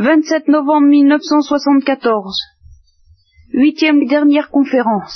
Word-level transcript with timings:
27 0.00 0.48
novembre 0.48 0.86
1974. 0.86 2.34
Huitième 3.52 4.06
dernière 4.06 4.48
conférence. 4.48 5.14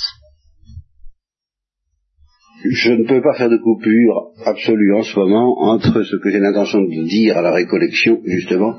Je 2.63 2.91
ne 2.91 3.07
peux 3.07 3.19
pas 3.19 3.33
faire 3.33 3.49
de 3.49 3.57
coupure 3.57 4.29
absolue 4.45 4.93
en 4.93 5.01
ce 5.01 5.17
moment 5.17 5.55
entre 5.71 6.03
ce 6.03 6.17
que 6.17 6.29
j'ai 6.29 6.37
l'intention 6.37 6.81
de 6.81 7.03
dire 7.07 7.35
à 7.35 7.41
la 7.41 7.51
récollection, 7.51 8.21
justement, 8.25 8.75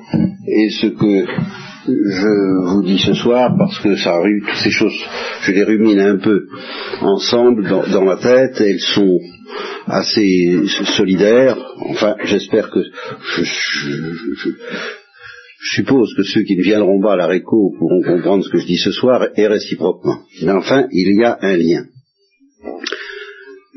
et 0.46 0.70
ce 0.70 0.86
que 0.86 1.26
je 1.88 2.70
vous 2.70 2.84
dis 2.84 3.00
ce 3.00 3.14
soir, 3.14 3.56
parce 3.58 3.80
que 3.80 3.96
ça 3.96 4.14
arrive, 4.14 4.44
toutes 4.46 4.62
ces 4.62 4.70
choses, 4.70 5.04
je 5.40 5.50
les 5.50 5.64
rumine 5.64 5.98
un 5.98 6.18
peu 6.18 6.46
ensemble 7.00 7.68
dans, 7.68 8.04
ma 8.04 8.16
tête, 8.18 8.60
elles 8.60 8.78
sont 8.78 9.18
assez 9.88 10.60
solidaires. 10.96 11.56
Enfin, 11.90 12.14
j'espère 12.22 12.70
que 12.70 12.80
je, 12.80 13.42
je, 13.42 13.90
je 14.36 14.50
suppose 15.74 16.14
que 16.14 16.22
ceux 16.22 16.42
qui 16.42 16.56
ne 16.56 16.62
viendront 16.62 17.00
pas 17.00 17.14
à 17.14 17.16
la 17.16 17.26
réco 17.26 17.74
pourront 17.78 18.02
comprendre 18.02 18.44
ce 18.44 18.50
que 18.50 18.58
je 18.58 18.66
dis 18.66 18.78
ce 18.78 18.92
soir 18.92 19.28
et 19.36 19.46
réciproquement. 19.46 20.20
Mais 20.42 20.52
enfin, 20.52 20.86
il 20.92 21.18
y 21.18 21.24
a 21.24 21.38
un 21.40 21.56
lien. 21.56 21.86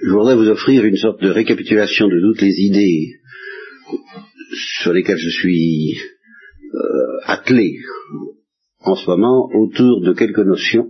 Je 0.01 0.11
voudrais 0.11 0.35
vous 0.35 0.49
offrir 0.49 0.85
une 0.85 0.97
sorte 0.97 1.21
de 1.21 1.29
récapitulation 1.29 2.07
de 2.07 2.19
toutes 2.19 2.41
les 2.41 2.53
idées 2.57 3.15
sur 4.81 4.93
lesquelles 4.93 5.17
je 5.17 5.29
suis 5.29 5.97
euh, 6.73 7.19
attelé 7.25 7.75
en 8.81 8.95
ce 8.95 9.09
moment 9.09 9.49
autour 9.53 10.01
de 10.01 10.13
quelques 10.13 10.39
notions 10.39 10.89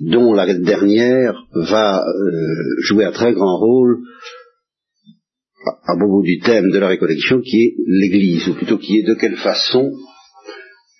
dont 0.00 0.32
la 0.32 0.52
dernière 0.54 1.44
va 1.52 2.02
euh, 2.02 2.82
jouer 2.82 3.04
un 3.04 3.12
très 3.12 3.32
grand 3.32 3.58
rôle 3.58 4.00
à 5.66 5.96
propos 5.96 6.22
du 6.22 6.38
thème 6.38 6.70
de 6.70 6.78
la 6.78 6.88
récollection 6.88 7.40
qui 7.40 7.62
est 7.62 7.74
l'Église, 7.86 8.48
ou 8.48 8.54
plutôt 8.54 8.78
qui 8.78 8.98
est 8.98 9.06
de 9.06 9.14
quelle 9.14 9.36
façon 9.36 9.92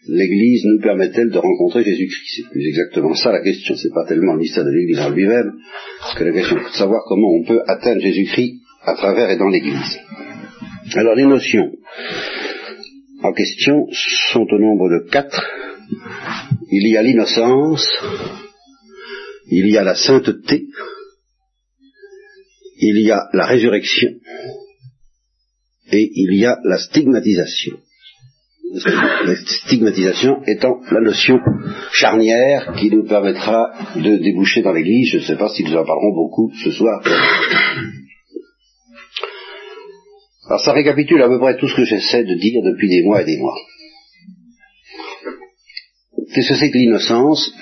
l'Église 0.08 0.62
nous 0.64 0.82
permet-elle 0.82 1.30
de 1.30 1.38
rencontrer 1.38 1.84
Jésus-Christ 1.84 2.36
C'est 2.36 2.50
plus 2.50 2.66
exactement 2.66 3.14
ça 3.14 3.32
la 3.32 3.42
question, 3.42 3.74
c'est 3.76 3.92
pas 3.92 4.06
tellement 4.06 4.34
le 4.34 4.40
mystère 4.40 4.64
de 4.64 4.70
l'Église 4.70 5.00
en 5.00 5.10
lui-même, 5.10 5.52
que 6.16 6.24
la 6.24 6.32
question 6.32 6.58
est 6.58 6.64
de 6.64 6.76
savoir 6.76 7.02
comment 7.06 7.28
on 7.32 7.44
peut 7.44 7.62
atteindre 7.66 8.00
Jésus-Christ 8.00 8.60
à 8.82 8.94
travers 8.94 9.30
et 9.30 9.36
dans 9.36 9.48
l'Église. 9.48 9.98
Alors 10.94 11.14
les 11.14 11.26
notions 11.26 11.72
en 13.22 13.32
question 13.32 13.86
sont 14.32 14.46
au 14.50 14.58
nombre 14.58 14.88
de 14.88 15.10
quatre. 15.10 15.42
Il 16.70 16.88
y 16.88 16.96
a 16.96 17.02
l'innocence, 17.02 17.86
il 19.50 19.68
y 19.68 19.76
a 19.76 19.82
la 19.82 19.94
sainteté, 19.94 20.66
il 22.80 23.06
y 23.06 23.10
a 23.10 23.28
la 23.32 23.46
résurrection 23.46 24.10
et 25.92 26.10
il 26.14 26.34
y 26.38 26.44
a 26.44 26.58
la 26.64 26.78
stigmatisation. 26.78 27.76
La 29.24 29.34
stigmatisation 29.34 30.42
étant 30.46 30.80
la 30.92 31.00
notion 31.00 31.38
charnière 31.92 32.72
qui 32.78 32.88
nous 32.90 33.04
permettra 33.04 33.72
de 33.96 34.16
déboucher 34.16 34.62
dans 34.62 34.72
l'Église. 34.72 35.10
Je 35.10 35.16
ne 35.18 35.22
sais 35.22 35.36
pas 35.36 35.48
si 35.48 35.64
nous 35.64 35.74
en 35.74 35.84
parlerons 35.84 36.14
beaucoup 36.14 36.52
ce 36.62 36.70
soir. 36.70 37.02
Alors 40.46 40.60
ça 40.64 40.72
récapitule 40.72 41.22
à 41.22 41.28
peu 41.28 41.38
près 41.38 41.56
tout 41.56 41.68
ce 41.68 41.74
que 41.74 41.84
j'essaie 41.84 42.24
de 42.24 42.34
dire 42.34 42.62
depuis 42.62 42.88
des 42.88 43.02
mois 43.02 43.22
et 43.22 43.24
des 43.24 43.38
mois. 43.38 43.56
Qu'est-ce 46.32 46.48
que 46.48 46.54
c'est 46.54 46.70
que 46.70 46.78
l'innocence? 46.78 47.52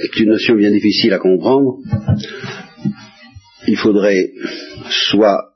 C'est 0.00 0.20
une 0.20 0.30
notion 0.30 0.54
bien 0.54 0.70
difficile 0.70 1.14
à 1.14 1.18
comprendre 1.18 1.78
il 3.66 3.76
faudrait 3.76 4.30
soit 4.90 5.52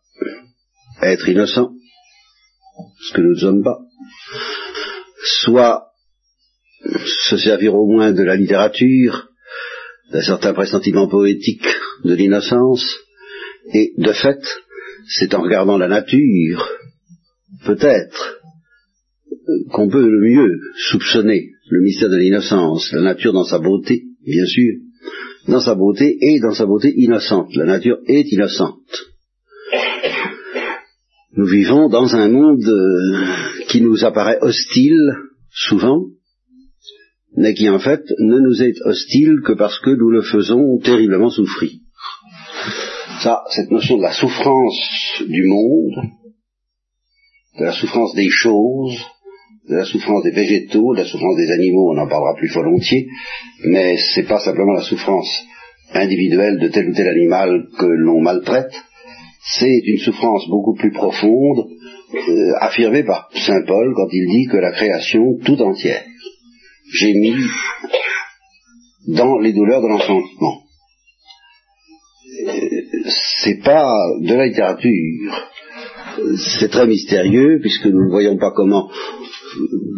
être 1.03 1.29
innocent, 1.29 1.73
ce 3.01 3.13
que 3.13 3.21
nous 3.21 3.35
ne 3.35 3.41
sommes 3.41 3.63
pas, 3.63 3.79
soit 5.25 5.87
se 7.27 7.37
servir 7.37 7.75
au 7.75 7.87
moins 7.87 8.13
de 8.13 8.23
la 8.23 8.37
littérature, 8.37 9.29
d'un 10.13 10.23
certain 10.23 10.55
pressentiment 10.55 11.09
poétique 11.09 11.67
de 12.05 12.15
l'innocence, 12.15 12.85
et 13.75 13.93
de 13.99 14.13
fait, 14.13 14.41
c'est 15.09 15.35
en 15.35 15.43
regardant 15.43 15.79
la 15.79 15.89
nature, 15.89 16.69
peut-être, 17.65 18.41
qu'on 19.73 19.89
peut 19.89 20.09
le 20.09 20.21
mieux 20.21 20.59
soupçonner 20.91 21.51
le 21.69 21.83
mystère 21.83 22.11
de 22.11 22.17
l'innocence, 22.17 22.93
la 22.93 23.03
nature 23.03 23.33
dans 23.33 23.45
sa 23.45 23.59
beauté, 23.59 24.05
bien 24.25 24.47
sûr, 24.47 24.75
dans 25.49 25.61
sa 25.61 25.75
beauté 25.75 26.17
et 26.21 26.41
dans 26.41 26.53
sa 26.53 26.67
beauté 26.67 26.93
innocente. 26.97 27.55
La 27.55 27.65
nature 27.65 27.99
est 28.07 28.31
innocente. 28.33 28.77
Nous 31.37 31.47
vivons 31.47 31.89
dans 31.89 32.15
un 32.15 32.29
monde 32.29 32.65
euh, 32.67 33.67
qui 33.69 33.83
nous 33.83 34.05
apparaît 34.05 34.39
hostile, 34.41 35.13
souvent, 35.51 36.07
mais 37.37 37.55
qui 37.55 37.69
en 37.69 37.79
fait 37.79 38.03
ne 38.19 38.39
nous 38.39 38.63
est 38.63 38.81
hostile 38.85 39.41
que 39.45 39.53
parce 39.53 39.79
que 39.81 39.91
nous 39.91 40.11
le 40.11 40.23
faisons 40.23 40.79
terriblement 40.83 41.31
souffrir. 41.31 41.71
Ça, 43.23 43.43
cette 43.51 43.71
notion 43.71 43.99
de 43.99 44.03
la 44.03 44.13
souffrance 44.13 45.23
du 45.27 45.45
monde, 45.47 46.11
de 47.59 47.65
la 47.65 47.73
souffrance 47.73 48.15
des 48.15 48.31
choses, 48.31 48.97
de 49.69 49.77
la 49.77 49.85
souffrance 49.85 50.23
des 50.23 50.31
végétaux, 50.31 50.95
de 50.95 51.01
la 51.01 51.07
souffrance 51.07 51.37
des 51.37 51.51
animaux, 51.51 51.93
on 51.93 51.99
en 51.99 52.09
parlera 52.09 52.35
plus 52.37 52.53
volontiers, 52.53 53.07
mais 53.65 53.97
c'est 54.15 54.27
pas 54.29 54.39
simplement 54.39 54.73
la 54.73 54.83
souffrance 54.83 55.29
individuelle 55.93 56.59
de 56.59 56.69
tel 56.69 56.89
ou 56.89 56.95
tel 56.95 57.09
animal 57.09 57.67
que 57.79 57.87
l'on 57.87 58.21
maltraite, 58.21 58.73
c'est 59.59 59.81
une 59.85 59.99
souffrance 59.99 60.49
beaucoup 60.49 60.75
plus 60.75 60.93
profonde, 60.93 61.69
euh, 62.15 62.53
affirmée 62.61 63.05
par 63.05 63.29
Saint 63.35 63.65
Paul 63.67 63.93
quand 63.95 64.09
il 64.13 64.27
dit 64.31 64.47
que 64.51 64.57
la 64.57 64.73
création 64.73 65.39
tout 65.45 65.61
entière 65.61 66.05
gémit 66.93 67.35
dans 69.09 69.39
les 69.39 69.53
douleurs 69.53 69.83
de 69.83 69.89
l'enfantement. 69.89 70.63
Euh, 72.47 73.11
c'est 73.43 73.63
pas 73.63 73.93
de 74.21 74.35
la 74.35 74.47
littérature, 74.47 75.49
c'est 76.59 76.71
très 76.71 76.87
mystérieux 76.87 77.59
puisque 77.61 77.87
nous 77.87 78.05
ne 78.05 78.11
voyons 78.11 78.37
pas 78.37 78.53
comment 78.55 78.89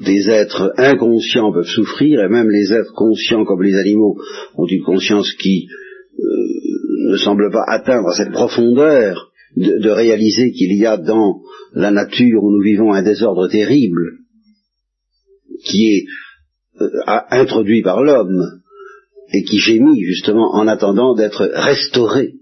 des 0.05 0.29
êtres 0.29 0.73
inconscients 0.77 1.53
peuvent 1.53 1.67
souffrir, 1.67 2.21
et 2.21 2.29
même 2.29 2.51
les 2.51 2.73
êtres 2.73 2.93
conscients 2.95 3.45
comme 3.45 3.63
les 3.63 3.75
animaux 3.75 4.17
ont 4.57 4.67
une 4.67 4.83
conscience 4.83 5.33
qui 5.35 5.69
euh, 6.19 7.13
ne 7.13 7.17
semble 7.17 7.51
pas 7.51 7.65
atteindre 7.67 8.13
cette 8.15 8.33
profondeur 8.33 9.33
de, 9.57 9.91
réaliser 9.91 10.53
qu'il 10.53 10.77
y 10.77 10.87
a 10.87 10.97
dans 10.97 11.41
la 11.73 11.91
nature 11.91 12.43
où 12.43 12.53
nous 12.53 12.63
vivons 12.63 12.93
un 12.93 13.03
désordre 13.03 13.49
terrible 13.49 14.19
qui 15.65 15.95
est 15.95 16.05
euh, 16.81 16.89
introduit 17.31 17.83
par 17.83 18.03
l'homme 18.03 18.61
et 19.33 19.43
qui 19.43 19.59
gémit 19.59 20.03
justement 20.05 20.55
en 20.55 20.67
attendant 20.69 21.15
d'être 21.15 21.51
restauré 21.55 22.35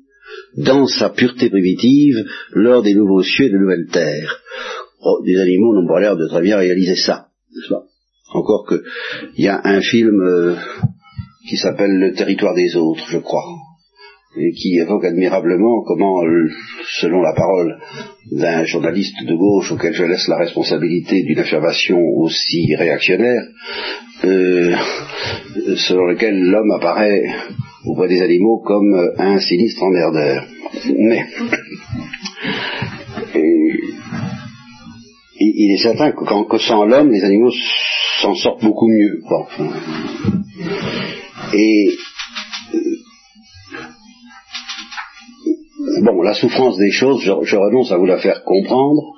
dans 0.57 0.87
sa 0.87 1.11
pureté 1.11 1.49
primitive 1.49 2.25
lors 2.53 2.83
des 2.83 2.95
nouveaux 2.95 3.23
cieux 3.23 3.47
et 3.47 3.51
des 3.51 3.59
nouvelles 3.59 3.89
terres. 3.91 4.41
Oh, 5.01 5.23
des 5.25 5.39
animaux 5.39 5.75
n'ont 5.75 5.87
pas 5.87 6.01
l'air 6.01 6.17
de 6.17 6.27
très 6.27 6.43
bien 6.43 6.57
réaliser 6.57 6.97
ça, 6.97 7.29
n'est-ce 7.55 7.69
pas? 7.69 7.85
Encore 8.33 8.65
que 8.67 8.83
il 9.37 9.45
y 9.45 9.49
a 9.49 9.61
un 9.63 9.81
film 9.81 10.21
euh, 10.21 10.57
qui 11.49 11.57
s'appelle 11.57 11.93
Le 11.93 12.13
territoire 12.13 12.55
des 12.55 12.75
autres, 12.77 13.05
je 13.09 13.19
crois, 13.19 13.45
et 14.37 14.53
qui 14.53 14.79
évoque 14.79 15.05
admirablement 15.05 15.83
comment, 15.85 16.23
selon 17.01 17.23
la 17.23 17.35
parole 17.35 17.79
d'un 18.33 18.65
journaliste 18.65 19.25
de 19.25 19.35
gauche 19.35 19.73
auquel 19.73 19.95
je 19.95 20.05
laisse 20.05 20.29
la 20.29 20.39
responsabilité 20.39 21.23
d'une 21.23 21.39
affirmation 21.39 21.99
aussi 22.17 22.75
réactionnaire, 22.75 23.43
euh, 24.25 24.75
selon 25.77 26.07
lequel 26.07 26.39
l'homme 26.43 26.73
apparaît 26.73 27.23
auprès 27.85 28.09
des 28.09 28.21
animaux 28.21 28.59
comme 28.59 29.13
un 29.19 29.39
sinistre 29.39 29.83
emmerdeur. 29.85 30.45
Mais 30.99 31.27
il, 35.39 35.73
est 35.73 35.83
certain 35.83 36.13
que, 36.13 36.25
quand, 36.25 36.59
sans 36.59 36.85
l'homme, 36.85 37.11
les 37.11 37.25
animaux 37.25 37.53
s'en 38.21 38.35
sortent 38.35 38.65
beaucoup 38.65 38.89
mieux. 38.89 39.21
Et 41.53 41.91
euh, 42.75 42.79
bon, 46.03 46.23
la 46.23 46.35
souffrance 46.35 46.77
des 46.79 46.91
choses, 46.91 47.21
je, 47.23 47.33
je, 47.43 47.57
renonce 47.57 47.93
à 47.93 47.99
vous 47.99 48.07
la 48.07 48.19
faire 48.19 48.43
comprendre, 48.45 49.15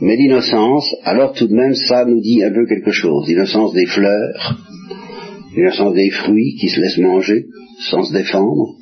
mais 0.00 0.16
l'innocence, 0.16 0.94
alors 1.04 1.32
tout 1.32 1.46
de 1.46 1.54
même, 1.54 1.74
ça 1.74 2.04
nous 2.04 2.20
dit 2.20 2.42
un 2.42 2.52
peu 2.52 2.66
quelque 2.66 2.92
chose. 2.92 3.28
L'innocence 3.28 3.72
des 3.72 3.86
fleurs, 3.86 4.58
l'innocence 5.56 5.94
des 5.94 6.10
fruits 6.10 6.56
qui 6.60 6.68
se 6.68 6.80
laissent 6.80 6.98
manger 6.98 7.46
sans 7.90 8.02
se 8.02 8.12
défendre, 8.12 8.74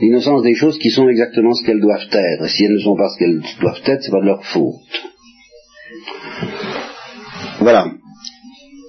l'innocence 0.00 0.42
des 0.42 0.54
choses 0.54 0.78
qui 0.78 0.90
sont 0.90 1.08
exactement 1.08 1.54
ce 1.54 1.64
qu'elles 1.64 1.80
doivent 1.80 2.08
être. 2.12 2.44
Et 2.44 2.48
si 2.48 2.64
elles 2.64 2.74
ne 2.74 2.78
sont 2.78 2.96
pas 2.96 3.08
ce 3.10 3.18
qu'elles 3.18 3.42
doivent 3.60 3.82
être, 3.84 4.02
c'est 4.02 4.10
pas 4.10 4.20
de 4.20 4.26
leur 4.26 4.44
faute. 4.44 4.74
Voilà. 7.64 7.90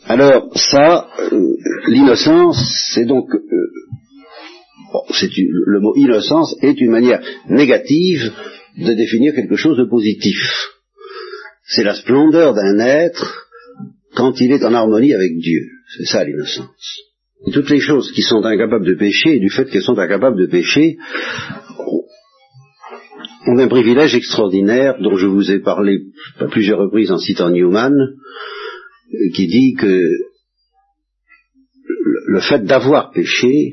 Alors 0.04 0.52
ça, 0.54 1.08
euh, 1.32 1.56
l'innocence, 1.88 2.58
c'est 2.94 3.06
donc 3.06 3.34
euh, 3.34 3.40
le 5.24 5.80
mot 5.80 5.96
innocence 5.96 6.58
est 6.62 6.82
une 6.82 6.92
manière 6.92 7.22
négative 7.48 8.34
de 8.78 8.94
définir 8.94 9.34
quelque 9.34 9.56
chose 9.56 9.78
de 9.78 9.86
positif. 9.86 10.38
c'est 11.64 11.86
la 11.86 11.96
splendeur 11.96 12.54
d'un 12.54 12.78
être 12.80 13.48
quand 14.14 14.42
il 14.42 14.52
est 14.52 14.66
en 14.66 14.74
harmonie 14.74 15.14
avec 15.14 15.38
Dieu. 15.38 15.62
C'est 15.98 16.08
ça 16.12 16.26
l'innocence. 16.26 17.00
Toutes 17.54 17.70
les 17.70 17.80
choses 17.80 18.12
qui 18.12 18.24
sont 18.24 18.44
incapables 18.44 18.86
de 18.86 18.96
pécher, 18.96 19.40
du 19.40 19.50
fait 19.50 19.70
qu'elles 19.70 19.84
sont 19.84 20.00
incapables 20.00 20.38
de 20.38 20.48
pécher, 20.48 20.98
ont 23.48 23.58
un 23.58 23.68
privilège 23.70 24.16
extraordinaire 24.16 24.98
dont 25.00 25.16
je 25.16 25.28
vous 25.28 25.50
ai 25.50 25.60
parlé 25.60 26.00
à 26.40 26.48
plusieurs 26.48 26.80
reprises 26.80 27.12
en 27.12 27.20
citant 27.20 27.50
Newman, 27.50 27.94
qui 29.34 29.48
dit 29.48 29.74
que 29.74 30.02
le 32.28 32.40
fait 32.42 32.64
d'avoir 32.64 33.12
péché, 33.12 33.72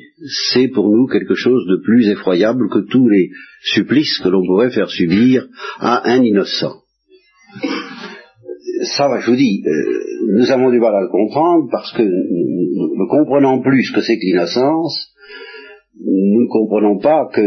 c'est 0.53 0.69
pour 0.69 0.89
nous 0.89 1.07
quelque 1.07 1.35
chose 1.35 1.67
de 1.67 1.83
plus 1.83 2.09
effroyable 2.11 2.69
que 2.71 2.87
tous 2.91 3.09
les 3.09 3.31
supplices 3.63 4.21
que 4.23 4.29
l'on 4.29 4.45
pourrait 4.47 4.71
faire 4.71 4.91
subir 4.91 5.47
à 5.79 6.09
un 6.13 6.23
innocent. 6.23 6.75
Ça, 8.97 9.09
je 9.21 9.31
vous 9.31 9.37
dis, 9.37 9.63
euh, 9.67 10.37
nous 10.37 10.51
avons 10.51 10.71
du 10.71 10.81
mal 10.81 10.95
à 10.95 11.01
le 11.01 11.09
comprendre 11.09 11.69
parce 11.71 11.93
que 11.93 12.03
ne 12.03 13.09
comprenons 13.09 13.63
plus 13.63 13.85
ce 13.85 13.93
que 13.95 14.01
c'est 14.01 14.17
que 14.17 14.27
l'innocence, 14.27 15.13
nous 16.01 16.43
ne 16.43 16.49
comprenons 16.49 16.99
pas 16.99 17.29
que 17.33 17.43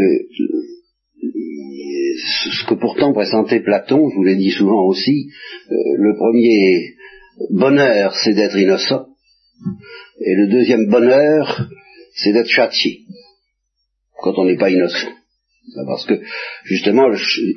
ce 2.16 2.66
que 2.66 2.74
pourtant 2.74 3.12
pressentait 3.12 3.60
Platon, 3.60 4.08
je 4.08 4.16
vous 4.16 4.24
l'ai 4.24 4.36
dit 4.36 4.50
souvent 4.50 4.86
aussi, 4.86 5.28
euh, 5.70 5.74
le 5.98 6.14
premier 6.16 6.95
bonheur 7.50 8.14
c'est 8.16 8.34
d'être 8.34 8.56
innocent, 8.56 9.06
et 10.20 10.34
le 10.34 10.48
deuxième 10.48 10.88
bonheur 10.88 11.68
c'est 12.14 12.32
d'être 12.32 12.48
châtié, 12.48 13.00
quand 14.22 14.38
on 14.38 14.44
n'est 14.44 14.58
pas 14.58 14.70
innocent. 14.70 15.08
Parce 15.86 16.06
que 16.06 16.14
justement, 16.64 17.10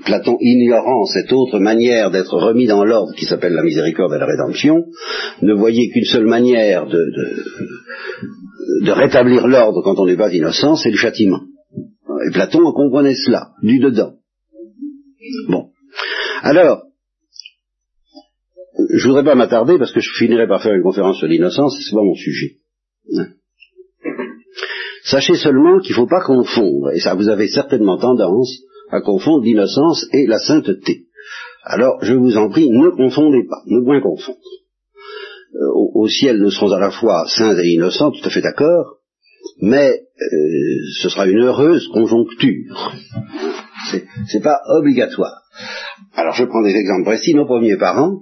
Platon, 0.03 0.37
ignorant 0.41 1.05
cette 1.05 1.31
autre 1.31 1.59
manière 1.59 2.09
d'être 2.09 2.35
remis 2.37 2.65
dans 2.65 2.83
l'ordre 2.83 3.13
qui 3.15 3.25
s'appelle 3.25 3.53
la 3.53 3.63
miséricorde 3.63 4.13
et 4.13 4.17
la 4.17 4.25
rédemption, 4.25 4.85
ne 5.41 5.53
voyait 5.53 5.89
qu'une 5.89 6.05
seule 6.05 6.25
manière 6.25 6.87
de, 6.87 6.97
de, 8.85 8.91
rétablir 8.91 9.47
l'ordre 9.47 9.83
quand 9.83 9.99
on 9.99 10.07
n'est 10.07 10.17
pas 10.17 10.33
innocent, 10.33 10.75
c'est 10.75 10.89
le 10.89 10.97
châtiment. 10.97 11.41
Et 12.27 12.31
Platon 12.31 12.59
comprenait 12.73 13.15
cela, 13.15 13.51
du 13.61 13.79
dedans. 13.79 14.13
Bon. 15.47 15.69
Alors, 16.41 16.88
je 18.93 19.07
voudrais 19.07 19.23
pas 19.23 19.35
m'attarder 19.35 19.77
parce 19.77 19.91
que 19.91 19.99
je 19.99 20.11
finirai 20.17 20.47
par 20.47 20.61
faire 20.61 20.73
une 20.73 20.83
conférence 20.83 21.17
sur 21.17 21.27
l'innocence, 21.27 21.77
c'est 21.77 21.95
pas 21.95 22.03
mon 22.03 22.15
sujet. 22.15 22.57
Hein. 23.17 23.27
Sachez 25.03 25.35
seulement 25.35 25.79
qu'il 25.79 25.91
ne 25.91 25.95
faut 25.95 26.07
pas 26.07 26.23
confondre, 26.23 26.91
et 26.93 26.99
ça 26.99 27.15
vous 27.15 27.29
avez 27.29 27.47
certainement 27.47 27.97
tendance 27.97 28.59
à 28.91 29.01
confondre 29.01 29.43
l'innocence 29.43 30.05
et 30.13 30.27
la 30.27 30.39
sainteté. 30.39 31.05
Alors, 31.63 32.03
je 32.03 32.13
vous 32.13 32.37
en 32.37 32.49
prie, 32.49 32.69
ne 32.69 32.89
confondez 32.89 33.45
pas, 33.49 33.61
ne 33.67 33.83
point 33.83 34.01
confondre. 34.01 34.37
Euh, 35.55 35.71
au, 35.95 36.07
ciel, 36.07 36.37
nous 36.37 36.51
serons 36.51 36.71
à 36.71 36.79
la 36.79 36.91
fois 36.91 37.25
saints 37.27 37.57
et 37.57 37.69
innocents, 37.69 38.11
tout 38.11 38.27
à 38.27 38.29
fait 38.29 38.41
d'accord, 38.41 38.97
mais 39.61 39.89
euh, 39.89 40.35
ce 41.01 41.09
sera 41.09 41.27
une 41.27 41.41
heureuse 41.41 41.87
conjoncture. 41.91 42.93
C'est 44.27 44.43
pas 44.43 44.59
obligatoire. 44.77 45.41
Alors, 46.13 46.33
je 46.33 46.45
prends 46.45 46.63
des 46.63 46.75
exemples 46.75 47.05
précis. 47.05 47.33
Nos 47.33 47.45
premiers 47.45 47.77
parents, 47.77 48.19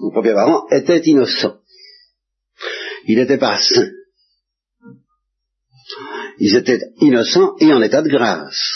nos 0.00 0.10
premiers 0.10 0.34
parents 0.34 0.66
étaient 0.70 1.00
innocents. 1.00 1.56
Ils 3.06 3.18
n'étaient 3.18 3.38
pas 3.38 3.58
saints 3.58 3.90
ils 6.38 6.56
étaient 6.56 6.80
innocents 7.00 7.54
et 7.60 7.72
en 7.72 7.80
état 7.82 8.02
de 8.02 8.08
grâce. 8.08 8.72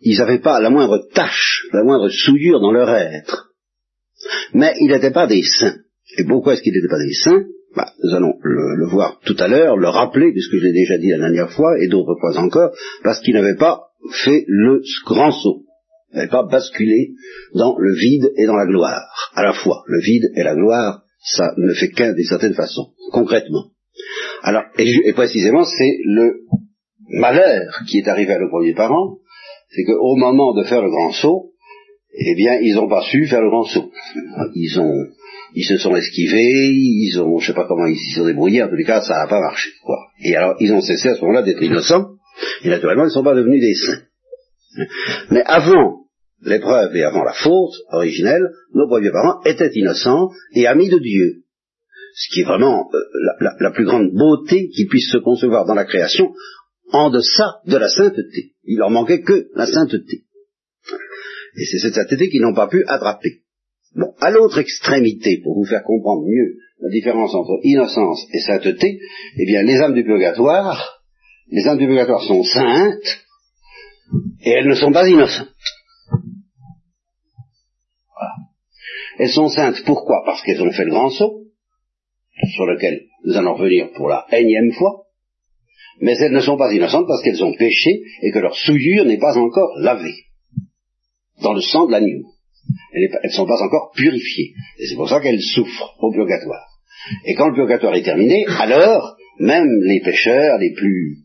Ils 0.00 0.18
n'avaient 0.18 0.40
pas 0.40 0.60
la 0.60 0.68
moindre 0.68 1.08
tâche, 1.14 1.66
la 1.72 1.82
moindre 1.82 2.10
souillure 2.10 2.60
dans 2.60 2.70
leur 2.72 2.90
être. 2.90 3.50
Mais 4.52 4.74
ils 4.80 4.88
n'étaient 4.88 5.10
pas 5.10 5.26
des 5.26 5.42
saints. 5.42 5.78
Et 6.18 6.24
pourquoi 6.24 6.52
est-ce 6.52 6.62
qu'ils 6.62 6.74
n'étaient 6.74 6.88
pas 6.88 7.02
des 7.02 7.14
saints? 7.14 7.44
Bah, 7.74 7.92
Nous 8.02 8.14
allons 8.14 8.34
le, 8.42 8.86
voir 8.88 9.18
tout 9.24 9.36
à 9.38 9.48
l'heure, 9.48 9.76
le 9.76 9.88
rappeler, 9.88 10.32
puisque 10.32 10.56
je 10.56 10.64
l'ai 10.66 10.72
déjà 10.72 10.98
dit 10.98 11.08
la 11.08 11.18
dernière 11.18 11.50
fois, 11.50 11.78
et 11.80 11.88
d'autres 11.88 12.16
fois 12.20 12.36
encore, 12.38 12.72
parce 13.02 13.20
qu'ils 13.20 13.34
n'avaient 13.34 13.56
pas 13.56 13.84
fait 14.12 14.44
le 14.46 14.82
grand 15.06 15.32
saut. 15.32 15.62
N'avaient 16.14 16.28
pas 16.28 16.46
basculé 16.46 17.12
dans 17.54 17.76
le 17.76 17.94
vide 17.94 18.32
et 18.36 18.46
dans 18.46 18.56
la 18.56 18.66
gloire. 18.66 19.02
À 19.34 19.42
la 19.42 19.52
fois, 19.52 19.82
le 19.86 20.00
vide 20.00 20.30
et 20.36 20.44
la 20.44 20.54
gloire, 20.54 21.02
ça 21.24 21.54
ne 21.56 21.72
fait 21.74 21.88
qu'un 21.88 22.12
d'une 22.12 22.24
certaine 22.24 22.54
façon, 22.54 22.92
concrètement. 23.10 23.70
Alors, 24.42 24.62
et, 24.78 25.12
précisément, 25.12 25.64
c'est 25.64 25.98
le 26.04 26.40
malheur 27.08 27.80
qui 27.88 27.98
est 27.98 28.08
arrivé 28.08 28.32
à 28.32 28.38
nos 28.38 28.48
premiers 28.48 28.74
parents, 28.74 29.18
c'est 29.70 29.84
qu'au 29.84 30.16
moment 30.16 30.54
de 30.54 30.64
faire 30.64 30.82
le 30.82 30.90
grand 30.90 31.12
saut, 31.12 31.50
eh 32.16 32.34
bien, 32.36 32.58
ils 32.60 32.74
n'ont 32.76 32.88
pas 32.88 33.02
su 33.02 33.26
faire 33.26 33.40
le 33.40 33.50
grand 33.50 33.64
saut. 33.64 33.90
Ils 34.54 34.78
ont, 34.78 34.94
ils 35.54 35.64
se 35.64 35.78
sont 35.78 35.96
esquivés, 35.96 36.70
ils 36.70 37.20
ont, 37.20 37.38
je 37.38 37.48
sais 37.48 37.54
pas 37.54 37.66
comment 37.66 37.86
ils 37.86 37.96
s'y 37.96 38.12
sont 38.12 38.26
débrouillés, 38.26 38.62
en 38.62 38.68
tous 38.68 38.76
les 38.76 38.84
cas, 38.84 39.00
ça 39.00 39.14
n'a 39.14 39.26
pas 39.26 39.40
marché, 39.40 39.70
quoi. 39.84 39.98
Et 40.22 40.36
alors, 40.36 40.54
ils 40.60 40.72
ont 40.72 40.80
cessé 40.80 41.08
à 41.08 41.14
ce 41.16 41.22
moment-là 41.22 41.42
d'être 41.42 41.62
innocents, 41.62 42.10
et 42.62 42.68
naturellement, 42.68 43.04
ils 43.04 43.08
ne 43.08 43.12
sont 43.12 43.24
pas 43.24 43.34
devenus 43.34 43.60
des 43.60 43.74
saints. 43.74 44.02
Mais 45.30 45.42
avant 45.44 46.03
l'épreuve 46.44 46.94
et 46.96 47.02
avant 47.02 47.24
la 47.24 47.32
faute 47.32 47.74
originelle, 47.90 48.48
nos 48.74 48.88
premiers 48.88 49.10
parents 49.10 49.42
étaient 49.44 49.70
innocents 49.74 50.30
et 50.54 50.66
amis 50.66 50.88
de 50.88 50.98
Dieu 50.98 51.44
ce 52.14 52.32
qui 52.32 52.40
est 52.40 52.44
vraiment 52.44 52.88
euh, 52.94 53.48
la, 53.60 53.70
plus 53.72 53.84
grande 53.84 54.12
beauté 54.12 54.68
qui 54.68 54.86
puisse 54.86 55.10
se 55.10 55.18
concevoir 55.18 55.66
dans 55.66 55.74
la 55.74 55.84
création, 55.84 56.32
en 56.92 57.10
deçà 57.10 57.56
de 57.66 57.76
la 57.76 57.88
sainteté. 57.88 58.52
Il 58.64 58.78
leur 58.78 58.90
manquait 58.90 59.22
que 59.22 59.48
la 59.56 59.66
sainteté. 59.66 60.22
Et 61.56 61.64
c'est 61.64 61.78
cette 61.78 61.94
sainteté 61.94 62.28
qu'ils 62.28 62.42
n'ont 62.42 62.54
pas 62.54 62.68
pu 62.68 62.84
attraper. 62.86 63.42
Bon, 63.96 64.14
à 64.20 64.30
l'autre 64.30 64.58
extrémité, 64.58 65.40
pour 65.42 65.56
vous 65.56 65.66
faire 65.66 65.82
comprendre 65.82 66.24
mieux 66.26 66.56
la 66.80 66.90
différence 66.90 67.34
entre 67.34 67.58
innocence 67.62 68.26
et 68.32 68.40
sainteté, 68.40 69.00
eh 69.36 69.46
bien, 69.46 69.62
les 69.62 69.80
âmes 69.80 69.94
du 69.94 70.04
purgatoire, 70.04 71.02
les 71.50 71.66
âmes 71.66 71.78
du 71.78 71.86
purgatoire 71.86 72.22
sont 72.22 72.42
saintes, 72.44 73.18
et 74.44 74.50
elles 74.50 74.68
ne 74.68 74.74
sont 74.74 74.92
pas 74.92 75.08
innocentes. 75.08 75.53
Elles 79.18 79.30
sont 79.30 79.48
saintes, 79.48 79.82
pourquoi? 79.84 80.22
Parce 80.24 80.42
qu'elles 80.42 80.62
ont 80.62 80.72
fait 80.72 80.84
le 80.84 80.90
grand 80.90 81.10
saut, 81.10 81.44
sur 82.54 82.66
lequel 82.66 83.02
nous 83.24 83.36
allons 83.36 83.54
revenir 83.54 83.90
pour 83.92 84.08
la 84.08 84.26
énième 84.32 84.72
fois, 84.72 85.04
mais 86.00 86.16
elles 86.18 86.32
ne 86.32 86.40
sont 86.40 86.56
pas 86.56 86.72
innocentes 86.72 87.06
parce 87.06 87.22
qu'elles 87.22 87.44
ont 87.44 87.54
péché 87.54 88.02
et 88.22 88.30
que 88.32 88.38
leur 88.38 88.56
souillure 88.56 89.04
n'est 89.04 89.18
pas 89.18 89.36
encore 89.36 89.70
lavée 89.78 90.24
dans 91.42 91.52
le 91.52 91.60
sang 91.60 91.86
de 91.86 91.92
l'agneau. 91.92 92.24
Elles 92.92 93.10
ne 93.24 93.28
sont 93.30 93.46
pas 93.46 93.62
encore 93.62 93.92
purifiées. 93.94 94.54
Et 94.78 94.86
c'est 94.86 94.96
pour 94.96 95.08
ça 95.08 95.20
qu'elles 95.20 95.42
souffrent 95.42 95.94
au 96.00 96.12
purgatoire. 96.12 96.66
Et 97.26 97.34
quand 97.34 97.48
le 97.48 97.54
purgatoire 97.54 97.94
est 97.94 98.02
terminé, 98.02 98.44
alors, 98.58 99.16
même 99.38 99.68
les 99.82 100.00
pécheurs, 100.00 100.58
les 100.58 100.72
plus 100.72 101.18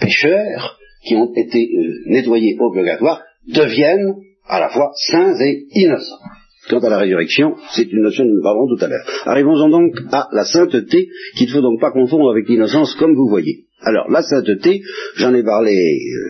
pécheurs, 0.00 0.78
qui 1.04 1.16
ont 1.16 1.32
été 1.34 1.58
euh, 1.58 2.02
nettoyés 2.06 2.56
au 2.60 2.72
purgatoire, 2.72 3.22
deviennent 3.48 4.14
à 4.46 4.60
la 4.60 4.68
fois 4.70 4.92
saints 5.10 5.40
et 5.40 5.66
innocents. 5.72 6.20
Quant 6.68 6.78
à 6.78 6.90
la 6.90 6.98
résurrection, 6.98 7.56
c'est 7.74 7.90
une 7.90 8.02
notion 8.02 8.24
dont 8.24 8.34
nous 8.34 8.42
parlerons 8.42 8.68
tout 8.76 8.84
à 8.84 8.88
l'heure. 8.88 9.04
Arrivons-en 9.24 9.68
donc 9.68 9.94
à 10.12 10.28
la 10.32 10.44
sainteté, 10.44 11.08
qu'il 11.36 11.48
ne 11.48 11.52
faut 11.52 11.60
donc 11.60 11.80
pas 11.80 11.90
confondre 11.90 12.30
avec 12.30 12.48
l'innocence, 12.48 12.94
comme 12.94 13.14
vous 13.14 13.28
voyez. 13.28 13.64
Alors, 13.80 14.08
la 14.10 14.22
sainteté, 14.22 14.82
j'en 15.16 15.34
ai 15.34 15.42
parlé 15.42 15.74
euh, 15.74 16.28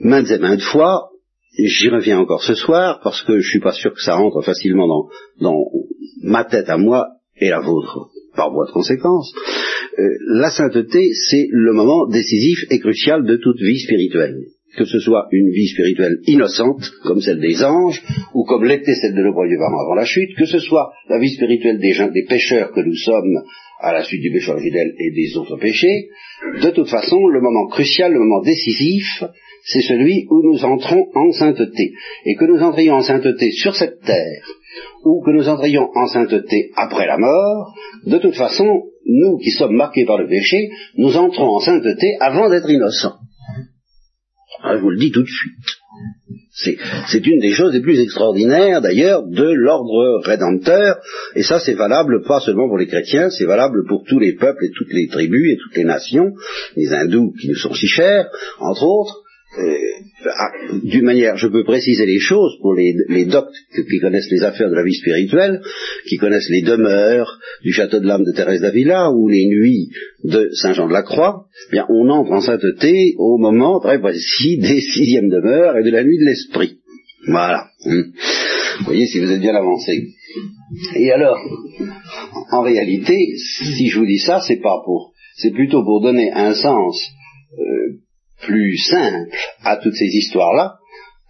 maintes 0.00 0.30
et 0.30 0.38
maintes 0.38 0.62
fois, 0.62 1.10
j'y 1.56 1.88
reviens 1.90 2.18
encore 2.18 2.42
ce 2.42 2.54
soir, 2.54 3.00
parce 3.04 3.22
que 3.22 3.38
je 3.38 3.48
suis 3.48 3.60
pas 3.60 3.72
sûr 3.72 3.94
que 3.94 4.02
ça 4.02 4.16
rentre 4.16 4.42
facilement 4.42 4.88
dans, 4.88 5.08
dans 5.40 5.64
ma 6.22 6.44
tête 6.44 6.68
à 6.68 6.76
moi 6.76 7.06
et 7.36 7.50
la 7.50 7.60
vôtre 7.60 8.08
par 8.34 8.52
voie 8.52 8.66
de 8.66 8.72
conséquence. 8.72 9.32
Euh, 9.96 10.02
la 10.26 10.50
sainteté, 10.50 11.12
c'est 11.30 11.46
le 11.50 11.72
moment 11.72 12.08
décisif 12.08 12.64
et 12.70 12.80
crucial 12.80 13.24
de 13.24 13.36
toute 13.36 13.60
vie 13.60 13.78
spirituelle 13.78 14.40
que 14.76 14.84
ce 14.84 14.98
soit 14.98 15.26
une 15.32 15.50
vie 15.50 15.68
spirituelle 15.68 16.18
innocente, 16.26 16.90
comme 17.04 17.20
celle 17.20 17.40
des 17.40 17.62
anges, 17.64 18.02
ou 18.34 18.44
comme 18.44 18.64
l'était 18.64 18.94
celle 18.94 19.14
de 19.14 19.22
nos 19.22 19.32
premiers 19.32 19.56
parents 19.56 19.84
avant 19.84 19.94
la 19.94 20.04
chute, 20.04 20.36
que 20.36 20.46
ce 20.46 20.58
soit 20.58 20.92
la 21.08 21.18
vie 21.18 21.30
spirituelle 21.30 21.78
des 21.78 22.24
pécheurs 22.28 22.72
que 22.72 22.80
nous 22.80 22.96
sommes 22.96 23.44
à 23.80 23.92
la 23.92 24.02
suite 24.02 24.22
du 24.22 24.30
péché 24.30 24.50
originel 24.50 24.94
et 24.98 25.10
des 25.10 25.36
autres 25.36 25.56
péchés, 25.58 26.08
de 26.62 26.70
toute 26.70 26.88
façon, 26.88 27.26
le 27.28 27.40
moment 27.40 27.66
crucial, 27.68 28.12
le 28.12 28.18
moment 28.18 28.42
décisif, 28.42 29.24
c'est 29.64 29.82
celui 29.82 30.26
où 30.30 30.42
nous 30.42 30.64
entrons 30.64 31.06
en 31.14 31.32
sainteté. 31.32 31.92
Et 32.26 32.34
que 32.34 32.44
nous 32.44 32.60
entrions 32.60 32.94
en 32.94 33.02
sainteté 33.02 33.50
sur 33.50 33.74
cette 33.74 34.00
terre, 34.02 34.44
ou 35.04 35.22
que 35.24 35.30
nous 35.30 35.48
entrions 35.48 35.88
en 35.94 36.06
sainteté 36.06 36.70
après 36.76 37.06
la 37.06 37.18
mort, 37.18 37.74
de 38.06 38.18
toute 38.18 38.36
façon, 38.36 38.84
nous 39.06 39.38
qui 39.38 39.50
sommes 39.50 39.76
marqués 39.76 40.04
par 40.04 40.18
le 40.18 40.28
péché, 40.28 40.68
nous 40.96 41.16
entrons 41.16 41.56
en 41.56 41.60
sainteté 41.60 42.16
avant 42.20 42.48
d'être 42.50 42.70
innocents. 42.70 43.16
Ah, 44.66 44.76
je 44.76 44.80
vous 44.80 44.90
le 44.90 44.96
dis 44.96 45.12
tout 45.12 45.22
de 45.22 45.28
suite. 45.28 46.78
C'est 47.06 47.26
une 47.26 47.40
des 47.40 47.52
choses 47.52 47.74
les 47.74 47.82
plus 47.82 48.00
extraordinaires 48.00 48.80
d'ailleurs 48.80 49.22
de 49.26 49.52
l'ordre 49.52 50.22
rédempteur, 50.24 50.96
et 51.34 51.42
ça 51.42 51.58
c'est 51.60 51.74
valable 51.74 52.22
pas 52.22 52.40
seulement 52.40 52.68
pour 52.68 52.78
les 52.78 52.86
chrétiens, 52.86 53.28
c'est 53.28 53.44
valable 53.44 53.84
pour 53.86 54.04
tous 54.08 54.18
les 54.18 54.32
peuples 54.32 54.64
et 54.64 54.70
toutes 54.70 54.92
les 54.92 55.08
tribus 55.08 55.52
et 55.52 55.58
toutes 55.58 55.76
les 55.76 55.84
nations, 55.84 56.32
les 56.76 56.94
hindous 56.94 57.34
qui 57.38 57.48
nous 57.48 57.56
sont 57.56 57.74
si 57.74 57.88
chers, 57.88 58.30
entre 58.58 58.84
autres, 58.84 59.23
euh, 59.58 60.80
d'une 60.82 61.04
manière, 61.04 61.36
je 61.36 61.48
peux 61.48 61.64
préciser 61.64 62.06
les 62.06 62.18
choses 62.18 62.58
pour 62.60 62.74
les, 62.74 62.94
les 63.08 63.26
doctes 63.26 63.54
qui 63.72 63.98
connaissent 64.00 64.30
les 64.30 64.42
affaires 64.42 64.70
de 64.70 64.74
la 64.74 64.82
vie 64.82 64.94
spirituelle, 64.94 65.60
qui 66.08 66.16
connaissent 66.16 66.48
les 66.50 66.62
demeures 66.62 67.38
du 67.62 67.72
château 67.72 68.00
de 68.00 68.06
l'âme 68.06 68.24
de 68.24 68.32
Thérèse 68.32 68.60
d'Avila 68.60 69.10
ou 69.10 69.28
les 69.28 69.46
nuits 69.46 69.90
de 70.24 70.48
Saint-Jean-de-la-Croix, 70.52 71.44
eh 71.68 71.72
bien 71.72 71.86
on 71.88 72.08
entre 72.08 72.32
en 72.32 72.40
sainteté 72.40 73.14
au 73.18 73.38
moment 73.38 73.80
très 73.80 74.00
précis 74.00 74.58
des 74.58 74.80
sixièmes 74.80 75.28
demeures 75.28 75.76
et 75.76 75.84
de 75.84 75.90
la 75.90 76.04
nuit 76.04 76.18
de 76.18 76.24
l'esprit. 76.24 76.78
Voilà. 77.28 77.66
Vous 77.84 78.86
voyez 78.86 79.06
si 79.06 79.20
vous 79.20 79.30
êtes 79.30 79.40
bien 79.40 79.54
avancé. 79.54 80.08
Et 80.96 81.12
alors, 81.12 81.38
en 82.50 82.62
réalité, 82.62 83.16
si 83.36 83.88
je 83.88 83.98
vous 83.98 84.06
dis 84.06 84.18
ça, 84.18 84.40
c'est 84.46 84.60
pas 84.60 84.82
pour, 84.84 85.12
c'est 85.36 85.52
plutôt 85.52 85.84
pour 85.84 86.02
donner 86.02 86.32
un 86.32 86.54
sens 86.54 87.00
euh, 87.58 87.98
plus 88.46 88.76
simple 88.76 89.30
à 89.64 89.76
toutes 89.76 89.94
ces 89.94 90.06
histoires-là 90.06 90.74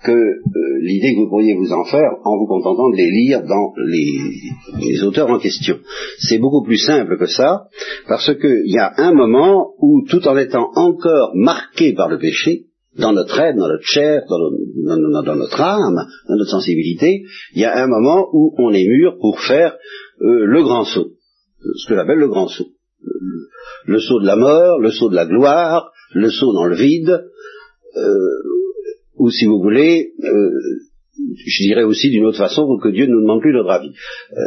que 0.04 0.12
euh, 0.12 0.78
l'idée 0.80 1.14
que 1.14 1.20
vous 1.20 1.28
pourriez 1.28 1.54
vous 1.54 1.72
en 1.72 1.84
faire 1.84 2.10
en 2.24 2.36
vous 2.36 2.46
contentant 2.46 2.90
de 2.90 2.96
les 2.96 3.10
lire 3.10 3.42
dans 3.42 3.72
les, 3.86 5.02
auteurs 5.02 5.30
en 5.30 5.38
question. 5.38 5.78
C'est 6.18 6.38
beaucoup 6.38 6.62
plus 6.62 6.76
simple 6.76 7.18
que 7.18 7.26
ça, 7.26 7.64
parce 8.06 8.32
qu'il 8.34 8.66
y 8.70 8.78
a 8.78 8.92
un 8.98 9.12
moment 9.12 9.72
où, 9.78 10.04
tout 10.08 10.26
en 10.28 10.36
étant 10.36 10.70
encore 10.74 11.32
marqué 11.34 11.94
par 11.94 12.08
le 12.08 12.18
péché, 12.18 12.66
dans 12.96 13.12
notre 13.12 13.38
être, 13.40 13.56
dans 13.56 13.66
notre 13.66 13.86
chair, 13.86 14.22
dans, 14.28 15.34
notre 15.34 15.60
âme, 15.60 16.06
dans 16.28 16.36
notre 16.36 16.50
sensibilité, 16.50 17.24
il 17.54 17.62
y 17.62 17.64
a 17.64 17.82
un 17.82 17.88
moment 17.88 18.28
où 18.32 18.54
on 18.58 18.72
est 18.72 18.86
mûr 18.86 19.16
pour 19.20 19.40
faire 19.40 19.72
euh, 20.20 20.44
le 20.44 20.62
grand 20.62 20.84
saut, 20.84 21.08
ce 21.76 21.88
que 21.88 21.96
j'appelle 21.96 22.18
le 22.18 22.28
grand 22.28 22.46
saut. 22.48 22.68
Le, 23.86 23.98
saut 23.98 24.20
de 24.20 24.26
la 24.26 24.36
mort, 24.36 24.78
le 24.78 24.90
saut 24.90 25.10
de 25.10 25.14
la 25.14 25.26
gloire, 25.26 25.90
le 26.12 26.30
saut 26.30 26.52
dans 26.52 26.66
le 26.66 26.76
vide, 26.76 27.24
euh, 27.96 28.42
ou 29.16 29.30
si 29.30 29.44
vous 29.46 29.60
voulez, 29.60 30.12
euh, 30.22 30.50
je 31.46 31.62
dirais 31.62 31.84
aussi 31.84 32.10
d'une 32.10 32.26
autre 32.26 32.38
façon 32.38 32.66
que 32.82 32.88
Dieu 32.88 33.06
ne 33.06 33.12
nous 33.12 33.22
demande 33.22 33.40
plus 33.40 33.52
notre 33.52 33.70
avis. 33.70 33.92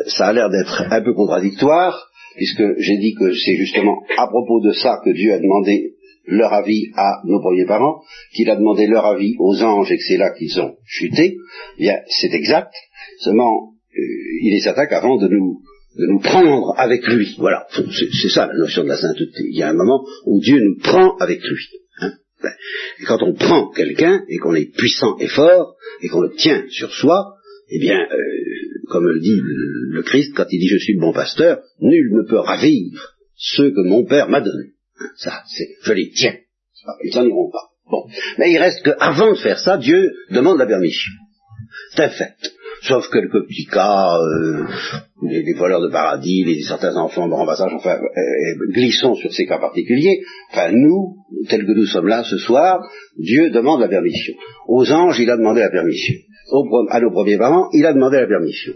ça 0.07 0.27
a 0.27 0.33
l'air 0.33 0.49
d'être 0.49 0.83
un 0.91 1.01
peu 1.01 1.13
contradictoire, 1.13 2.09
puisque 2.35 2.63
j'ai 2.77 2.97
dit 2.97 3.15
que 3.15 3.33
c'est 3.33 3.55
justement 3.55 3.99
à 4.17 4.27
propos 4.27 4.61
de 4.61 4.71
ça 4.71 4.99
que 5.03 5.11
Dieu 5.11 5.33
a 5.33 5.39
demandé 5.39 5.95
leur 6.27 6.53
avis 6.53 6.91
à 6.95 7.21
nos 7.25 7.39
premiers 7.39 7.65
parents, 7.65 8.01
qu'il 8.33 8.49
a 8.49 8.55
demandé 8.55 8.85
leur 8.85 9.05
avis 9.05 9.35
aux 9.39 9.63
anges 9.63 9.91
et 9.91 9.97
que 9.97 10.03
c'est 10.07 10.17
là 10.17 10.31
qu'ils 10.37 10.59
ont 10.59 10.75
chuté, 10.85 11.37
eh 11.77 11.81
bien 11.81 11.95
c'est 12.07 12.33
exact, 12.33 12.73
seulement 13.19 13.71
euh, 13.97 14.01
il 14.43 14.53
est 14.53 14.63
certain 14.63 14.85
qu'avant 14.85 15.17
de 15.17 15.27
nous, 15.27 15.61
de 15.97 16.05
nous 16.05 16.19
prendre 16.19 16.73
avec 16.77 17.05
lui, 17.07 17.35
voilà, 17.37 17.67
c'est 17.71 18.29
ça 18.29 18.47
la 18.47 18.57
notion 18.57 18.83
de 18.83 18.89
la 18.89 18.97
sainteté, 18.97 19.43
il 19.49 19.57
y 19.57 19.63
a 19.63 19.69
un 19.69 19.73
moment 19.73 20.05
où 20.25 20.39
Dieu 20.39 20.59
nous 20.59 20.77
prend 20.81 21.15
avec 21.17 21.41
lui. 21.41 21.65
Hein. 21.99 22.11
et 23.01 23.05
quand 23.05 23.23
on 23.23 23.33
prend 23.33 23.71
quelqu'un 23.71 24.23
et 24.29 24.37
qu'on 24.37 24.53
est 24.53 24.71
puissant 24.75 25.17
et 25.19 25.27
fort 25.27 25.75
et 26.01 26.07
qu'on 26.07 26.21
le 26.21 26.33
tient 26.35 26.63
sur 26.69 26.93
soi, 26.93 27.37
eh 27.69 27.79
bien, 27.79 27.99
euh, 27.99 28.17
comme 28.89 29.07
le 29.07 29.19
dit 29.19 29.39
le, 29.41 30.03
Christ 30.03 30.33
quand 30.35 30.45
il 30.49 30.59
dit 30.59 30.67
je 30.67 30.77
suis 30.77 30.93
le 30.93 31.01
bon 31.01 31.13
pasteur, 31.13 31.59
nul 31.81 32.13
ne 32.13 32.29
peut 32.29 32.39
ravir 32.39 33.15
ceux 33.35 33.71
que 33.71 33.81
mon 33.81 34.05
Père 34.05 34.29
m'a 34.29 34.41
donnés. 34.41 34.73
Ça, 35.17 35.43
c'est, 35.47 35.67
je 35.83 35.93
les 35.93 36.09
tiens. 36.11 36.35
Ils 37.03 37.15
n'en 37.15 37.25
iront 37.25 37.51
pas. 37.51 37.69
Bon. 37.89 38.07
Mais 38.37 38.51
il 38.51 38.57
reste 38.57 38.83
qu'avant 38.83 39.31
de 39.31 39.37
faire 39.37 39.59
ça, 39.59 39.77
Dieu 39.77 40.11
demande 40.31 40.59
la 40.59 40.65
permission. 40.65 41.11
C'est 41.95 42.03
un 42.03 42.09
fait. 42.09 42.35
Sauf 42.83 43.09
quelques 43.11 43.47
petits 43.47 43.65
cas, 43.65 44.17
euh, 44.17 44.63
les, 45.23 45.53
voleurs 45.53 45.81
de 45.81 45.89
paradis, 45.89 46.43
les, 46.45 46.61
certains 46.61 46.95
enfants 46.95 47.29
en 47.29 47.45
passage, 47.45 47.71
enfin, 47.73 47.95
euh, 47.95 48.03
euh, 48.03 48.73
glissons 48.73 49.15
sur 49.15 49.33
ces 49.33 49.45
cas 49.45 49.57
particuliers. 49.57 50.21
Enfin, 50.51 50.71
nous, 50.71 51.15
tels 51.49 51.65
que 51.65 51.71
nous 51.71 51.85
sommes 51.85 52.07
là 52.07 52.23
ce 52.23 52.37
soir, 52.37 52.79
Dieu 53.17 53.49
demande 53.49 53.81
la 53.81 53.87
permission. 53.87 54.35
Aux 54.67 54.91
anges, 54.91 55.19
il 55.19 55.29
a 55.29 55.37
demandé 55.37 55.61
la 55.61 55.71
permission. 55.71 56.15
à 56.89 56.99
nos 56.99 57.11
premiers 57.11 57.37
parents, 57.37 57.69
il 57.73 57.85
a 57.85 57.93
demandé 57.93 58.17
la 58.17 58.27
permission. 58.27 58.73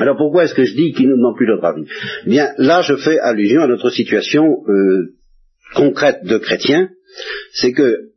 Alors 0.00 0.16
pourquoi 0.16 0.44
est-ce 0.44 0.54
que 0.54 0.64
je 0.64 0.74
dis 0.74 0.92
qu'il 0.92 1.06
ne 1.06 1.16
demande 1.16 1.36
plus 1.36 1.46
notre 1.46 1.64
avis? 1.64 1.84
Bien, 2.26 2.50
là, 2.58 2.82
je 2.82 2.96
fais 2.96 3.18
allusion 3.18 3.62
à 3.62 3.66
notre 3.66 3.90
situation 3.90 4.44
euh, 4.68 5.14
concrète 5.74 6.24
de 6.24 6.38
chrétien, 6.38 6.90
c'est 7.52 7.72
que 7.72 8.10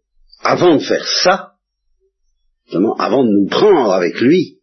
avant 0.43 0.75
de 0.75 0.81
faire 0.81 1.05
ça, 1.23 1.53
avant 2.99 3.23
de 3.23 3.29
nous 3.29 3.47
prendre 3.49 3.91
avec 3.91 4.19
lui 4.21 4.58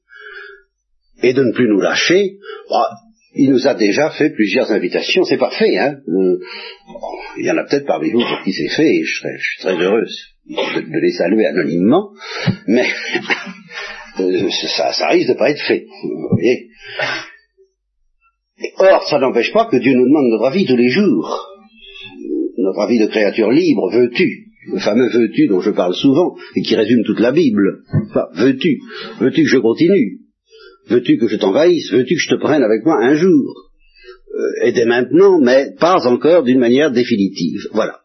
et 1.23 1.33
de 1.33 1.43
ne 1.43 1.53
plus 1.53 1.69
nous 1.69 1.81
lâcher, 1.81 2.37
bah, 2.71 2.91
il 3.35 3.51
nous 3.51 3.67
a 3.67 3.75
déjà 3.75 4.11
fait 4.11 4.31
plusieurs 4.31 4.71
invitations. 4.71 5.25
C'est 5.25 5.39
pas 5.39 5.51
fait, 5.51 5.77
hein. 5.77 5.97
Euh, 6.09 6.39
il 7.39 7.47
y 7.47 7.51
en 7.51 7.57
a 7.57 7.65
peut-être 7.65 7.87
parmi 7.87 8.11
vous 8.11 8.21
pour 8.21 8.43
qui 8.45 8.53
c'est 8.53 8.75
fait, 8.75 8.89
et 8.89 9.05
je, 9.05 9.15
suis 9.15 9.61
très 9.61 9.77
heureuse 9.77 10.19
de, 10.49 11.01
les 11.01 11.13
saluer 11.13 11.47
anonymement, 11.47 12.11
mais 12.67 12.87
euh, 14.21 14.49
ça, 14.77 14.93
ça, 14.93 15.09
risque 15.09 15.29
de 15.29 15.35
pas 15.35 15.51
être 15.51 15.63
fait. 15.67 15.87
Vous 16.03 16.29
voyez. 16.31 16.69
or, 18.79 19.09
ça 19.09 19.19
n'empêche 19.19 19.53
pas 19.53 19.67
que 19.67 19.77
Dieu 19.77 19.93
nous 19.95 20.07
demande 20.07 20.31
notre 20.31 20.47
avis 20.47 20.67
tous 20.67 20.77
les 20.77 20.89
jours 20.89 21.53
notre 22.67 22.81
avis 22.81 22.99
de 22.99 23.07
créature 23.07 23.51
libre, 23.51 23.91
veux-tu? 23.93 24.47
Le 24.73 24.81
fameux 24.81 25.09
veux-tu 25.09 25.47
dont 25.47 25.61
je 25.61 25.71
parle 25.71 25.95
souvent 25.95 26.35
et 26.57 26.63
qui 26.63 26.75
résume 26.75 27.05
toute 27.05 27.21
la 27.21 27.33
Bible. 27.33 27.83
veux-tu? 28.35 28.81
Veux-tu 29.21 29.43
que 29.43 29.49
je 29.49 29.59
continue? 29.59 30.21
Veux-tu 30.89 31.19
que 31.19 31.29
je 31.29 31.37
t'envahisse? 31.37 31.91
Veux-tu 31.93 32.15
que 32.15 32.21
je 32.21 32.35
te 32.35 32.41
prenne 32.41 32.63
avec 32.63 32.85
moi 32.85 32.97
un 33.03 33.15
jour? 33.15 33.71
Euh, 34.35 34.67
Et 34.67 34.73
dès 34.73 34.85
maintenant, 34.85 35.41
mais 35.41 35.75
pas 35.79 36.07
encore 36.07 36.45
d'une 36.45 36.61
manière 36.61 36.91
définitive. 36.93 37.61
Voilà. 37.73 38.01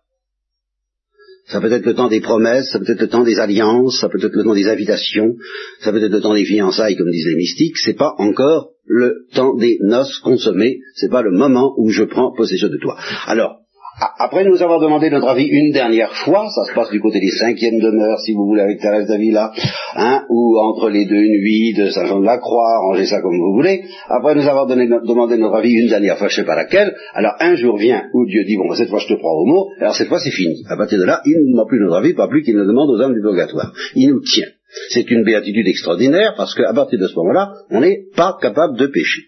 Ça 1.47 1.59
peut 1.59 1.71
être 1.71 1.85
le 1.85 1.95
temps 1.95 2.07
des 2.07 2.21
promesses, 2.21 2.69
ça 2.71 2.79
peut 2.79 2.91
être 2.91 3.01
le 3.01 3.09
temps 3.09 3.23
des 3.23 3.39
alliances, 3.39 3.99
ça 3.99 4.07
peut 4.07 4.23
être 4.23 4.35
le 4.35 4.43
temps 4.43 4.55
des 4.55 4.67
invitations, 4.67 5.35
ça 5.81 5.91
peut 5.91 6.01
être 6.01 6.11
le 6.11 6.21
temps 6.21 6.33
des 6.33 6.45
fiançailles, 6.45 6.95
comme 6.95 7.11
disent 7.11 7.27
les 7.27 7.35
mystiques. 7.35 7.77
C'est 7.77 7.97
pas 7.97 8.13
encore 8.17 8.69
le 8.85 9.25
temps 9.33 9.55
des 9.55 9.77
noces 9.81 10.19
consommées. 10.19 10.79
C'est 10.95 11.09
pas 11.09 11.21
le 11.21 11.31
moment 11.31 11.73
où 11.77 11.89
je 11.89 12.03
prends 12.03 12.33
possession 12.35 12.69
de 12.69 12.77
toi. 12.77 12.97
Alors, 13.25 13.60
après 14.01 14.43
nous 14.45 14.61
avoir 14.63 14.79
demandé 14.79 15.09
notre 15.09 15.27
avis 15.27 15.45
une 15.45 15.71
dernière 15.71 16.11
fois, 16.11 16.47
ça 16.49 16.63
se 16.69 16.73
passe 16.73 16.89
du 16.89 16.99
côté 16.99 17.19
des 17.19 17.29
cinquièmes 17.29 17.79
demeures, 17.79 18.19
si 18.19 18.33
vous 18.33 18.45
voulez, 18.47 18.61
avec 18.61 18.79
Thérèse 18.79 19.07
d'Avila, 19.07 19.51
hein, 19.95 20.23
ou 20.29 20.57
entre 20.57 20.89
les 20.89 21.05
deux 21.05 21.21
nuits 21.21 21.73
de 21.77 21.89
Saint-Jean-de-la-Croix, 21.89 22.79
rangez 22.87 23.05
ça 23.05 23.21
comme 23.21 23.37
vous 23.37 23.53
voulez. 23.53 23.83
Après 24.09 24.33
nous 24.33 24.47
avoir 24.47 24.65
demandé 24.65 25.37
notre 25.37 25.55
avis 25.55 25.71
une 25.71 25.89
dernière 25.89 26.17
fois, 26.17 26.29
je 26.29 26.35
sais 26.35 26.45
pas 26.45 26.55
laquelle, 26.55 26.95
alors 27.13 27.33
un 27.39 27.55
jour 27.55 27.77
vient 27.77 28.03
où 28.13 28.25
Dieu 28.25 28.43
dit, 28.43 28.57
bon, 28.57 28.73
cette 28.73 28.89
fois 28.89 28.99
je 28.99 29.07
te 29.07 29.19
prends 29.19 29.35
au 29.35 29.45
mot, 29.45 29.67
alors 29.79 29.95
cette 29.95 30.07
fois 30.07 30.19
c'est 30.19 30.31
fini. 30.31 30.63
À 30.69 30.77
partir 30.77 30.97
de 30.97 31.05
là, 31.05 31.21
il 31.25 31.33
ne 31.33 31.51
demande 31.51 31.67
plus 31.67 31.79
notre 31.79 31.97
avis, 31.97 32.13
pas 32.13 32.27
plus 32.27 32.41
qu'il 32.41 32.55
ne 32.55 32.65
demande 32.65 32.89
aux 32.89 33.01
âmes 33.01 33.13
du 33.13 33.21
purgatoire. 33.21 33.71
Il 33.95 34.09
nous 34.09 34.21
tient. 34.21 34.47
C'est 34.89 35.09
une 35.11 35.23
béatitude 35.23 35.67
extraordinaire, 35.67 36.33
parce 36.37 36.55
qu'à 36.55 36.73
partir 36.73 36.97
de 36.97 37.07
ce 37.07 37.15
moment-là, 37.15 37.51
on 37.69 37.81
n'est 37.81 38.05
pas 38.15 38.37
capable 38.41 38.77
de 38.77 38.87
pécher. 38.87 39.23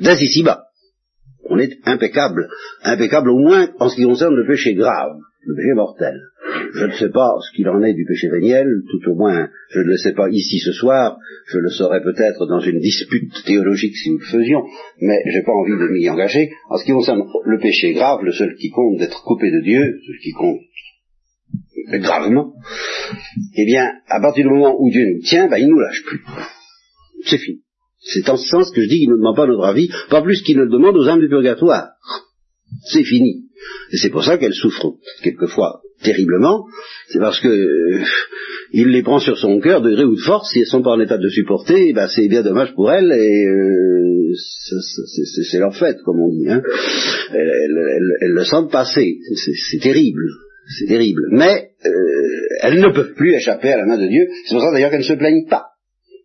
Dès 0.00 0.14
ici-bas 0.14 0.63
on 1.50 1.58
est 1.58 1.72
impeccable, 1.84 2.48
impeccable 2.82 3.30
au 3.30 3.38
moins 3.38 3.68
en 3.78 3.88
ce 3.88 3.96
qui 3.96 4.04
concerne 4.04 4.34
le 4.34 4.46
péché 4.46 4.74
grave, 4.74 5.16
le 5.46 5.54
péché 5.54 5.74
mortel. 5.74 6.20
Je 6.74 6.86
ne 6.86 6.92
sais 6.92 7.10
pas 7.10 7.30
ce 7.40 7.56
qu'il 7.56 7.68
en 7.68 7.82
est 7.82 7.94
du 7.94 8.04
péché 8.04 8.28
véniel, 8.28 8.66
tout 8.90 9.10
au 9.10 9.14
moins 9.14 9.48
je 9.70 9.80
ne 9.80 9.84
le 9.84 9.96
sais 9.96 10.12
pas 10.12 10.28
ici 10.30 10.58
ce 10.58 10.72
soir, 10.72 11.18
je 11.46 11.58
le 11.58 11.70
saurais 11.70 12.02
peut-être 12.02 12.46
dans 12.46 12.60
une 12.60 12.80
dispute 12.80 13.32
théologique 13.44 13.96
si 13.96 14.10
nous 14.10 14.18
le 14.18 14.24
faisions, 14.24 14.62
mais 15.00 15.18
j'ai 15.32 15.42
pas 15.42 15.52
envie 15.52 15.72
de 15.72 15.88
m'y 15.88 16.08
engager. 16.08 16.50
En 16.68 16.76
ce 16.76 16.84
qui 16.84 16.92
concerne 16.92 17.22
le 17.44 17.58
péché 17.58 17.92
grave, 17.92 18.20
le 18.22 18.32
seul 18.32 18.54
qui 18.56 18.70
compte 18.70 18.98
d'être 18.98 19.22
coupé 19.22 19.50
de 19.50 19.60
Dieu, 19.62 20.00
ce 20.06 20.22
qui 20.22 20.32
compte 20.32 20.60
gravement, 22.00 22.54
eh 23.56 23.64
bien, 23.66 23.92
à 24.08 24.20
partir 24.20 24.44
du 24.44 24.50
moment 24.50 24.76
où 24.78 24.90
Dieu 24.90 25.04
nous 25.06 25.20
tient, 25.20 25.48
ben, 25.48 25.58
il 25.58 25.68
nous 25.68 25.78
lâche 25.78 26.02
plus. 26.04 26.24
C'est 27.26 27.38
fini. 27.38 27.62
C'est 28.04 28.28
en 28.28 28.36
ce 28.36 28.48
sens 28.48 28.70
que 28.70 28.82
je 28.82 28.88
dis 28.88 29.00
qu'il 29.00 29.10
ne 29.10 29.16
demande 29.16 29.36
pas 29.36 29.46
notre 29.46 29.64
avis, 29.64 29.88
pas 30.10 30.22
plus 30.22 30.42
qu'il 30.42 30.58
ne 30.58 30.64
le 30.64 30.70
demande 30.70 30.96
aux 30.96 31.08
âmes 31.08 31.20
du 31.20 31.28
purgatoire. 31.28 31.88
C'est 32.90 33.04
fini. 33.04 33.44
Et 33.92 33.96
c'est 33.96 34.10
pour 34.10 34.24
ça 34.24 34.36
qu'elles 34.38 34.54
souffrent 34.54 34.94
quelquefois 35.22 35.80
terriblement, 36.02 36.66
c'est 37.08 37.18
parce 37.18 37.40
que 37.40 37.48
euh, 37.48 38.02
il 38.72 38.88
les 38.88 39.02
prend 39.02 39.18
sur 39.18 39.38
son 39.38 39.58
cœur 39.60 39.80
de 39.82 39.90
gré 39.90 40.04
ou 40.04 40.14
de 40.14 40.20
force, 40.20 40.50
si 40.52 40.60
elles 40.60 40.66
sont 40.66 40.82
pas 40.82 40.90
en 40.90 41.00
état 41.00 41.18
de 41.18 41.28
supporter, 41.28 41.92
ben 41.92 42.08
c'est 42.08 42.28
bien 42.28 42.42
dommage 42.42 42.74
pour 42.74 42.90
elles, 42.92 43.10
et 43.10 43.46
euh, 43.46 44.32
c'est 45.50 45.58
leur 45.58 45.74
fait, 45.76 45.96
comme 46.04 46.20
on 46.20 46.30
dit. 46.30 46.48
Hein. 46.48 46.62
Elles, 47.32 48.32
le 48.32 48.44
sentent 48.44 48.70
passer, 48.70 49.18
c'est 49.70 49.80
terrible, 49.80 50.24
c'est 50.78 50.86
terrible. 50.86 51.22
Mais 51.30 51.70
euh, 51.86 51.90
elles 52.62 52.80
ne 52.80 52.92
peuvent 52.92 53.14
plus 53.14 53.34
échapper 53.34 53.72
à 53.72 53.78
la 53.78 53.86
main 53.86 53.98
de 53.98 54.06
Dieu, 54.06 54.26
c'est 54.46 54.54
pour 54.54 54.62
ça 54.62 54.72
d'ailleurs 54.72 54.90
qu'elles 54.90 55.00
ne 55.00 55.04
se 55.04 55.14
plaignent 55.14 55.46
pas. 55.48 55.66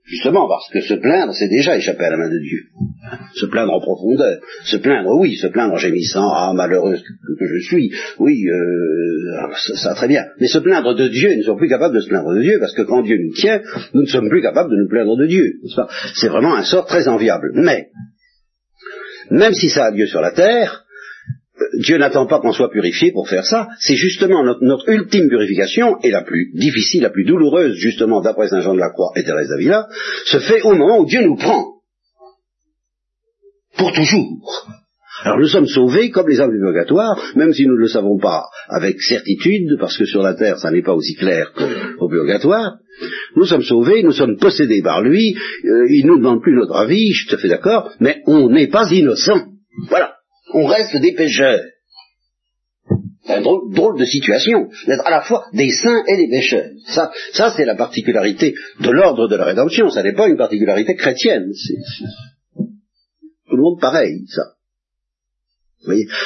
Justement 0.10 0.48
parce 0.48 0.68
que 0.72 0.82
se 0.82 0.96
plaindre, 0.96 1.34
c'est 1.36 1.50
déjà 1.50 1.78
échapper 1.78 2.06
à 2.06 2.10
la 2.10 2.18
main 2.18 2.30
de 2.30 2.39
Dieu. 2.39 2.60
Se 3.36 3.46
plaindre 3.46 3.74
en 3.74 3.80
profondeur. 3.80 4.39
Se 4.66 4.78
plaindre, 4.78 5.12
oui, 5.16 5.36
se 5.36 5.48
plaindre 5.48 5.74
en 5.74 5.78
gémissant, 5.78 6.32
ah, 6.34 6.51
malheureuse 6.56 7.04
que 7.04 7.46
je 7.46 7.63
suis, 7.68 7.92
oui, 8.18 8.44
euh, 8.48 9.54
ça, 9.75 9.94
très 9.94 10.08
bien. 10.08 10.24
Mais 10.39 10.48
se 10.48 10.58
plaindre 10.58 10.96
de 10.96 11.08
Dieu, 11.10 11.30
nous 11.30 11.38
ne 11.38 11.44
sommes 11.44 11.60
plus 11.60 11.70
capables 11.70 11.94
de 11.94 12.00
se 12.00 12.08
plaindre 12.08 12.34
de 12.34 12.42
Dieu, 12.42 12.58
parce 12.60 12.74
que 12.74 12.82
quand 12.82 13.04
Dieu 13.04 13.18
nous 13.18 13.34
tient, 13.34 13.62
nous 13.94 14.01
ne 14.01 14.08
sommes 14.08 14.30
plus 14.30 14.42
capables 14.42 14.72
de 14.72 14.78
nous 14.78 14.89
plaindre 14.89 15.16
de 15.16 15.28
Dieu. 15.28 15.60
C'est 16.16 16.30
vraiment 16.30 16.56
un 16.56 16.63
sort 16.63 16.88
très 16.88 17.08
enviable. 17.08 17.51
Mais, 17.54 17.89
même 19.30 19.54
si 19.54 19.70
ça 19.70 19.86
a 19.86 19.92
lieu 19.92 20.08
sur 20.08 20.22
la 20.22 20.32
terre, 20.32 20.86
Dieu 21.80 21.98
n'attend 21.98 22.25
pas 22.25 22.39
qu'on 22.39 22.51
soit 22.51 22.72
purifié 22.72 23.12
pour 23.12 23.28
faire 23.28 23.46
ça, 23.46 23.68
c'est 23.80 23.96
justement 23.96 24.44
notre, 24.44 24.63
notre, 24.63 24.89
ultime 24.89 25.30
purification, 25.30 25.98
et 26.04 26.12
la 26.12 26.24
plus 26.24 26.51
difficile, 26.54 27.04
la 27.04 27.10
plus 27.10 27.25
douloureuse, 27.25 27.75
justement, 27.75 28.22
d'après 28.22 28.48
Saint 28.48 28.62
Jean 28.62 28.74
de 28.74 28.80
la 28.80 28.89
Croix 28.89 29.12
et 29.16 29.24
Thérèse 29.24 29.50
d'Avila, 29.50 29.88
se 30.25 30.39
fait 30.39 30.62
au 30.62 30.74
moment 30.75 31.00
où 31.00 31.06
Dieu 31.06 31.22
nous 31.22 31.36
prend. 31.36 31.75
Pour 33.78 33.94
toujours. 33.94 34.68
Alors 35.24 35.38
nous 35.38 35.48
sommes 35.48 35.68
sauvés 35.68 36.12
comme 36.12 36.30
les 36.30 36.39
âmes 36.39 36.51
du 36.51 36.60
purgatoire, 36.60 37.22
même 37.36 37.51
si 37.51 37.66
nous 37.66 37.75
ne 37.75 37.82
le 37.82 37.89
savons 37.89 38.18
pas 38.20 38.46
avec 38.70 39.01
certitude, 39.01 39.78
parce 39.78 39.98
que 39.98 40.06
sur 40.06 40.22
la 40.22 40.34
terre 40.34 40.58
ça 40.60 40.72
n'est 40.72 40.82
pas 40.82 40.94
aussi 40.94 41.16
clair 41.16 41.51
qu'au 41.54 42.08
purgatoire. 42.08 42.78
Nous 43.36 43.46
sommes 43.46 43.63
sauvés, 43.63 44.01
nous 44.01 44.13
sommes 44.13 44.38
possédés 44.38 44.82
par 44.82 45.01
lui, 45.01 45.36
euh, 45.66 45.86
il 45.89 46.06
ne 46.06 46.12
nous 46.12 46.18
demande 46.20 46.42
plus 46.42 46.56
notre 46.56 46.75
avis, 46.75 47.12
je 47.12 47.28
te 47.28 47.38
fais 47.38 47.50
d'accord, 47.50 47.92
mais 48.00 48.22
on 48.28 48.50
n'est 48.50 48.70
pas 48.70 48.89
innocent. 48.92 49.48
Voilà, 49.89 50.18
on 50.53 50.65
reste 50.65 50.96
des 50.98 51.13
pécheurs. 51.13 51.62
C'est 53.25 53.38
une 53.38 53.44
drôle, 53.44 54.00
de 54.00 54.06
situation, 54.06 54.70
d'être 54.88 55.06
à 55.06 55.12
la 55.12 55.22
fois 55.22 55.46
des 55.53 55.70
saints 55.70 56.03
et 56.08 56.18
des 56.18 56.29
pécheurs. 56.29 56.70
Ça, 56.88 57.12
ça 57.34 57.53
c'est 57.56 57.65
la 57.65 57.75
particularité 57.75 58.56
de 58.79 58.89
l'ordre 58.89 59.27
de 59.27 59.36
la 59.36 59.46
rédemption, 59.46 59.89
ça 59.89 60.01
n'est 60.01 60.15
pas 60.15 60.27
une 60.27 60.38
particularité 60.38 60.96
chrétienne. 60.96 61.51
Tout 62.56 63.56
le 63.56 63.62
monde 63.62 63.79
pareil, 63.79 64.25
ça. 64.27 64.41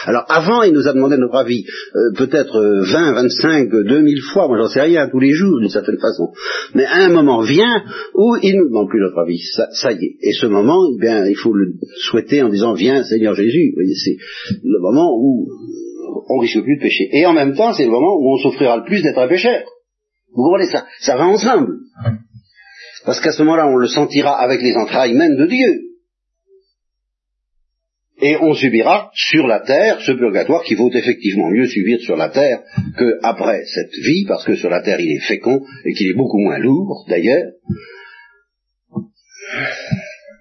Alors 0.06 0.26
avant, 0.30 0.64
il 0.64 0.74
nous 0.74 0.88
a 0.88 0.94
demandé 0.94 1.16
notre 1.18 1.36
avis, 1.36 1.64
euh, 1.96 2.18
peut-être 2.18 2.60
20, 2.92 3.14
25, 3.14 3.70
2000 3.70 4.22
fois, 4.34 4.48
moi 4.48 4.58
j'en 4.58 4.68
sais 4.68 4.82
rien, 4.82 5.08
tous 5.10 5.20
les 5.20 5.32
jours 5.32 5.60
d'une 5.60 5.70
certaine 5.70 6.00
façon. 6.00 6.32
Mais 6.74 6.86
à 6.86 7.06
un 7.06 7.10
moment 7.10 7.42
vient 7.42 7.84
où 8.16 8.36
il 8.42 8.58
nous 8.58 8.68
demande 8.68 8.90
plus 8.90 9.00
notre 9.00 9.20
avis, 9.20 9.40
ça, 9.72 9.92
y 9.92 10.06
est. 10.06 10.16
Et 10.22 10.34
ce 10.34 10.48
moment, 10.48 10.80
eh 10.96 11.00
bien, 11.00 11.26
il 11.28 11.36
faut 11.36 11.54
le 11.54 11.74
souhaiter 12.10 12.42
en 12.42 12.50
disant, 12.50 12.74
viens 12.74 13.04
Seigneur 13.04 13.36
Jésus. 13.36 13.76
C'est 14.04 14.18
le 14.64 14.82
moment 14.82 15.16
où 15.16 15.48
on 16.30 16.40
risque 16.40 16.62
plus 16.64 16.78
de 16.78 16.82
pécher. 16.82 17.10
Et 17.14 17.26
en 17.28 17.34
même 17.34 17.54
temps, 17.56 17.74
c'est 17.74 17.86
le 17.86 17.92
moment 17.92 18.18
où 18.18 18.34
on 18.34 18.38
souffrira 18.38 18.78
le 18.78 18.86
plus 18.86 19.04
d'être 19.04 19.20
un 19.20 19.28
pécheur. 19.28 19.62
Vous 20.34 20.44
comprenez 20.44 20.66
ça? 20.66 20.88
Ça 21.00 21.16
va 21.16 21.28
ensemble. 21.28 21.78
Parce 23.06 23.20
qu'à 23.20 23.32
ce 23.32 23.44
moment-là, 23.44 23.68
on 23.68 23.76
le 23.76 23.88
sentira 23.88 24.32
avec 24.40 24.62
les 24.62 24.74
entrailles 24.74 25.14
même 25.14 25.36
de 25.38 25.46
Dieu 25.46 25.93
et 28.24 28.38
on 28.38 28.54
subira 28.54 29.12
sur 29.14 29.48
la 29.48 29.60
terre 29.60 30.00
ce 30.00 30.14
purgatoire 30.14 30.64
qui 30.64 30.76
vaut 30.76 30.90
effectivement 30.94 31.50
mieux 31.50 31.68
subir 31.68 32.00
sur 32.00 32.16
la 32.16 32.30
terre 32.30 32.62
qu'après 32.98 33.66
cette 33.66 33.94
vie, 33.94 34.24
parce 34.26 34.46
que 34.46 34.56
sur 34.56 34.70
la 34.70 34.82
terre 34.82 35.02
il 35.02 35.12
est 35.12 35.28
fécond 35.28 35.62
et 35.84 35.94
qu'il 35.94 36.10
est 36.10 36.16
beaucoup 36.16 36.40
moins 36.40 36.58
lourd 36.58 37.06
d'ailleurs. 37.10 37.52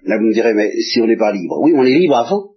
Là 0.05 0.17
vous 0.17 0.27
me 0.27 0.33
direz, 0.33 0.53
mais 0.53 0.71
si 0.79 1.01
on 1.01 1.07
n'est 1.07 1.17
pas 1.17 1.33
libre, 1.33 1.59
oui, 1.61 1.73
on 1.75 1.83
est 1.83 1.93
libre 1.93 2.15
avant. 2.15 2.51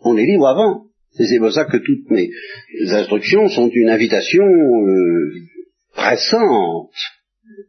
On 0.00 0.16
est 0.16 0.24
libre 0.24 0.46
avant. 0.46 0.84
Et 1.18 1.24
c'est 1.24 1.40
pour 1.40 1.52
ça 1.52 1.64
que 1.64 1.78
toutes 1.78 2.08
mes 2.10 2.30
instructions 2.92 3.48
sont 3.48 3.68
une 3.74 3.88
invitation 3.88 4.44
euh, 4.44 5.34
pressante 5.92 6.92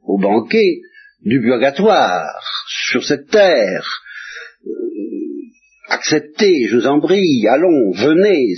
au 0.03 0.19
banquet 0.19 0.81
du 1.25 1.41
purgatoire 1.41 2.39
sur 2.67 3.03
cette 3.03 3.29
terre 3.29 4.03
acceptez, 5.97 6.67
je 6.67 6.77
vous 6.77 6.87
en 6.87 6.99
prie, 6.99 7.47
allons, 7.47 7.91
venez, 7.91 8.53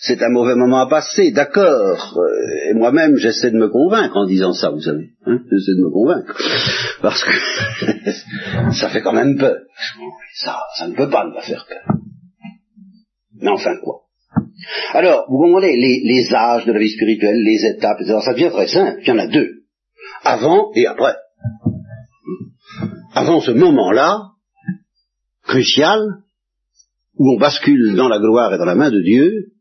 c'est 0.00 0.22
un 0.22 0.28
mauvais 0.30 0.54
moment 0.54 0.80
à 0.80 0.88
passer, 0.88 1.32
d'accord. 1.32 2.14
Euh, 2.16 2.70
et 2.70 2.74
moi-même, 2.74 3.16
j'essaie 3.16 3.50
de 3.50 3.58
me 3.58 3.68
convaincre 3.68 4.16
en 4.16 4.26
disant 4.26 4.52
ça, 4.52 4.70
vous 4.70 4.80
savez. 4.80 5.10
Hein, 5.26 5.38
j'essaie 5.50 5.76
de 5.76 5.82
me 5.82 5.90
convaincre. 5.90 6.36
Parce 7.02 7.22
que 7.24 8.72
ça 8.80 8.88
fait 8.90 9.02
quand 9.02 9.12
même 9.12 9.36
peur. 9.38 9.56
Ça, 10.34 10.58
ça 10.78 10.88
ne 10.88 10.94
peut 10.94 11.10
pas 11.10 11.26
me 11.26 11.40
faire 11.40 11.66
peur. 11.68 11.96
Mais 13.40 13.50
enfin 13.50 13.74
quoi 13.82 14.02
Alors, 14.92 15.26
vous 15.28 15.38
comprenez, 15.38 15.76
les, 15.76 16.00
les 16.04 16.34
âges 16.34 16.66
de 16.66 16.72
la 16.72 16.78
vie 16.78 16.90
spirituelle, 16.90 17.42
les 17.42 17.74
étapes, 17.74 17.98
etc., 18.00 18.18
ça 18.24 18.32
devient 18.32 18.50
très 18.50 18.68
simple. 18.68 18.98
Il 19.02 19.08
y 19.08 19.12
en 19.12 19.18
a 19.18 19.26
deux. 19.26 19.48
Avant 20.24 20.70
et 20.74 20.86
après. 20.86 21.14
Avant 23.14 23.40
ce 23.40 23.52
moment-là, 23.52 24.18
crucial, 25.44 26.00
où 27.16 27.34
on 27.34 27.38
bascule 27.38 27.94
dans 27.96 28.08
la 28.08 28.18
gloire 28.18 28.52
et 28.54 28.58
dans 28.58 28.64
la 28.64 28.74
main 28.74 28.90
de 28.90 29.00
Dieu, 29.00 29.52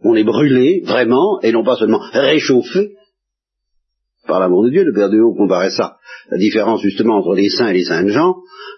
on 0.00 0.14
est 0.14 0.24
brûlé 0.24 0.82
vraiment, 0.84 1.40
et 1.42 1.52
non 1.52 1.64
pas 1.64 1.76
seulement 1.76 2.00
réchauffé 2.12 2.94
par 4.26 4.40
l'amour 4.40 4.64
de 4.64 4.70
Dieu. 4.70 4.84
Le 4.84 4.92
Père 4.92 5.10
de 5.10 5.18
Haut 5.18 5.34
comparait 5.34 5.70
ça, 5.70 5.96
la 6.30 6.38
différence 6.38 6.82
justement 6.82 7.18
entre 7.18 7.34
les 7.34 7.48
saints 7.48 7.68
et 7.68 7.74
les 7.74 7.84
saints 7.84 8.08
gens. 8.08 8.36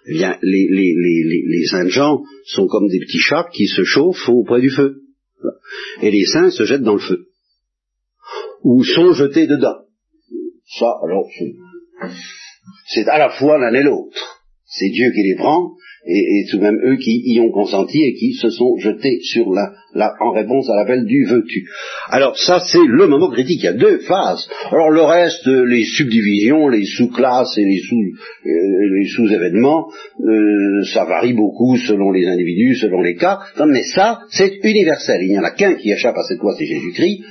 Eh 0.09 0.23
les, 0.43 1.67
saints 1.69 1.89
gens 1.89 2.23
sont 2.45 2.69
comme 2.69 2.89
des 2.89 3.01
petits 3.01 3.19
chats 3.19 3.49
qui 3.53 3.67
se 3.67 3.83
chauffent 3.83 4.29
auprès 4.29 4.61
du 4.61 4.71
feu. 4.71 5.03
Et 6.03 6.11
les 6.11 6.27
saints 6.27 6.51
se 6.51 6.65
jettent 6.65 6.83
dans 6.83 6.95
le 6.95 7.01
feu. 7.01 7.27
Ou 8.63 8.85
sont 8.85 9.13
jetés 9.13 9.47
dedans. 9.47 9.81
Ça, 10.79 10.87
alors, 11.05 11.29
c'est 12.89 13.09
à 13.09 13.19
la 13.19 13.31
fois 13.31 13.59
l'un 13.59 13.75
et 13.75 13.83
l'autre. 13.83 14.17
C'est 14.65 14.91
Dieu 14.91 15.11
qui 15.13 15.23
les 15.23 15.37
prend, 15.37 15.73
et, 16.07 16.45
tout 16.51 16.59
de 16.59 16.63
même 16.63 16.79
eux 16.85 16.97
qui 16.97 17.23
y 17.25 17.41
ont 17.41 17.51
consenti 17.51 18.03
et 18.03 18.15
qui 18.15 18.33
se 18.35 18.51
sont 18.51 18.77
jetés 18.79 19.19
sur 19.23 19.51
la, 19.53 19.73
la 19.95 20.15
en 20.21 20.31
réponse 20.31 20.69
à 20.71 20.77
l'appel 20.77 21.05
du 21.05 21.25
veux-tu. 21.25 21.67
Alors 22.09 22.37
ça 22.39 22.61
c'est 22.61 22.85
le 22.87 23.07
moment 23.07 23.31
critique, 23.31 23.61
il 23.63 23.65
y 23.65 23.69
a 23.69 23.73
deux 23.73 23.99
phases. 23.99 24.49
Alors 24.71 24.91
le 24.91 25.03
reste, 25.03 25.47
les 25.47 25.85
subdivisions, 25.85 26.69
les 26.69 26.85
sous-classes 26.85 27.59
et 27.59 27.65
les 27.65 27.81
euh, 27.81 29.05
sous-événements, 29.09 29.89
euh, 30.21 30.83
ça 30.93 31.05
varie 31.05 31.35
beaucoup 31.35 31.77
selon 31.77 32.13
les 32.13 32.27
individus, 32.27 32.77
selon 32.77 33.03
les 33.03 33.17
cas, 33.17 33.41
mais 33.67 33.83
ça 33.83 34.21
c'est 34.31 34.59
universel. 34.63 35.21
Il 35.23 35.31
n'y 35.31 35.39
en 35.39 35.45
a 35.45 35.51
qu'un 35.51 35.75
qui 35.75 35.91
échappe 35.91 36.17
à 36.17 36.23
cette 36.23 36.39
loi, 36.39 36.55
c'est 36.59 36.67
Jésus-Christ. 36.67 37.23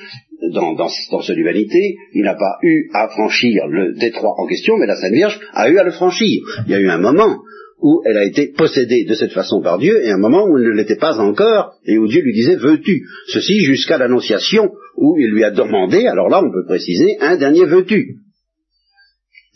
Dans, 0.53 0.73
dans, 0.73 0.89
dans 1.11 1.21
cette 1.21 1.37
humanité, 1.37 1.95
il 2.13 2.23
n'a 2.23 2.35
pas 2.35 2.57
eu 2.61 2.89
à 2.93 3.07
franchir 3.07 3.67
le 3.67 3.93
détroit 3.97 4.35
en 4.37 4.45
question, 4.45 4.77
mais 4.77 4.85
la 4.85 4.97
Sainte 4.97 5.13
Vierge 5.13 5.39
a 5.53 5.69
eu 5.69 5.77
à 5.77 5.83
le 5.83 5.91
franchir. 5.91 6.43
Il 6.67 6.71
y 6.71 6.75
a 6.75 6.79
eu 6.79 6.89
un 6.89 6.97
moment 6.97 7.37
où 7.79 8.01
elle 8.05 8.17
a 8.17 8.25
été 8.25 8.53
possédée 8.55 9.05
de 9.05 9.13
cette 9.13 9.33
façon 9.33 9.61
par 9.61 9.77
Dieu, 9.77 10.03
et 10.03 10.11
un 10.11 10.17
moment 10.17 10.45
où 10.45 10.57
elle 10.57 10.65
ne 10.65 10.77
l'était 10.77 10.95
pas 10.95 11.17
encore, 11.19 11.75
et 11.85 11.97
où 11.97 12.07
Dieu 12.07 12.21
lui 12.21 12.33
disait 12.33 12.55
veux-tu? 12.55 13.03
Ceci 13.27 13.61
jusqu'à 13.61 13.97
l'annonciation, 13.97 14.71
où 14.95 15.17
il 15.19 15.31
lui 15.31 15.43
a 15.43 15.51
demandé, 15.51 16.07
alors 16.07 16.29
là 16.29 16.41
on 16.43 16.51
peut 16.51 16.65
préciser, 16.65 17.17
un 17.19 17.37
dernier 17.37 17.65
veux-tu? 17.65 18.17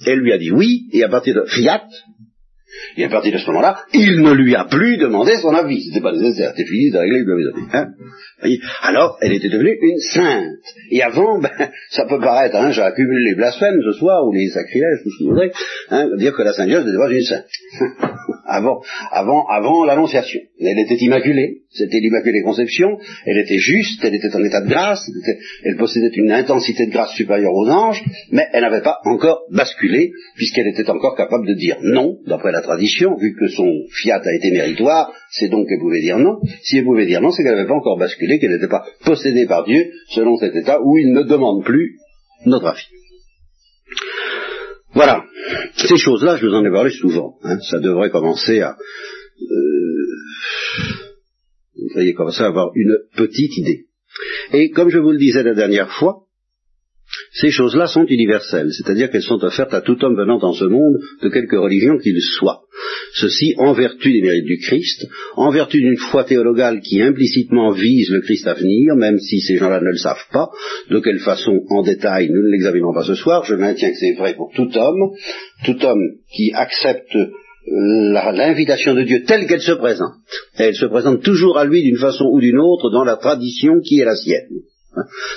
Elle 0.06 0.20
lui 0.20 0.34
a 0.34 0.38
dit 0.38 0.52
oui, 0.52 0.88
et 0.92 1.04
à 1.04 1.10
partir 1.10 1.36
de 1.36 1.46
fiat, 1.46 1.84
et 2.98 3.06
à 3.06 3.10
partir 3.10 3.34
de 3.34 3.38
ce 3.38 3.48
moment-là, 3.48 3.84
il 3.94 4.22
ne 4.22 4.32
lui 4.32 4.56
a 4.56 4.66
plus 4.66 4.98
demandé 4.98 5.38
son 5.38 5.54
avis. 5.54 5.84
C'était 5.84 6.02
pas 6.02 6.12
nécessaire, 6.12 6.52
c'était 6.56 6.70
fini 6.70 6.92
de 6.92 6.98
régler 6.98 7.24
le 7.24 7.54
hein 7.74 7.88
Alors, 8.82 9.18
elle 9.22 9.34
était 9.34 9.50
devenue 9.50 9.78
une 9.82 10.00
sainte. 10.00 10.64
Et 10.92 11.02
avant, 11.02 11.40
ben, 11.40 11.50
ça 11.90 12.06
peut 12.06 12.20
paraître, 12.20 12.56
hein, 12.56 12.72
j'ai 12.72 12.82
accumulé 12.82 13.32
les 13.32 13.36
blasphèmes 13.36 13.80
ce 13.84 13.94
soir, 13.94 14.26
ou 14.28 14.34
les 14.34 14.50
sacrilèges, 14.50 15.00
tout 15.04 15.10
ce 15.10 15.18
que 15.18 15.24
vous 15.24 15.30
voudrez, 15.32 15.52
hein, 15.90 16.08
dire 16.18 16.34
que 16.34 16.42
la 16.42 16.54
Sainte 16.54 16.68
Vierge 16.68 16.86
n'était 16.86 16.98
pas 16.98 17.12
une 17.12 17.22
sainte. 17.22 17.46
avant, 18.50 18.82
avant, 19.12 19.46
avant 19.48 19.86
l'annonciation. 19.86 20.42
Elle 20.60 20.80
était 20.80 21.04
immaculée, 21.04 21.62
c'était 21.70 22.00
l'immaculée 22.00 22.42
conception, 22.44 22.98
elle 23.26 23.38
était 23.38 23.58
juste, 23.58 24.04
elle 24.04 24.16
était 24.16 24.36
en 24.36 24.44
état 24.44 24.62
de 24.62 24.70
grâce, 24.70 25.10
elle 25.64 25.78
possédait 25.78 26.12
une 26.16 26.32
intensité 26.32 26.88
de 26.88 26.92
grâce 26.92 27.14
supérieure 27.14 27.54
aux 27.54 27.70
anges, 27.70 28.04
mais 28.32 28.48
elle 28.54 28.62
n'avait 28.62 28.82
pas 28.82 28.98
encore 29.06 29.42
basculé, 29.52 30.12
puisqu'elle 30.36 30.68
était 30.68 30.90
encore 30.90 31.16
capable 31.16 31.48
de 31.48 31.54
dire 31.54 31.78
non, 31.82 32.18
d'après 32.28 32.52
la 32.52 32.62
tradition, 32.62 33.16
vu 33.18 33.36
que 33.40 33.48
son 33.48 33.70
fiat 33.92 34.22
a 34.24 34.36
été 34.36 34.52
méritoire, 34.52 35.14
c'est 35.32 35.50
donc 35.50 35.68
qu'elle 35.68 35.80
pouvait 35.80 36.02
dire 36.02 36.18
non. 36.18 36.40
Si 36.64 36.78
elle 36.78 36.86
pouvait 36.86 37.06
dire 37.06 37.22
non, 37.22 37.32
c'est 37.32 37.44
qu'elle 37.44 37.56
n'avait 37.56 37.68
pas 37.68 37.76
encore 37.76 37.98
basculé, 37.98 38.40
qu'elle 38.40 38.52
n'était 38.52 38.68
pas 38.68 38.86
possédée 39.06 39.46
par 39.46 39.66
Dieu, 39.66 39.92
selon 40.10 40.38
cet 40.38 40.56
état 40.56 40.82
où 40.82 40.98
il 40.98 41.12
ne 41.12 41.24
demande 41.24 41.64
plus 41.64 41.98
notre 42.46 42.68
avis. 42.68 42.99
Voilà. 44.94 45.24
Ces 45.76 45.98
choses-là, 45.98 46.38
je 46.38 46.48
vous 46.48 46.54
en 46.54 46.66
ai 46.66 46.72
parlé 46.72 46.92
souvent. 46.92 47.38
Hein. 47.44 47.58
Ça 47.70 47.80
devrait 47.80 48.10
commencer 48.10 48.62
à... 48.62 48.78
Euh, 49.42 50.00
vous 51.76 51.88
devriez 51.90 52.14
commencer 52.14 52.44
à 52.44 52.48
avoir 52.48 52.72
une 52.76 52.98
petite 53.16 53.58
idée. 53.58 53.86
Et 54.54 54.72
comme 54.72 54.90
je 54.90 54.98
vous 54.98 55.12
le 55.12 55.18
disais 55.18 55.44
la 55.44 55.54
dernière 55.54 55.92
fois, 55.92 56.24
ces 57.34 57.50
choses-là 57.50 57.88
sont 57.88 58.06
universelles, 58.06 58.72
c'est-à-dire 58.72 59.10
qu'elles 59.10 59.22
sont 59.22 59.44
offertes 59.44 59.74
à 59.74 59.82
tout 59.82 60.04
homme 60.04 60.16
venant 60.16 60.38
dans 60.38 60.54
ce 60.54 60.66
monde, 60.66 60.98
de 61.22 61.30
quelque 61.30 61.56
religion 61.56 61.98
qu'il 61.98 62.20
soit. 62.22 62.62
Ceci 63.14 63.56
en 63.58 63.74
vertu 63.74 64.12
des 64.12 64.22
mérites 64.22 64.46
du 64.46 64.60
Christ, 64.60 65.08
en 65.36 65.52
vertu 65.52 65.82
d'une 65.82 65.98
foi 65.98 66.24
théologale 66.24 66.82
qui 66.82 67.02
implicitement 67.02 67.72
vise 67.72 68.10
le 68.12 68.22
Christ 68.22 68.48
à 68.48 68.54
venir, 68.54 68.96
même 68.96 69.20
si 69.20 69.40
ces 69.42 69.58
gens-là 69.58 69.82
ne 69.82 69.90
le 69.90 69.98
savent 69.98 70.28
pas, 70.32 70.50
de 70.90 71.00
quelle 71.00 71.20
façon 71.20 71.62
en 71.70 71.82
détail 71.82 72.30
nous 72.30 72.42
ne 72.42 72.52
l'examinons 72.52 72.94
pas 72.94 73.04
ce 73.04 73.16
soir, 73.16 73.44
je 73.44 73.56
maintiens 73.56 73.90
que 73.90 73.98
c'est 73.98 74.16
vrai 74.18 74.36
pour 74.36 74.52
tout 74.56 74.70
homme, 74.78 75.12
tout 75.66 75.84
homme 75.84 76.04
qui 76.36 76.52
accepte 76.54 77.16
l'invitation 77.72 78.94
de 78.96 79.04
Dieu 79.04 79.24
telle 79.26 79.48
qu'elle 79.48 79.62
se 79.62 79.74
présente. 79.74 80.14
Elle 80.58 80.76
se 80.76 80.86
présente 80.86 81.24
toujours 81.24 81.58
à 81.58 81.66
lui 81.66 81.84
d'une 81.84 81.98
façon 81.98 82.26
ou 82.26 82.40
d'une 82.40 82.60
autre 82.60 82.90
dans 82.92 83.04
la 83.04 83.18
tradition 83.18 83.80
qui 83.84 84.00
est 84.00 84.06
la 84.06 84.16
sienne. 84.16 84.62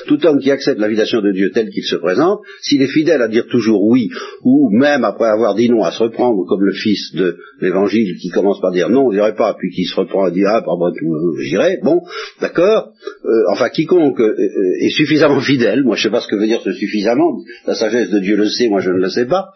Tout 0.07 0.25
homme 0.27 0.39
qui 0.41 0.51
accepte 0.51 0.81
l'invitation 0.81 1.21
de 1.21 1.33
Dieu 1.33 1.51
tel 1.53 1.71
qu'il 1.71 1.85
se 1.85 1.97
présente, 1.97 2.41
s'il 2.61 2.83
est 2.83 2.93
fidèle 2.93 3.23
à 3.23 3.29
dire 3.29 3.47
toujours 3.51 3.83
oui, 3.85 4.11
ou 4.43 4.71
même 4.71 5.05
après 5.05 5.29
avoir 5.29 5.55
dit 5.55 5.69
non 5.69 5.83
à 5.83 5.91
se 5.91 6.03
reprendre, 6.03 6.45
comme 6.49 6.65
le 6.65 6.73
fils 6.73 7.15
de 7.15 7.37
l'évangile 7.61 8.17
qui 8.21 8.29
commence 8.31 8.61
par 8.61 8.73
dire 8.73 8.89
non, 8.89 9.07
on 9.07 9.11
dirait 9.11 9.35
pas, 9.35 9.55
puis 9.59 9.71
qui 9.71 9.85
se 9.85 9.95
reprend 9.95 10.29
et 10.29 10.33
dit 10.33 10.45
ah 10.45 10.63
pardon, 10.65 10.93
j'irai, 11.41 11.79
bon, 11.83 12.01
d'accord, 12.41 12.93
euh, 13.25 13.53
enfin 13.53 13.69
quiconque 13.69 14.21
euh, 14.21 14.35
est 14.81 14.91
suffisamment 14.91 15.41
fidèle, 15.41 15.83
moi 15.85 15.97
je 15.97 16.05
sais 16.05 16.11
pas 16.11 16.21
ce 16.21 16.29
que 16.29 16.37
veut 16.37 16.47
dire 16.47 16.61
ce 16.63 16.73
suffisamment, 16.73 17.39
la 17.67 17.75
sagesse 17.75 18.11
de 18.11 18.19
Dieu 18.19 18.37
le 18.37 18.49
sait, 18.49 18.69
moi 18.69 18.81
je 18.81 18.91
ne 18.91 18.99
le 18.99 19.09
sais 19.09 19.27
pas, 19.27 19.47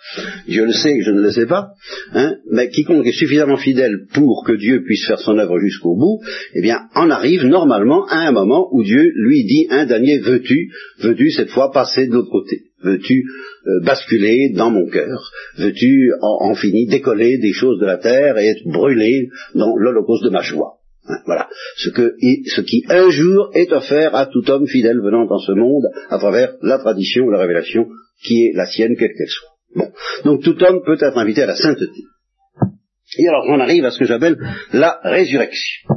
Dieu 0.48 0.64
le 0.64 0.72
sait, 0.72 1.00
je 1.02 1.10
ne 1.10 1.20
le 1.20 1.30
sais 1.30 1.46
pas, 1.46 1.70
hein, 2.12 2.36
mais 2.50 2.68
quiconque 2.68 3.06
est 3.06 3.12
suffisamment 3.12 3.56
fidèle 3.56 4.06
pour 4.14 4.44
que 4.46 4.52
Dieu 4.52 4.82
puisse 4.84 5.06
faire 5.06 5.18
son 5.18 5.38
œuvre 5.38 5.58
jusqu'au 5.58 5.96
bout, 5.96 6.20
eh 6.54 6.62
bien 6.62 6.82
en 6.94 7.10
arrive 7.10 7.44
normalement 7.46 8.06
à 8.06 8.28
un 8.28 8.32
moment 8.32 8.68
où 8.72 8.82
Dieu 8.82 9.12
lui 9.14 9.44
dit 9.44 9.66
un 9.70 9.86
dernier 9.96 10.18
veux-tu, 10.18 10.70
veux-tu 11.00 11.30
cette 11.30 11.50
fois 11.50 11.72
passer 11.72 12.06
de 12.06 12.12
l'autre 12.12 12.30
côté? 12.30 12.62
Veux-tu 12.82 13.24
euh, 13.66 13.84
basculer 13.84 14.50
dans 14.54 14.70
mon 14.70 14.86
cœur? 14.88 15.32
Veux-tu 15.58 16.12
en, 16.20 16.54
finir 16.54 16.88
décoller 16.90 17.38
des 17.38 17.52
choses 17.52 17.80
de 17.80 17.86
la 17.86 17.96
terre 17.96 18.38
et 18.38 18.46
être 18.46 18.64
brûlé 18.66 19.28
dans 19.54 19.76
l'holocauste 19.76 20.24
de 20.24 20.30
ma 20.30 20.42
joie? 20.42 20.74
Hein, 21.08 21.18
voilà. 21.26 21.48
Ce, 21.76 21.90
ce 21.90 22.60
qui 22.60 22.84
un 22.88 23.10
jour 23.10 23.50
est 23.54 23.72
offert 23.72 24.14
à 24.14 24.26
tout 24.26 24.48
homme 24.50 24.66
fidèle 24.66 25.00
venant 25.00 25.26
dans 25.26 25.38
ce 25.38 25.52
monde 25.52 25.84
à 26.10 26.18
travers 26.18 26.54
la 26.62 26.78
tradition 26.78 27.24
ou 27.24 27.30
la 27.30 27.40
révélation 27.40 27.88
qui 28.22 28.46
est 28.46 28.52
la 28.54 28.66
sienne, 28.66 28.96
quelle 28.96 29.14
qu'elle 29.16 29.28
soit. 29.28 29.50
Bon. 29.74 29.90
Donc 30.24 30.42
tout 30.42 30.62
homme 30.62 30.82
peut 30.84 30.98
être 31.00 31.18
invité 31.18 31.42
à 31.42 31.46
la 31.46 31.56
sainteté. 31.56 32.02
Et 33.18 33.28
alors 33.28 33.44
on 33.48 33.60
arrive 33.60 33.84
à 33.84 33.90
ce 33.90 33.98
que 33.98 34.04
j'appelle 34.04 34.36
la 34.72 34.98
résurrection. 35.02 35.88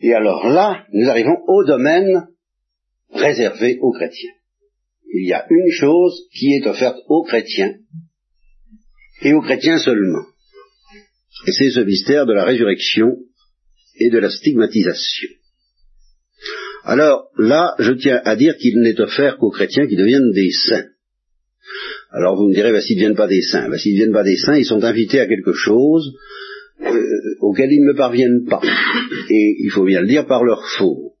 Et 0.00 0.12
alors 0.12 0.48
là, 0.48 0.84
nous 0.92 1.08
arrivons 1.08 1.36
au 1.46 1.64
domaine 1.64 2.26
réservé 3.12 3.78
aux 3.80 3.92
chrétiens. 3.92 4.32
Il 5.12 5.26
y 5.26 5.32
a 5.32 5.46
une 5.48 5.70
chose 5.70 6.22
qui 6.32 6.54
est 6.54 6.66
offerte 6.66 6.98
aux 7.08 7.24
chrétiens, 7.24 7.74
et 9.22 9.32
aux 9.32 9.40
chrétiens 9.40 9.78
seulement. 9.78 10.24
Et 11.46 11.52
c'est 11.52 11.70
ce 11.70 11.80
mystère 11.80 12.26
de 12.26 12.32
la 12.32 12.44
résurrection 12.44 13.16
et 13.98 14.10
de 14.10 14.18
la 14.18 14.30
stigmatisation. 14.30 15.28
Alors 16.84 17.28
là, 17.38 17.74
je 17.78 17.92
tiens 17.92 18.20
à 18.24 18.36
dire 18.36 18.56
qu'il 18.58 18.78
n'est 18.80 19.00
offert 19.00 19.38
qu'aux 19.38 19.50
chrétiens 19.50 19.86
qui 19.86 19.96
deviennent 19.96 20.32
des 20.32 20.50
saints. 20.50 20.86
Alors 22.10 22.36
vous 22.36 22.48
me 22.48 22.54
direz, 22.54 22.72
bah, 22.72 22.80
s'ils 22.80 22.96
ne 22.96 23.02
deviennent 23.02 23.16
pas 23.16 23.26
des 23.26 23.42
saints, 23.42 23.68
bah, 23.68 23.78
s'ils 23.78 23.94
ne 23.94 23.98
deviennent 23.98 24.14
pas 24.14 24.22
des 24.22 24.36
saints, 24.36 24.56
ils 24.56 24.64
sont 24.64 24.84
invités 24.84 25.20
à 25.20 25.26
quelque 25.26 25.52
chose 25.52 26.14
euh, 26.80 27.36
auquel 27.40 27.72
ils 27.72 27.84
ne 27.84 27.96
parviennent 27.96 28.44
pas. 28.48 28.60
Et 29.30 29.56
il 29.58 29.70
faut 29.70 29.84
bien 29.84 30.00
le 30.00 30.08
dire 30.08 30.26
par 30.26 30.44
leur 30.44 30.66
faute. 30.78 31.14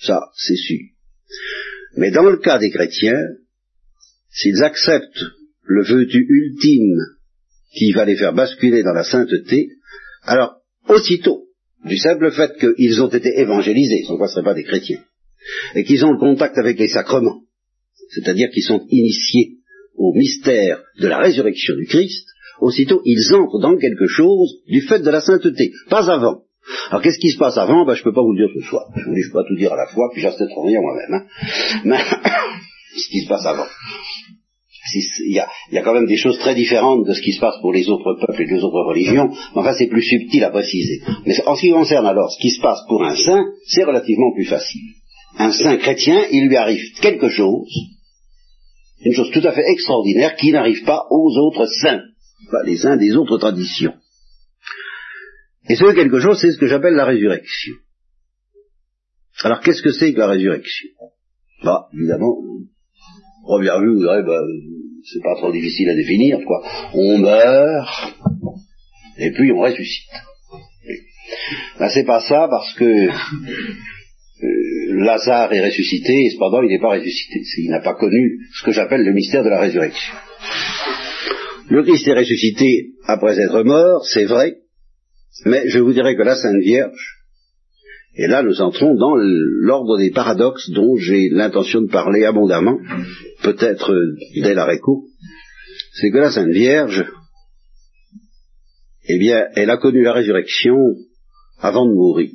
Ça, 0.00 0.20
c'est 0.36 0.56
sûr. 0.56 0.80
Mais 1.96 2.10
dans 2.10 2.28
le 2.28 2.38
cas 2.38 2.58
des 2.58 2.70
chrétiens, 2.70 3.22
s'ils 4.30 4.62
acceptent 4.62 5.24
le 5.62 5.82
vœu 5.84 6.06
du 6.06 6.26
ultime 6.28 6.98
qui 7.72 7.92
va 7.92 8.04
les 8.04 8.16
faire 8.16 8.34
basculer 8.34 8.82
dans 8.82 8.92
la 8.92 9.04
sainteté, 9.04 9.68
alors 10.22 10.56
aussitôt, 10.88 11.44
du 11.84 11.96
simple 11.96 12.30
fait 12.30 12.52
qu'ils 12.58 13.02
ont 13.02 13.08
été 13.08 13.40
évangélisés, 13.40 14.04
sans 14.06 14.16
quoi 14.16 14.28
ce 14.28 14.40
ne 14.40 14.44
pas 14.44 14.54
des 14.54 14.64
chrétiens, 14.64 15.02
et 15.74 15.84
qu'ils 15.84 16.04
ont 16.04 16.12
le 16.12 16.18
contact 16.18 16.56
avec 16.58 16.78
les 16.78 16.88
sacrements, 16.88 17.42
c'est-à-dire 18.10 18.50
qu'ils 18.50 18.64
sont 18.64 18.86
initiés 18.90 19.58
au 19.96 20.12
mystère 20.14 20.82
de 21.00 21.06
la 21.06 21.18
résurrection 21.18 21.74
du 21.76 21.86
Christ, 21.86 22.26
aussitôt 22.60 23.00
ils 23.04 23.34
entrent 23.34 23.60
dans 23.60 23.76
quelque 23.76 24.06
chose 24.06 24.60
du 24.66 24.80
fait 24.82 25.00
de 25.00 25.10
la 25.10 25.20
sainteté, 25.20 25.72
pas 25.90 26.10
avant. 26.10 26.42
Alors 26.90 27.02
qu'est-ce 27.02 27.18
qui 27.18 27.30
se 27.30 27.38
passe 27.38 27.58
avant? 27.58 27.84
Ben, 27.84 27.94
Je 27.94 28.00
ne 28.00 28.04
peux 28.04 28.14
pas 28.14 28.22
vous 28.22 28.32
le 28.32 28.46
dire 28.46 28.54
ce 28.54 28.66
soir. 28.68 28.84
Je 28.96 29.08
ne 29.08 29.14
peux 29.14 29.32
pas 29.32 29.44
tout 29.46 29.56
dire 29.56 29.72
à 29.72 29.76
la 29.76 29.86
fois, 29.86 30.08
puis 30.12 30.22
sais 30.22 30.30
trop 30.30 30.62
rien 30.62 30.80
moi-même. 30.80 31.14
Hein. 31.14 31.26
Mais 31.84 31.98
ce 32.96 33.08
qui 33.08 33.20
se 33.20 33.28
passe 33.28 33.44
avant. 33.46 33.66
Il 34.94 35.32
y, 35.32 35.38
a, 35.38 35.48
il 35.70 35.74
y, 35.74 35.78
a, 35.78 35.82
quand 35.82 35.94
même 35.94 36.06
des 36.06 36.16
choses 36.16 36.38
très 36.38 36.54
différentes 36.54 37.06
de 37.06 37.14
ce 37.14 37.22
qui 37.22 37.32
se 37.32 37.40
passe 37.40 37.58
pour 37.62 37.72
les 37.72 37.88
autres 37.88 38.16
peuples 38.20 38.42
et 38.42 38.46
les 38.46 38.62
autres 38.62 38.84
religions, 38.86 39.30
mais 39.30 39.60
enfin 39.60 39.72
c'est 39.76 39.88
plus 39.88 40.02
subtil 40.02 40.44
à 40.44 40.50
préciser. 40.50 41.00
Mais 41.24 41.34
en 41.46 41.56
ce 41.56 41.62
qui 41.62 41.70
concerne 41.70 42.06
alors 42.06 42.30
ce 42.30 42.38
qui 42.38 42.50
se 42.50 42.60
passe 42.60 42.80
pour 42.86 43.02
un 43.02 43.16
saint, 43.16 43.44
c'est 43.66 43.82
relativement 43.82 44.32
plus 44.34 44.44
facile. 44.44 44.82
Un 45.38 45.52
saint 45.52 45.78
chrétien, 45.78 46.26
il 46.30 46.48
lui 46.48 46.56
arrive 46.56 46.82
quelque 47.00 47.28
chose, 47.30 47.72
une 49.04 49.14
chose 49.14 49.30
tout 49.32 49.42
à 49.42 49.52
fait 49.52 49.64
extraordinaire 49.66 50.36
qui 50.36 50.52
n'arrive 50.52 50.84
pas 50.84 51.06
aux 51.10 51.34
autres 51.38 51.66
saints, 51.82 52.02
les 52.64 52.76
saints 52.76 52.96
des 52.96 53.16
autres 53.16 53.38
traditions. 53.38 53.94
Et 55.68 55.76
ce 55.76 55.94
quelque 55.94 56.20
chose, 56.20 56.38
c'est 56.40 56.50
ce 56.52 56.58
que 56.58 56.66
j'appelle 56.66 56.94
la 56.94 57.06
résurrection. 57.06 57.74
Alors 59.42 59.60
qu'est-ce 59.60 59.82
que 59.82 59.92
c'est 59.92 60.12
que 60.12 60.18
la 60.18 60.28
résurrection? 60.28 60.90
Bah, 61.64 61.88
évidemment, 61.94 62.36
première 63.44 63.80
vue, 63.80 63.94
vous 63.94 64.00
direz, 64.00 64.22
bah, 64.22 64.40
c'est 65.04 65.22
pas 65.22 65.36
trop 65.36 65.52
difficile 65.52 65.88
à 65.88 65.94
définir, 65.94 66.38
quoi. 66.46 66.62
On 66.92 67.18
meurt, 67.18 68.14
et 69.18 69.30
puis 69.32 69.52
on 69.52 69.60
ressuscite. 69.60 70.10
Ben, 71.78 71.88
c'est 71.88 72.04
pas 72.04 72.20
ça 72.20 72.46
parce 72.48 72.74
que 72.74 72.84
euh, 72.84 73.10
Lazare 75.04 75.52
est 75.52 75.64
ressuscité, 75.64 76.12
et 76.12 76.30
cependant 76.30 76.62
il 76.62 76.68
n'est 76.68 76.80
pas 76.80 76.92
ressuscité. 76.92 77.40
Il 77.58 77.70
n'a 77.70 77.80
pas 77.80 77.94
connu 77.94 78.38
ce 78.54 78.64
que 78.64 78.72
j'appelle 78.72 79.04
le 79.04 79.12
mystère 79.12 79.42
de 79.42 79.48
la 79.48 79.60
résurrection. 79.60 80.14
Le 81.70 81.82
Christ 81.82 82.06
est 82.06 82.18
ressuscité 82.18 82.90
après 83.04 83.38
être 83.38 83.62
mort, 83.62 84.04
c'est 84.06 84.26
vrai, 84.26 84.58
mais 85.46 85.68
je 85.68 85.78
vous 85.78 85.92
dirais 85.92 86.14
que 86.14 86.22
la 86.22 86.36
Sainte 86.36 86.60
Vierge, 86.62 87.18
et 88.16 88.26
là 88.26 88.42
nous 88.42 88.60
entrons 88.60 88.94
dans 88.94 89.14
l'ordre 89.16 89.98
des 89.98 90.10
paradoxes 90.10 90.70
dont 90.70 90.96
j'ai 90.96 91.30
l'intention 91.30 91.80
de 91.80 91.90
parler 91.90 92.24
abondamment, 92.24 92.78
peut-être 93.42 93.94
dès 94.34 94.54
l'arrêt-coup, 94.54 95.08
c'est 95.94 96.10
que 96.10 96.18
la 96.18 96.30
Sainte 96.30 96.52
Vierge, 96.52 97.06
eh 99.06 99.18
bien, 99.18 99.46
elle 99.54 99.70
a 99.70 99.78
connu 99.78 100.02
la 100.02 100.12
résurrection 100.12 100.76
avant 101.58 101.86
de 101.86 101.94
mourir. 101.94 102.30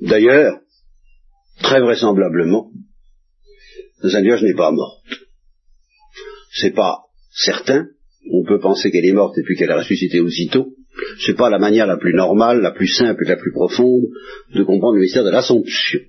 D'ailleurs, 0.00 0.58
très 1.60 1.80
vraisemblablement, 1.80 2.70
la 4.02 4.10
Sainte 4.10 4.24
Vierge 4.24 4.42
n'est 4.42 4.54
pas 4.54 4.72
morte. 4.72 5.06
C'est 6.54 6.74
pas 6.74 6.98
certain. 7.32 7.86
On 8.30 8.44
peut 8.46 8.60
penser 8.60 8.90
qu'elle 8.90 9.04
est 9.04 9.12
morte 9.12 9.36
et 9.38 9.42
puis 9.42 9.56
qu'elle 9.56 9.70
a 9.70 9.78
ressuscité 9.78 10.20
aussitôt. 10.20 10.68
C'est 11.24 11.36
pas 11.36 11.50
la 11.50 11.58
manière 11.58 11.86
la 11.86 11.96
plus 11.96 12.14
normale, 12.14 12.60
la 12.60 12.70
plus 12.70 12.86
simple 12.86 13.24
et 13.24 13.28
la 13.28 13.36
plus 13.36 13.52
profonde 13.52 14.04
de 14.54 14.62
comprendre 14.62 14.94
le 14.94 15.02
mystère 15.02 15.24
de 15.24 15.30
l'Assomption. 15.30 16.00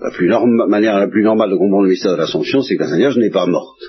La 0.00 0.10
plus 0.10 0.28
manière 0.28 0.98
la 0.98 1.08
plus 1.08 1.22
normale 1.22 1.50
de 1.50 1.56
comprendre 1.56 1.84
le 1.84 1.90
mystère 1.90 2.12
de 2.12 2.18
l'Assomption, 2.18 2.62
c'est 2.62 2.76
que 2.76 2.82
la 2.82 2.96
Vierge 2.96 3.16
n'est 3.16 3.30
pas 3.30 3.46
morte, 3.46 3.80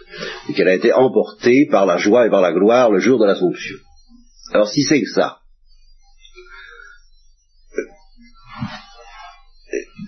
et 0.48 0.54
qu'elle 0.54 0.68
a 0.68 0.76
été 0.76 0.94
emportée 0.94 1.68
par 1.70 1.86
la 1.86 1.98
joie 1.98 2.28
et 2.28 2.30
par 2.30 2.42
la 2.42 2.54
gloire 2.54 2.92
le 2.92 3.00
jour 3.00 3.20
de 3.20 3.26
l'Assomption. 3.26 3.76
Alors 4.54 4.70
si 4.70 4.84
c'est 4.84 5.02
que 5.02 5.10
ça, 5.10 5.40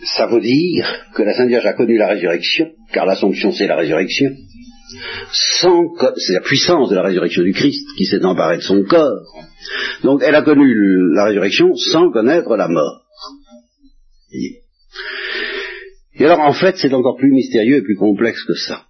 ça 0.06 0.28
veut 0.28 0.40
dire 0.40 0.86
que 1.16 1.24
la 1.24 1.34
Sainte 1.34 1.50
Vierge 1.50 1.66
a 1.66 1.74
connu 1.74 1.98
la 1.98 2.08
résurrection, 2.08 2.72
car 2.94 3.06
l'Assomption 3.06 3.52
c'est 3.52 3.68
la 3.68 3.76
résurrection, 3.76 4.32
sans 5.32 5.86
c'est 6.18 6.34
la 6.34 6.42
puissance 6.42 6.90
de 6.90 6.96
la 6.96 7.04
résurrection 7.04 7.44
du 7.44 7.54
Christ 7.54 7.86
qui 7.98 8.06
s'est 8.06 8.24
emparée 8.24 8.58
de 8.58 8.64
son 8.64 8.84
corps. 8.84 9.26
Donc 10.04 10.22
elle 10.24 10.36
a 10.36 10.42
connu 10.42 10.74
la 11.14 11.26
résurrection 11.26 11.76
sans 11.76 12.12
connaître 12.12 12.56
la 12.56 12.68
mort. 12.68 13.06
Et 14.32 16.26
alors 16.26 16.40
en 16.40 16.54
fait 16.54 16.78
c'est 16.78 16.94
encore 16.94 17.18
plus 17.18 17.32
mystérieux 17.32 17.78
et 17.78 17.82
plus 17.82 17.98
complexe 17.98 18.44
que 18.44 18.56
ça. 18.56 18.86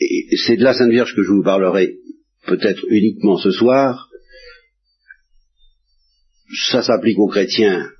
Et 0.00 0.36
c'est 0.36 0.56
de 0.56 0.64
la 0.64 0.74
Sainte 0.74 0.90
Vierge 0.90 1.14
que 1.14 1.22
je 1.22 1.32
vous 1.32 1.42
parlerai 1.42 1.96
peut-être 2.46 2.82
uniquement 2.88 3.36
ce 3.36 3.50
soir. 3.50 4.08
Ça 6.70 6.82
s'applique 6.82 7.18
aux 7.18 7.28
chrétiens 7.28 7.90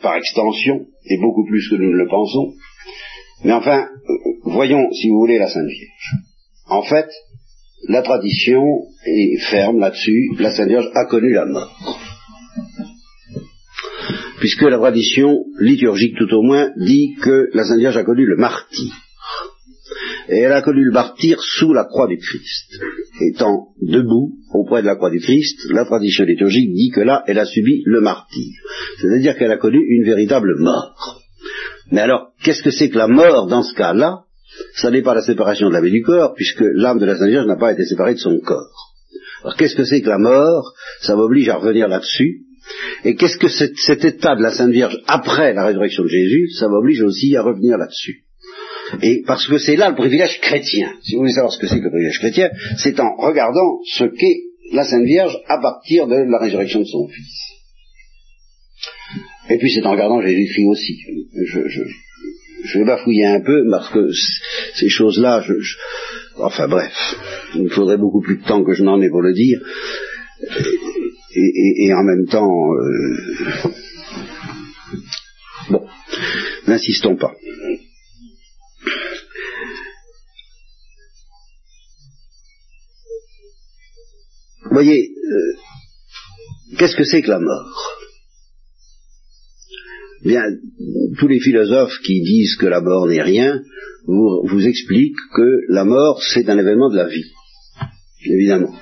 par 0.00 0.16
extension, 0.16 0.86
et 1.04 1.18
beaucoup 1.20 1.44
plus 1.46 1.68
que 1.68 1.76
nous 1.76 1.90
ne 1.90 1.96
le 1.96 2.08
pensons. 2.08 2.54
Mais 3.44 3.52
enfin, 3.52 3.88
voyons, 4.44 4.90
si 4.92 5.08
vous 5.08 5.18
voulez, 5.18 5.38
la 5.38 5.48
Sainte 5.48 5.66
Vierge. 5.66 6.12
En 6.66 6.82
fait, 6.82 7.08
la 7.88 8.02
tradition 8.02 8.62
est 9.06 9.38
ferme 9.50 9.78
là-dessus, 9.78 10.30
la 10.38 10.54
Sainte 10.54 10.68
Vierge 10.68 10.90
a 10.94 11.06
connu 11.06 11.32
la 11.32 11.46
mort. 11.46 11.98
Puisque 14.38 14.62
la 14.62 14.78
tradition 14.78 15.44
liturgique 15.58 16.16
tout 16.16 16.32
au 16.34 16.42
moins 16.42 16.70
dit 16.76 17.14
que 17.22 17.48
la 17.52 17.64
Sainte 17.64 17.78
Vierge 17.78 17.96
a 17.96 18.04
connu 18.04 18.24
le 18.26 18.36
martyr. 18.36 18.92
Et 20.28 20.38
elle 20.38 20.52
a 20.52 20.62
connu 20.62 20.84
le 20.84 20.92
martyr 20.92 21.42
sous 21.42 21.72
la 21.72 21.84
croix 21.84 22.06
du 22.06 22.16
Christ. 22.16 22.80
Étant 23.20 23.68
debout 23.82 24.34
auprès 24.52 24.82
de 24.82 24.86
la 24.86 24.96
croix 24.96 25.10
du 25.10 25.18
Christ, 25.18 25.58
la 25.70 25.84
tradition 25.84 26.24
liturgique 26.24 26.72
dit 26.72 26.90
que 26.90 27.00
là, 27.00 27.24
elle 27.26 27.38
a 27.38 27.46
subi 27.46 27.82
le 27.84 28.00
martyr. 28.00 28.54
C'est-à-dire 29.00 29.36
qu'elle 29.36 29.50
a 29.50 29.56
connu 29.56 29.78
une 29.78 30.04
véritable 30.04 30.56
mort. 30.58 31.19
Mais 31.90 32.00
alors, 32.00 32.28
qu'est-ce 32.42 32.62
que 32.62 32.70
c'est 32.70 32.90
que 32.90 32.98
la 32.98 33.08
mort 33.08 33.46
dans 33.46 33.62
ce 33.62 33.74
cas-là? 33.74 34.24
Ça 34.76 34.90
n'est 34.90 35.02
pas 35.02 35.14
la 35.14 35.22
séparation 35.22 35.68
de 35.68 35.74
l'âme 35.74 35.86
et 35.86 35.90
du 35.90 36.02
corps, 36.02 36.34
puisque 36.34 36.62
l'âme 36.74 36.98
de 36.98 37.06
la 37.06 37.16
Sainte 37.16 37.28
Vierge 37.28 37.46
n'a 37.46 37.56
pas 37.56 37.72
été 37.72 37.84
séparée 37.84 38.14
de 38.14 38.18
son 38.18 38.38
corps. 38.40 38.94
Alors, 39.42 39.56
qu'est-ce 39.56 39.76
que 39.76 39.84
c'est 39.84 40.02
que 40.02 40.08
la 40.08 40.18
mort? 40.18 40.74
Ça 41.00 41.16
m'oblige 41.16 41.48
à 41.48 41.56
revenir 41.56 41.88
là-dessus. 41.88 42.42
Et 43.04 43.14
qu'est-ce 43.16 43.38
que 43.38 43.48
cet 43.48 44.04
état 44.04 44.36
de 44.36 44.42
la 44.42 44.52
Sainte 44.52 44.70
Vierge 44.70 44.98
après 45.06 45.54
la 45.54 45.66
résurrection 45.66 46.04
de 46.04 46.08
Jésus, 46.08 46.50
ça 46.58 46.68
m'oblige 46.68 47.02
aussi 47.02 47.34
à 47.36 47.42
revenir 47.42 47.78
là-dessus. 47.78 48.24
Et 49.02 49.22
parce 49.26 49.46
que 49.46 49.58
c'est 49.58 49.76
là 49.76 49.88
le 49.88 49.96
privilège 49.96 50.40
chrétien. 50.40 50.92
Si 51.02 51.14
vous 51.14 51.20
voulez 51.20 51.32
savoir 51.32 51.52
ce 51.52 51.58
que 51.58 51.66
c'est 51.66 51.78
que 51.78 51.84
le 51.84 51.90
privilège 51.90 52.18
chrétien, 52.18 52.50
c'est 52.78 52.98
en 53.00 53.16
regardant 53.16 53.80
ce 53.96 54.04
qu'est 54.04 54.40
la 54.72 54.84
Sainte 54.84 55.04
Vierge 55.04 55.36
à 55.48 55.58
partir 55.60 56.06
de 56.06 56.16
la 56.30 56.38
résurrection 56.38 56.80
de 56.80 56.86
son 56.86 57.08
Fils. 57.08 57.49
Et 59.50 59.58
puis 59.58 59.70
c'est 59.72 59.84
en 59.84 59.92
regardant 59.92 60.22
Jésus-Christ 60.22 60.66
aussi. 60.66 61.00
Je, 61.34 61.68
je, 61.68 61.82
je 62.64 62.78
vais 62.78 62.84
bafouiller 62.84 63.26
un 63.26 63.40
peu 63.40 63.68
parce 63.70 63.90
que 63.90 64.10
ces 64.74 64.88
choses-là, 64.88 65.42
je, 65.46 65.54
enfin 66.36 66.68
bref, 66.68 66.92
il 67.54 67.64
me 67.64 67.68
faudrait 67.68 67.98
beaucoup 67.98 68.20
plus 68.20 68.38
de 68.38 68.44
temps 68.44 68.62
que 68.62 68.74
je 68.74 68.84
n'en 68.84 69.00
ai 69.00 69.08
pour 69.08 69.22
le 69.22 69.32
dire. 69.32 69.60
Et, 71.32 71.92
en 71.92 72.02
même 72.02 72.26
temps, 72.26 72.74
euh, 72.74 73.70
bon, 75.70 75.86
n'insistons 76.66 77.16
pas. 77.16 77.34
Vous 84.64 84.74
voyez, 84.74 85.10
euh, 85.10 86.76
qu'est-ce 86.78 86.96
que 86.96 87.04
c'est 87.04 87.22
que 87.22 87.30
la 87.30 87.40
mort? 87.40 87.99
Bien, 90.24 90.42
tous 91.18 91.28
les 91.28 91.40
philosophes 91.40 91.98
qui 92.04 92.20
disent 92.20 92.56
que 92.56 92.66
la 92.66 92.80
mort 92.80 93.06
n'est 93.06 93.22
rien 93.22 93.62
vous, 94.06 94.66
expliquent 94.66 95.16
que 95.34 95.60
la 95.68 95.84
mort 95.84 96.22
c'est 96.22 96.48
un 96.48 96.58
événement 96.58 96.90
de 96.90 96.96
la 96.96 97.06
vie, 97.06 97.24
évidemment. 98.24 98.74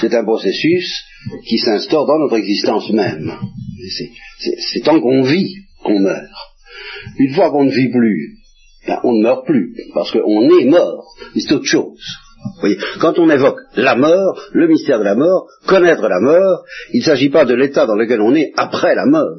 C'est 0.00 0.14
un 0.14 0.24
processus 0.24 1.02
qui 1.46 1.58
s'instaure 1.58 2.06
dans 2.06 2.18
notre 2.18 2.36
existence 2.36 2.90
même. 2.92 3.32
C'est 4.72 4.80
tant 4.80 5.00
qu'on 5.00 5.22
vit 5.22 5.56
qu'on 5.82 6.00
meurt. 6.00 6.30
Une 7.18 7.34
fois 7.34 7.50
qu'on 7.50 7.64
ne 7.64 7.70
vit 7.70 7.90
plus, 7.90 8.38
ben, 8.86 9.00
on 9.04 9.12
ne 9.12 9.22
meurt 9.22 9.46
plus, 9.46 9.74
parce 9.94 10.10
qu'on 10.12 10.58
est 10.58 10.64
mort, 10.64 11.04
c'est 11.34 11.52
autre 11.52 11.66
chose 11.66 12.00
quand 13.00 13.18
on 13.18 13.28
évoque 13.30 13.58
la 13.76 13.94
mort, 13.94 14.40
le 14.52 14.66
mystère 14.66 14.98
de 14.98 15.04
la 15.04 15.14
mort, 15.14 15.48
connaître 15.66 16.06
la 16.08 16.20
mort, 16.20 16.64
il 16.92 17.00
ne 17.00 17.04
s'agit 17.04 17.30
pas 17.30 17.44
de 17.44 17.54
l'état 17.54 17.86
dans 17.86 17.94
lequel 17.94 18.20
on 18.20 18.34
est 18.34 18.52
après 18.56 18.94
la 18.94 19.06
mort. 19.06 19.36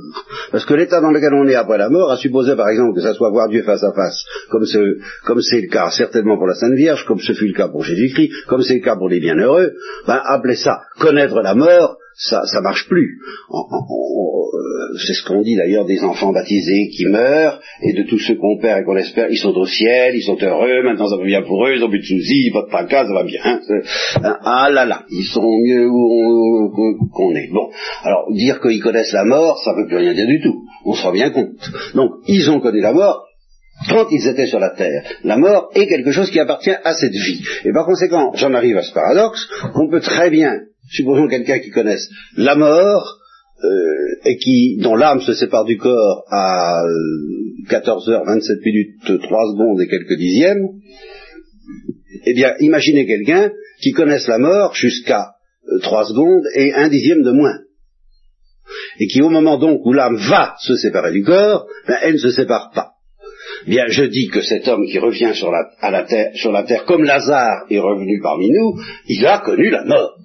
Parce 0.51 0.65
que 0.65 0.73
l'état 0.73 1.01
dans 1.01 1.11
lequel 1.11 1.33
on 1.33 1.47
est 1.47 1.55
après 1.55 1.77
la 1.77 1.89
mort, 1.89 2.11
à 2.11 2.17
supposer 2.17 2.55
par 2.55 2.69
exemple 2.69 2.95
que 2.95 3.01
ça 3.01 3.13
soit 3.13 3.29
voir 3.29 3.49
Dieu 3.49 3.63
face 3.63 3.83
à 3.83 3.91
face, 3.93 4.23
comme 4.49 4.65
c'est 4.65 5.61
le 5.61 5.69
cas 5.69 5.89
certainement 5.91 6.37
pour 6.37 6.47
la 6.47 6.55
Sainte 6.55 6.73
Vierge, 6.73 7.05
comme 7.05 7.19
ce 7.19 7.33
fut 7.33 7.47
le 7.47 7.53
cas 7.53 7.67
pour 7.67 7.83
Jésus-Christ, 7.83 8.31
comme 8.47 8.61
c'est 8.61 8.75
le 8.75 8.83
cas 8.83 8.95
pour 8.95 9.09
les 9.09 9.19
bienheureux, 9.19 9.71
ben, 10.07 10.21
appelez 10.25 10.55
ça 10.55 10.81
connaître 10.99 11.39
la 11.41 11.55
mort, 11.55 11.97
ça 12.19 12.45
ça 12.45 12.59
marche 12.61 12.87
plus. 12.89 13.17
Euh, 13.49 14.97
c'est 15.05 15.13
ce 15.13 15.23
qu'on 15.25 15.41
dit 15.41 15.55
d'ailleurs 15.55 15.85
des 15.85 16.03
enfants 16.03 16.33
baptisés 16.33 16.89
qui 16.89 17.05
meurent, 17.05 17.61
et 17.81 17.93
de 17.93 18.03
tous 18.03 18.19
ceux 18.19 18.35
qu'on 18.35 18.57
perd 18.59 18.81
et 18.81 18.83
qu'on 18.83 18.97
espère, 18.97 19.31
ils 19.31 19.37
sont 19.37 19.53
au 19.55 19.65
ciel, 19.65 20.15
ils 20.15 20.23
sont 20.23 20.37
heureux, 20.41 20.83
maintenant 20.83 21.07
ça 21.07 21.15
va 21.15 21.23
bien 21.23 21.41
pour 21.43 21.65
eux, 21.65 21.75
ils 21.75 21.79
n'ont 21.79 21.89
plus 21.89 21.99
de 21.99 22.05
soucis, 22.05 22.51
pas 22.51 22.63
de 22.63 22.67
tracas, 22.67 23.05
ça 23.05 23.13
va 23.13 23.23
bien. 23.23 23.41
Hein, 23.43 24.37
ah 24.43 24.69
là 24.69 24.85
là, 24.85 25.05
ils 25.09 25.29
sont 25.33 25.49
mieux 25.63 25.87
où 25.87 27.09
qu'on 27.13 27.35
est. 27.35 27.49
Bon, 27.51 27.69
alors 28.03 28.31
dire 28.33 28.59
qu'ils 28.59 28.81
connaissent 28.81 29.13
la 29.13 29.23
mort, 29.23 29.61
ça 29.63 29.71
ne 29.71 29.81
veut 29.81 29.87
plus 29.87 29.97
rien 29.97 30.13
dire 30.13 30.27
du 30.27 30.41
tout. 30.41 30.63
On 30.85 30.93
se 30.93 31.03
rend 31.03 31.13
bien 31.13 31.29
compte. 31.29 31.55
Donc, 31.93 32.11
ils 32.27 32.49
ont 32.49 32.59
connu 32.59 32.81
la 32.81 32.93
mort, 32.93 33.25
quand 33.87 34.07
ils 34.11 34.27
étaient 34.27 34.47
sur 34.47 34.59
la 34.59 34.71
terre. 34.71 35.03
La 35.23 35.37
mort 35.37 35.69
est 35.73 35.87
quelque 35.87 36.11
chose 36.11 36.29
qui 36.29 36.39
appartient 36.39 36.75
à 36.83 36.93
cette 36.93 37.13
vie. 37.13 37.41
Et 37.63 37.71
par 37.71 37.85
conséquent, 37.85 38.31
j'en 38.33 38.53
arrive 38.53 38.77
à 38.77 38.83
ce 38.83 38.93
paradoxe, 38.93 39.47
qu'on 39.73 39.89
peut 39.89 40.01
très 40.01 40.29
bien 40.29 40.59
supposons 40.89 41.27
quelqu'un 41.27 41.59
qui 41.59 41.69
connaisse 41.69 42.09
la 42.35 42.55
mort, 42.55 43.19
euh, 43.61 44.15
et 44.23 44.37
qui, 44.37 44.77
dont 44.77 44.95
l'âme 44.95 45.19
se 45.19 45.33
sépare 45.33 45.65
du 45.65 45.77
corps 45.77 46.23
à 46.31 46.81
14h27 47.69 48.51
euh, 48.51 48.61
minutes 48.63 49.03
3 49.03 49.17
secondes 49.19 49.81
et 49.81 49.87
quelques 49.87 50.17
dixièmes, 50.17 50.65
eh 52.25 52.33
bien, 52.33 52.53
imaginez 52.59 53.05
quelqu'un 53.05 53.51
qui 53.81 53.91
connaisse 53.91 54.27
la 54.27 54.37
mort 54.37 54.73
jusqu'à 54.75 55.31
3 55.81 56.01
euh, 56.01 56.05
secondes 56.05 56.43
et 56.55 56.73
un 56.73 56.87
dixième 56.87 57.21
de 57.21 57.31
moins. 57.31 57.57
Et 58.99 59.07
qui, 59.07 59.21
au 59.21 59.29
moment 59.29 59.57
donc 59.57 59.85
où 59.85 59.91
l'âme 59.91 60.15
va 60.15 60.55
se 60.59 60.75
séparer 60.75 61.11
du 61.11 61.23
corps, 61.23 61.67
ben, 61.85 61.97
elle 62.01 62.13
ne 62.13 62.19
se 62.19 62.31
sépare 62.31 62.71
pas. 62.73 62.91
Bien, 63.67 63.87
je 63.87 64.05
dis 64.05 64.29
que 64.29 64.41
cet 64.41 64.69
homme 64.69 64.85
qui 64.85 64.99
revient 64.99 65.25
à 65.25 65.33
sur 65.33 66.51
la 66.51 66.63
terre 66.63 66.85
comme 66.85 67.03
Lazare 67.03 67.65
est 67.69 67.79
revenu 67.79 68.21
parmi 68.21 68.49
nous, 68.51 68.79
il 69.07 69.25
a 69.25 69.39
connu 69.39 69.69
la 69.69 69.83
mort. 69.83 70.15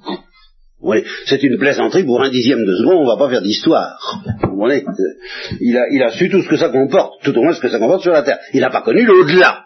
C'est 1.27 1.43
une 1.43 1.59
plaisanterie 1.59 2.05
pour 2.05 2.23
un 2.23 2.31
dixième 2.31 2.65
de 2.65 2.77
seconde, 2.77 2.97
on 2.97 3.05
ne 3.05 3.09
va 3.09 3.17
pas 3.17 3.31
faire 3.31 3.43
d'histoire. 3.43 3.99
il, 5.61 5.77
a, 5.77 5.89
il 5.91 6.03
a 6.03 6.11
su 6.13 6.29
tout 6.29 6.43
ce 6.43 6.49
que 6.49 6.57
ça 6.57 6.69
comporte, 6.69 7.23
tout 7.23 7.37
au 7.37 7.43
moins 7.43 7.55
ce 7.55 7.61
que 7.61 7.71
ça 7.71 7.79
comporte 7.79 8.03
sur 8.03 8.13
la 8.13 8.23
Terre. 8.23 8.39
Il 8.53 8.61
n'a 8.61 8.71
pas 8.71 8.83
connu 8.83 9.05
l'au-delà. 9.05 9.65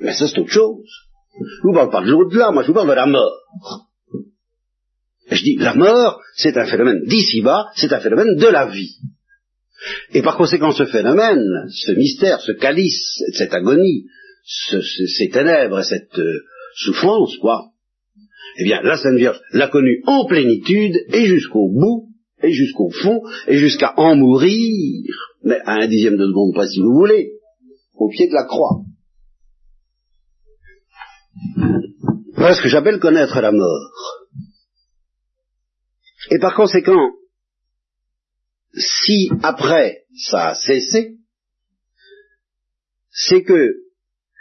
Mais 0.00 0.12
ça, 0.12 0.28
c'est 0.28 0.38
autre 0.38 0.50
chose. 0.50 0.84
Je 1.38 1.62
vous 1.62 1.72
parle 1.72 1.90
pas 1.90 2.02
de 2.02 2.10
l'au-delà, 2.10 2.50
moi 2.50 2.62
je 2.62 2.68
vous 2.68 2.74
parle 2.74 2.88
de 2.88 2.94
la 2.94 3.06
mort. 3.06 3.32
je 5.30 5.42
dis, 5.42 5.56
la 5.56 5.74
mort, 5.74 6.20
c'est 6.36 6.56
un 6.56 6.66
phénomène 6.66 7.02
d'ici-bas, 7.06 7.68
c'est 7.76 7.92
un 7.92 8.00
phénomène 8.00 8.36
de 8.36 8.46
la 8.46 8.66
vie. 8.66 8.96
Et 10.12 10.20
par 10.22 10.36
conséquent, 10.36 10.72
ce 10.72 10.84
phénomène, 10.84 11.42
ce 11.70 11.92
mystère, 11.92 12.40
ce 12.40 12.52
calice, 12.52 13.22
cette 13.34 13.54
agonie, 13.54 14.06
ces 14.44 15.30
ténèbres 15.30 15.80
et 15.80 15.84
cette 15.84 16.18
euh, 16.18 16.40
souffrance, 16.74 17.36
quoi, 17.38 17.69
eh 18.60 18.64
bien, 18.64 18.82
la 18.82 18.98
Sainte 18.98 19.16
Vierge 19.16 19.40
l'a 19.52 19.68
connue 19.68 20.02
en 20.06 20.26
plénitude 20.26 20.94
et 21.14 21.26
jusqu'au 21.26 21.70
bout, 21.70 22.10
et 22.42 22.52
jusqu'au 22.52 22.90
fond, 22.90 23.22
et 23.48 23.56
jusqu'à 23.56 23.94
en 23.96 24.16
mourir, 24.16 25.14
mais 25.42 25.58
à 25.64 25.76
un 25.76 25.88
dixième 25.88 26.18
de 26.18 26.26
seconde 26.26 26.54
pas 26.54 26.66
si 26.66 26.80
vous 26.80 26.92
voulez, 26.92 27.32
au 27.94 28.10
pied 28.10 28.28
de 28.28 28.34
la 28.34 28.44
croix. 28.44 28.82
Voilà 32.34 32.54
ce 32.54 32.62
que 32.62 32.68
j'appelle 32.68 32.98
connaître 32.98 33.40
la 33.40 33.50
mort. 33.50 33.92
Et 36.30 36.38
par 36.38 36.54
conséquent, 36.54 37.12
si 38.74 39.30
après 39.42 40.02
ça 40.30 40.48
a 40.48 40.54
cessé, 40.54 41.16
c'est 43.10 43.42
que 43.42 43.74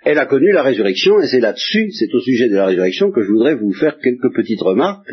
elle 0.05 0.17
a 0.17 0.25
connu 0.25 0.51
la 0.51 0.63
résurrection, 0.63 1.19
et 1.19 1.27
c'est 1.27 1.41
là-dessus, 1.41 1.91
c'est 1.91 2.13
au 2.13 2.19
sujet 2.21 2.47
de 2.47 2.55
la 2.55 2.67
résurrection 2.67 3.11
que 3.11 3.21
je 3.21 3.27
voudrais 3.27 3.55
vous 3.55 3.73
faire 3.73 3.97
quelques 4.01 4.33
petites 4.33 4.61
remarques. 4.61 5.11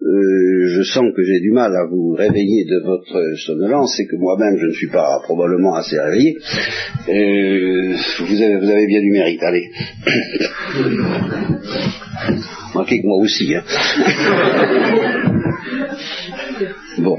Euh, 0.00 0.68
je 0.76 0.82
sens 0.84 1.12
que 1.16 1.24
j'ai 1.24 1.40
du 1.40 1.50
mal 1.50 1.74
à 1.74 1.86
vous 1.90 2.12
réveiller 2.12 2.64
de 2.64 2.80
votre 2.84 3.36
somnolence, 3.44 3.98
et 3.98 4.06
que 4.06 4.14
moi-même 4.16 4.56
je 4.58 4.66
ne 4.66 4.72
suis 4.72 4.90
pas 4.90 5.20
probablement 5.24 5.74
assez 5.74 5.98
réveillé. 5.98 6.36
Euh, 7.08 7.94
vous, 8.20 8.42
avez, 8.42 8.56
vous, 8.58 8.70
avez, 8.70 8.86
bien 8.86 9.00
du 9.00 9.10
mérite, 9.10 9.42
allez. 9.42 9.70
Manquez 12.74 13.00
que 13.00 13.06
moi 13.06 13.16
aussi. 13.18 13.54
Hein. 13.54 13.64
bon. 16.98 17.18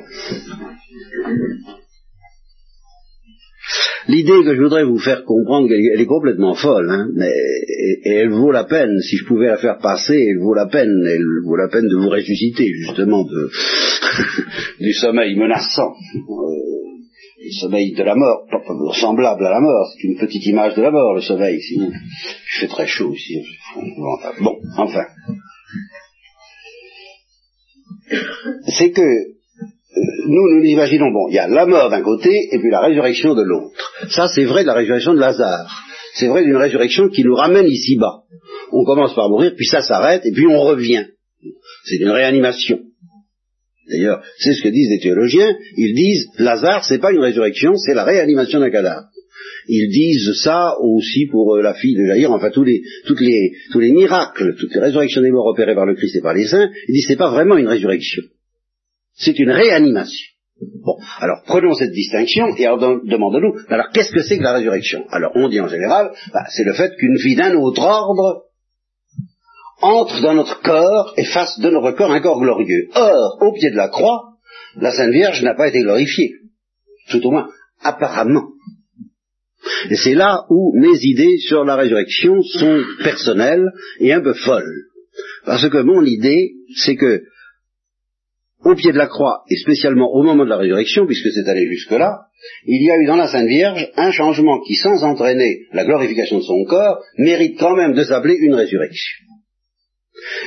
L'idée 4.09 4.43
que 4.43 4.55
je 4.55 4.61
voudrais 4.63 4.85
vous 4.85 4.97
faire 4.97 5.23
comprendre, 5.23 5.69
elle, 5.69 6.01
est 6.01 6.05
complètement 6.07 6.55
folle, 6.55 6.89
hein, 6.89 7.09
mais, 7.15 7.29
et, 7.29 8.09
elle 8.09 8.31
vaut 8.31 8.51
la 8.51 8.63
peine, 8.63 8.99
si 9.01 9.17
je 9.17 9.25
pouvais 9.25 9.45
la 9.45 9.57
faire 9.57 9.77
passer, 9.77 10.15
elle 10.31 10.39
vaut 10.39 10.55
la 10.55 10.65
peine, 10.65 10.89
elle 11.05 11.23
vaut 11.45 11.55
la 11.55 11.67
peine 11.67 11.87
de 11.87 11.95
vous 11.95 12.09
ressusciter, 12.09 12.65
justement, 12.73 13.23
de, 13.23 13.51
du 14.79 14.93
sommeil 14.93 15.35
menaçant, 15.35 15.93
euh, 16.15 17.43
du 17.43 17.51
sommeil 17.51 17.93
de 17.93 18.01
la 18.01 18.15
mort, 18.15 18.47
semblable 18.95 19.45
à 19.45 19.51
la 19.51 19.59
mort, 19.59 19.93
c'est 19.93 20.07
une 20.07 20.17
petite 20.17 20.45
image 20.47 20.73
de 20.73 20.81
la 20.81 20.89
mort, 20.89 21.13
le 21.13 21.21
sommeil, 21.21 21.61
sinon, 21.61 21.91
il 21.91 22.59
fait 22.61 22.67
très 22.67 22.87
chaud 22.87 23.13
ici, 23.13 23.43
bon, 24.41 24.55
enfin. 24.75 25.05
C'est 28.75 28.89
que 28.89 29.38
nous, 29.95 30.59
nous 30.59 30.63
imaginons, 30.63 31.11
bon, 31.11 31.27
il 31.29 31.35
y 31.35 31.39
a 31.39 31.47
la 31.47 31.65
mort 31.65 31.89
d'un 31.89 32.01
côté 32.01 32.29
et 32.29 32.59
puis 32.59 32.69
la 32.69 32.81
résurrection 32.81 33.33
de 33.33 33.41
l'autre. 33.41 33.73
Ça, 34.09 34.27
c'est 34.33 34.45
vrai 34.45 34.61
de 34.61 34.67
la 34.67 34.75
résurrection 34.75 35.13
de 35.13 35.19
Lazare. 35.19 35.67
C'est 36.15 36.27
vrai 36.27 36.43
d'une 36.43 36.57
résurrection 36.57 37.09
qui 37.09 37.23
nous 37.23 37.35
ramène 37.35 37.67
ici-bas. 37.67 38.23
On 38.71 38.83
commence 38.83 39.15
par 39.15 39.29
mourir, 39.29 39.53
puis 39.55 39.65
ça 39.65 39.81
s'arrête, 39.81 40.25
et 40.25 40.31
puis 40.31 40.45
on 40.47 40.61
revient. 40.61 41.05
C'est 41.85 41.97
une 41.97 42.09
réanimation. 42.09 42.79
D'ailleurs, 43.89 44.21
c'est 44.37 44.53
ce 44.53 44.61
que 44.61 44.69
disent 44.69 44.89
les 44.91 44.99
théologiens. 44.99 45.55
Ils 45.75 45.95
disent, 45.95 46.27
Lazare, 46.37 46.85
c'est 46.85 46.99
pas 46.99 47.11
une 47.11 47.21
résurrection, 47.21 47.75
c'est 47.75 47.95
la 47.95 48.03
réanimation 48.03 48.59
d'un 48.59 48.69
cadavre. 48.69 49.07
Ils 49.67 49.89
disent 49.89 50.41
ça 50.43 50.75
aussi 50.79 51.25
pour 51.27 51.55
euh, 51.55 51.61
la 51.61 51.73
fille 51.73 51.95
de 51.95 52.05
Jaïr, 52.05 52.31
enfin 52.31 52.49
tous 52.51 52.63
les, 52.63 52.81
toutes 53.05 53.19
tous 53.71 53.79
les 53.79 53.91
miracles, 53.91 54.55
toutes 54.59 54.73
les 54.73 54.81
résurrections 54.81 55.21
des 55.21 55.31
morts 55.31 55.47
opérées 55.47 55.75
par 55.75 55.85
le 55.85 55.95
Christ 55.95 56.15
et 56.15 56.21
par 56.21 56.33
les 56.33 56.47
saints, 56.47 56.69
ils 56.87 56.93
disent 56.93 57.05
c'est 57.07 57.17
pas 57.17 57.31
vraiment 57.31 57.57
une 57.57 57.67
résurrection. 57.67 58.23
C'est 59.19 59.37
une 59.37 59.51
réanimation. 59.51 60.27
Bon, 60.83 60.97
alors 61.19 61.43
prenons 61.45 61.73
cette 61.73 61.91
distinction 61.91 62.47
et 62.55 62.65
demandons-nous, 62.65 63.55
alors 63.69 63.89
qu'est-ce 63.93 64.11
que 64.11 64.21
c'est 64.21 64.37
que 64.37 64.43
la 64.43 64.53
résurrection? 64.53 65.05
Alors 65.09 65.31
on 65.35 65.47
dit 65.47 65.61
en 65.61 65.67
général, 65.67 66.11
bah, 66.33 66.43
c'est 66.49 66.65
le 66.65 66.73
fait 66.73 66.95
qu'une 66.97 67.15
vie 67.15 67.35
d'un 67.35 67.55
autre 67.55 67.81
ordre 67.81 68.43
entre 69.81 70.21
dans 70.21 70.33
notre 70.33 70.61
corps 70.61 71.13
et 71.15 71.23
fasse 71.23 71.59
de 71.59 71.69
notre 71.69 71.91
corps 71.91 72.11
un 72.11 72.19
corps 72.19 72.41
glorieux. 72.41 72.89
Or, 72.93 73.37
au 73.41 73.53
pied 73.53 73.71
de 73.71 73.77
la 73.77 73.87
croix, 73.87 74.33
la 74.75 74.91
Sainte 74.91 75.11
Vierge 75.11 75.41
n'a 75.43 75.55
pas 75.55 75.69
été 75.69 75.81
glorifiée. 75.81 76.33
Tout 77.09 77.25
au 77.25 77.31
moins, 77.31 77.47
apparemment. 77.81 78.49
Et 79.89 79.95
c'est 79.95 80.13
là 80.13 80.45
où 80.49 80.73
mes 80.77 80.97
idées 81.01 81.37
sur 81.37 81.63
la 81.63 81.75
résurrection 81.75 82.41
sont 82.41 82.81
personnelles 83.03 83.69
et 83.99 84.13
un 84.13 84.21
peu 84.21 84.33
folles. 84.33 84.85
Parce 85.45 85.67
que 85.69 85.81
mon 85.81 86.03
idée, 86.03 86.53
c'est 86.75 86.95
que, 86.95 87.23
au 88.63 88.75
pied 88.75 88.91
de 88.91 88.97
la 88.97 89.07
croix, 89.07 89.43
et 89.49 89.55
spécialement 89.57 90.11
au 90.11 90.23
moment 90.23 90.43
de 90.43 90.49
la 90.49 90.57
résurrection, 90.57 91.05
puisque 91.05 91.31
c'est 91.31 91.49
allé 91.49 91.65
jusque-là, 91.67 92.25
il 92.65 92.85
y 92.85 92.91
a 92.91 92.97
eu 92.97 93.05
dans 93.05 93.15
la 93.15 93.27
Sainte 93.27 93.47
Vierge 93.47 93.89
un 93.95 94.11
changement 94.11 94.59
qui, 94.61 94.75
sans 94.75 95.03
entraîner 95.03 95.61
la 95.73 95.85
glorification 95.85 96.37
de 96.37 96.43
son 96.43 96.63
corps, 96.65 97.01
mérite 97.17 97.57
quand 97.59 97.75
même 97.75 97.93
de 97.93 98.03
s'appeler 98.03 98.35
une 98.39 98.55
résurrection. 98.55 99.25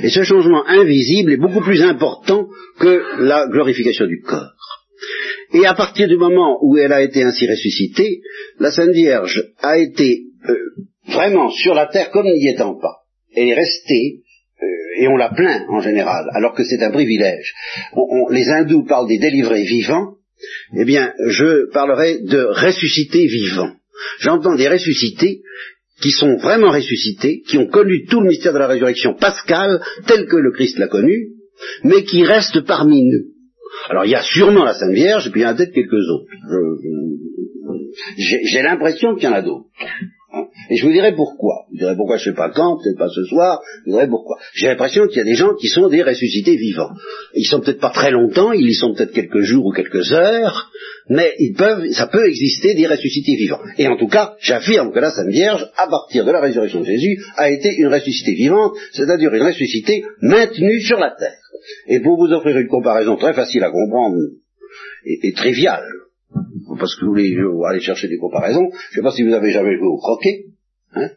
Et 0.03 0.11
ce 0.11 0.22
changement 0.22 0.66
invisible 0.66 1.33
est 1.33 1.38
beaucoup 1.38 1.61
plus 1.61 1.83
important 1.83 2.46
que 2.79 3.03
la 3.20 3.46
glorification 3.46 4.07
du 4.07 4.20
corps. 4.20 4.53
Et 5.55 5.66
à 5.66 5.75
partir 5.75 6.09
du 6.09 6.16
moment 6.16 6.59
où 6.62 6.79
elle 6.79 6.92
a 6.92 7.03
été 7.03 7.22
ainsi 7.22 7.48
ressuscitée, 7.48 8.20
la 8.59 8.70
Sainte 8.70 8.92
Vierge 8.92 9.42
a 9.61 9.79
été 9.79 10.25
euh, 10.48 10.55
vraiment 11.09 11.51
sur 11.51 11.75
la 11.75 11.87
terre 11.87 12.11
comme 12.11 12.27
n'y 12.27 12.48
étant 12.48 12.79
pas. 12.79 13.03
Elle 13.35 13.48
est 13.48 13.55
restée, 13.55 14.21
et 14.98 15.09
on 15.09 15.16
la 15.16 15.31
plaint 15.31 15.64
en 15.68 15.81
général, 15.81 16.27
alors 16.35 16.55
que 16.55 16.64
c'est 16.64 16.83
un 16.83 16.90
privilège. 16.90 17.55
les 18.31 18.48
hindous 18.48 18.85
parlent 18.85 19.09
des 19.09 19.18
délivrés 19.18 19.64
vivants, 19.64 20.16
eh 20.79 20.85
bien, 20.85 21.12
je 21.29 21.70
parlerai 21.72 22.20
de 22.22 22.42
ressuscités 22.42 23.27
vivants. 23.27 23.72
J'entends 24.20 24.57
des 24.57 24.68
ressuscités 24.68 25.42
qui 26.01 26.11
sont 26.11 26.37
vraiment 26.37 26.70
ressuscités, 26.70 27.42
qui 27.42 27.59
ont 27.59 27.68
connu 27.68 28.07
tout 28.07 28.20
le 28.20 28.29
mystère 28.29 28.53
de 28.53 28.59
la 28.59 28.66
résurrection 28.66 29.14
pascale, 29.14 29.81
tel 30.07 30.27
que 30.27 30.37
le 30.37 30.51
Christ 30.51 30.79
l'a 30.79 30.88
connu, 30.88 31.29
mais 31.85 32.03
qui 32.03 32.25
restent 32.25 32.62
parmi 32.66 33.05
nous. 33.05 33.33
Alors 33.88 34.05
il 34.05 34.11
y 34.11 34.16
a 34.16 34.22
sûrement 34.22 34.64
la 34.64 34.75
Sainte 34.75 34.94
Vierge, 34.94 35.29
et 35.29 35.31
puis 35.31 35.40
il 35.40 35.44
y 35.44 35.46
en 35.46 35.51
a 35.51 35.55
peut-être 35.55 35.72
quelques 35.72 35.92
autres. 35.92 36.27
J'ai 38.16 38.62
l'impression 38.62 39.14
qu'il 39.14 39.25
y 39.25 39.29
en 39.29 39.35
a 39.35 39.42
d'autres. 39.42 39.68
Et 40.70 40.77
je 40.77 40.85
vous 40.85 40.92
dirai 40.92 41.14
pourquoi. 41.14 41.66
Vous 41.70 41.79
dirai 41.79 41.96
pourquoi 41.96 42.16
je 42.16 42.29
ne 42.29 42.35
sais 42.35 42.37
pas 42.37 42.51
quand, 42.51 42.79
peut-être 42.83 42.98
pas 42.98 43.09
ce 43.09 43.25
soir, 43.25 43.61
je 43.85 43.90
vous 43.90 43.96
dirai 43.96 44.09
pourquoi. 44.09 44.37
J'ai 44.55 44.68
l'impression 44.68 45.07
qu'il 45.07 45.18
y 45.18 45.20
a 45.20 45.25
des 45.25 45.35
gens 45.35 45.55
qui 45.61 45.68
sont 45.68 45.88
des 45.88 46.03
ressuscités 46.03 46.57
vivants. 46.57 46.90
Ils 47.35 47.44
sont 47.44 47.61
peut-être 47.61 47.81
pas 47.81 47.90
très 47.90 48.11
longtemps, 48.11 48.53
ils 48.53 48.68
y 48.68 48.75
sont 48.75 48.94
peut-être 48.94 49.12
quelques 49.12 49.40
jours 49.40 49.66
ou 49.66 49.72
quelques 49.72 50.12
heures, 50.12 50.70
mais 51.09 51.35
ils 51.38 51.55
peuvent, 51.55 51.90
ça 51.90 52.07
peut 52.07 52.27
exister 52.27 52.75
des 52.75 52.87
ressuscités 52.87 53.35
vivants. 53.37 53.61
Et 53.79 53.88
en 53.88 53.96
tout 53.96 54.09
cas, 54.09 54.35
j'affirme 54.40 54.92
que 54.92 55.01
la 55.01 55.11
Sainte 55.11 55.31
Vierge, 55.31 55.66
à 55.77 55.88
partir 55.88 56.25
de 56.25 56.31
la 56.31 56.40
résurrection 56.40 56.81
de 56.81 56.87
Jésus, 56.87 57.18
a 57.37 57.51
été 57.51 57.75
une 57.77 57.88
ressuscitée 57.88 58.35
vivante, 58.35 58.72
c'est-à-dire 58.92 59.35
une 59.35 59.42
ressuscitée 59.42 60.05
maintenue 60.20 60.81
sur 60.81 60.98
la 60.98 61.14
terre. 61.18 61.38
Et 61.87 62.01
pour 62.01 62.16
vous 62.16 62.33
offrir 62.33 62.57
une 62.57 62.68
comparaison 62.68 63.16
très 63.16 63.33
facile 63.35 63.62
à 63.64 63.70
comprendre 63.70 64.16
et, 65.05 65.33
triviale, 65.33 65.85
parce 66.79 66.94
que 66.96 67.05
vous 67.05 67.12
voulez 67.12 67.37
aller 67.68 67.81
chercher 67.81 68.09
des 68.09 68.18
comparaisons, 68.18 68.68
je 68.72 68.77
ne 68.77 68.94
sais 68.94 69.03
pas 69.03 69.12
si 69.12 69.22
vous 69.22 69.35
avez 69.35 69.51
jamais 69.51 69.77
joué 69.77 69.87
au 69.87 69.98
croquet, 69.98 70.46
hein, 70.94 71.11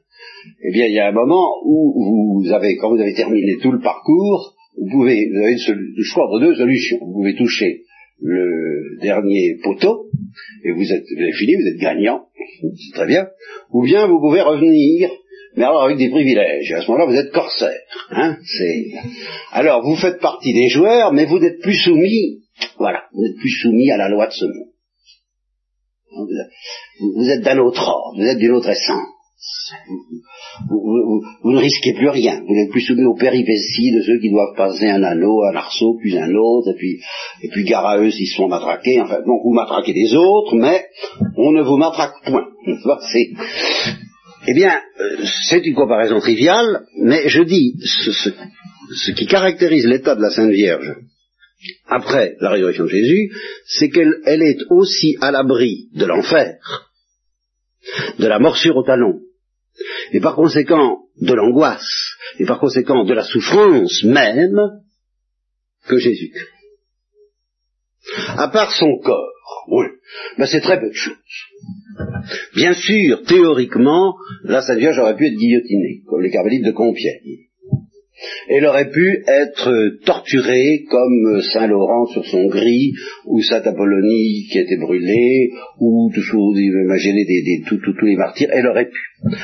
eh 0.63 0.71
bien 0.71 0.85
il 0.87 0.93
y 0.93 0.99
a 0.99 1.07
un 1.07 1.13
moment 1.13 1.61
où 1.65 2.41
vous 2.41 2.51
avez, 2.51 2.77
quand 2.77 2.89
vous 2.89 3.01
avez 3.01 3.13
terminé 3.13 3.57
tout 3.61 3.71
le 3.71 3.79
parcours, 3.79 4.55
vous 4.77 4.89
pouvez, 4.89 5.29
vous 5.31 5.39
avez 5.39 5.55
le 5.67 6.03
choix 6.03 6.27
de 6.33 6.45
deux 6.45 6.55
solutions. 6.55 6.97
Vous 7.01 7.13
pouvez 7.13 7.35
toucher 7.35 7.83
le 8.21 8.97
dernier 9.01 9.57
poteau, 9.63 10.07
et 10.63 10.71
vous 10.71 10.91
êtes, 10.91 11.03
vous 11.03 11.21
avez 11.21 11.33
fini, 11.33 11.55
vous 11.55 11.67
êtes 11.67 11.79
gagnant, 11.79 12.25
c'est 12.61 12.93
très 12.93 13.07
bien, 13.07 13.27
ou 13.71 13.83
bien 13.83 14.07
vous 14.07 14.19
pouvez 14.19 14.41
revenir 14.41 15.09
mais 15.55 15.63
alors 15.63 15.83
avec 15.83 15.97
des 15.97 16.09
privilèges. 16.09 16.71
À 16.73 16.81
ce 16.81 16.87
moment-là, 16.91 17.05
vous 17.05 17.17
êtes 17.17 17.31
corsaire. 17.31 17.79
Hein 18.09 18.37
alors, 19.51 19.83
vous 19.83 19.95
faites 19.95 20.19
partie 20.19 20.53
des 20.53 20.67
joueurs, 20.67 21.13
mais 21.13 21.25
vous 21.25 21.39
n'êtes 21.39 21.61
plus 21.61 21.75
soumis, 21.75 22.43
voilà, 22.77 23.05
vous 23.13 23.21
n'êtes 23.23 23.37
plus 23.37 23.61
soumis 23.61 23.89
à 23.91 23.97
la 23.97 24.09
loi 24.09 24.27
de 24.27 24.33
ce 24.33 24.45
monde. 24.45 24.71
Vous 26.99 27.29
êtes 27.29 27.41
d'un 27.41 27.57
autre 27.59 27.87
ordre, 27.87 28.19
vous 28.19 28.27
êtes 28.27 28.37
d'une 28.37 28.51
autre 28.51 28.69
essence. 28.69 29.14
Vous, 30.69 31.51
ne 31.51 31.57
risquez 31.57 31.93
plus 31.93 32.09
rien, 32.09 32.41
vous 32.47 32.53
n'êtes 32.53 32.71
plus 32.71 32.81
soumis 32.81 33.03
aux 33.03 33.15
péripéties 33.15 33.91
de 33.91 34.01
ceux 34.01 34.19
qui 34.19 34.29
doivent 34.31 34.55
passer 34.55 34.87
un 34.87 35.03
anneau, 35.03 35.43
un 35.43 35.55
arceau, 35.55 35.97
puis 35.99 36.17
un 36.17 36.33
autre, 36.33 36.71
et 36.71 36.77
puis, 36.77 36.99
et 37.43 37.49
puis 37.49 37.63
gare 37.65 37.85
à 37.85 37.99
eux 37.99 38.11
s'ils 38.11 38.27
se 38.27 38.37
font 38.37 38.47
matraquer, 38.47 39.01
enfin, 39.01 39.19
donc 39.25 39.41
vous 39.43 39.53
matraquez 39.53 39.93
les 39.93 40.15
autres, 40.15 40.55
mais 40.55 40.85
on 41.37 41.51
ne 41.51 41.61
vous 41.63 41.77
matraque 41.77 42.23
point. 42.25 42.47
Eh 44.47 44.53
bien, 44.53 44.79
euh, 44.99 45.25
c'est 45.49 45.65
une 45.65 45.73
comparaison 45.73 46.19
triviale, 46.19 46.85
mais 47.01 47.27
je 47.29 47.41
dis, 47.41 47.73
ce, 47.83 49.11
qui 49.13 49.25
caractérise 49.25 49.87
l'état 49.87 50.13
de 50.13 50.21
la 50.21 50.29
Sainte 50.29 50.51
Vierge 50.51 50.93
après 51.87 52.35
la 52.39 52.51
résurrection 52.51 52.83
de 52.83 52.89
Jésus, 52.89 53.31
c'est 53.65 53.89
qu'elle 53.89 54.43
est 54.43 54.59
aussi 54.69 55.17
à 55.21 55.31
l'abri 55.31 55.89
de 55.95 56.05
l'enfer, 56.05 56.59
de 58.19 58.27
la 58.27 58.37
morsure 58.37 58.77
au 58.77 58.83
talon, 58.83 59.19
et 60.11 60.19
par 60.19 60.35
conséquent 60.35 60.99
de 61.21 61.33
l'angoisse, 61.33 62.15
et 62.39 62.45
par 62.45 62.59
conséquent 62.59 63.03
de 63.03 63.13
la 63.13 63.23
souffrance 63.23 64.03
même 64.03 64.59
que 65.87 65.97
Jésus. 65.97 66.31
À 68.37 68.47
part 68.49 68.71
son 68.71 68.97
corps, 69.03 69.33
oui, 69.69 69.85
ben 70.37 70.45
c'est 70.45 70.61
très 70.61 70.79
peu 70.79 70.89
de 70.89 70.93
choses. 70.93 71.15
Bien 72.55 72.73
sûr, 72.73 73.23
théoriquement, 73.23 74.15
la 74.43 74.61
Sainte 74.61 74.79
Vierge 74.79 74.99
aurait 74.99 75.15
pu 75.15 75.27
être 75.27 75.37
guillotinée, 75.37 76.03
comme 76.07 76.21
les 76.21 76.31
carmélites 76.31 76.65
de 76.65 76.71
Compiègne. 76.71 77.44
Elle 78.47 78.65
aurait 78.65 78.89
pu 78.89 79.23
être 79.27 80.05
torturée 80.05 80.83
comme 80.89 81.41
Saint 81.53 81.67
Laurent 81.67 82.05
sur 82.07 82.25
son 82.25 82.47
gris, 82.47 82.93
ou 83.25 83.41
Saint 83.41 83.61
Apollonie 83.61 84.47
qui 84.51 84.59
était 84.59 84.77
brûlée, 84.77 85.51
ou 85.79 86.11
tout, 86.13 86.21
vous 86.31 86.57
imaginez 86.57 87.25
des, 87.25 87.61
tous 87.65 88.05
les 88.05 88.15
martyrs, 88.15 88.49
elle 88.51 88.67
aurait 88.67 88.89
pu. 88.89 88.99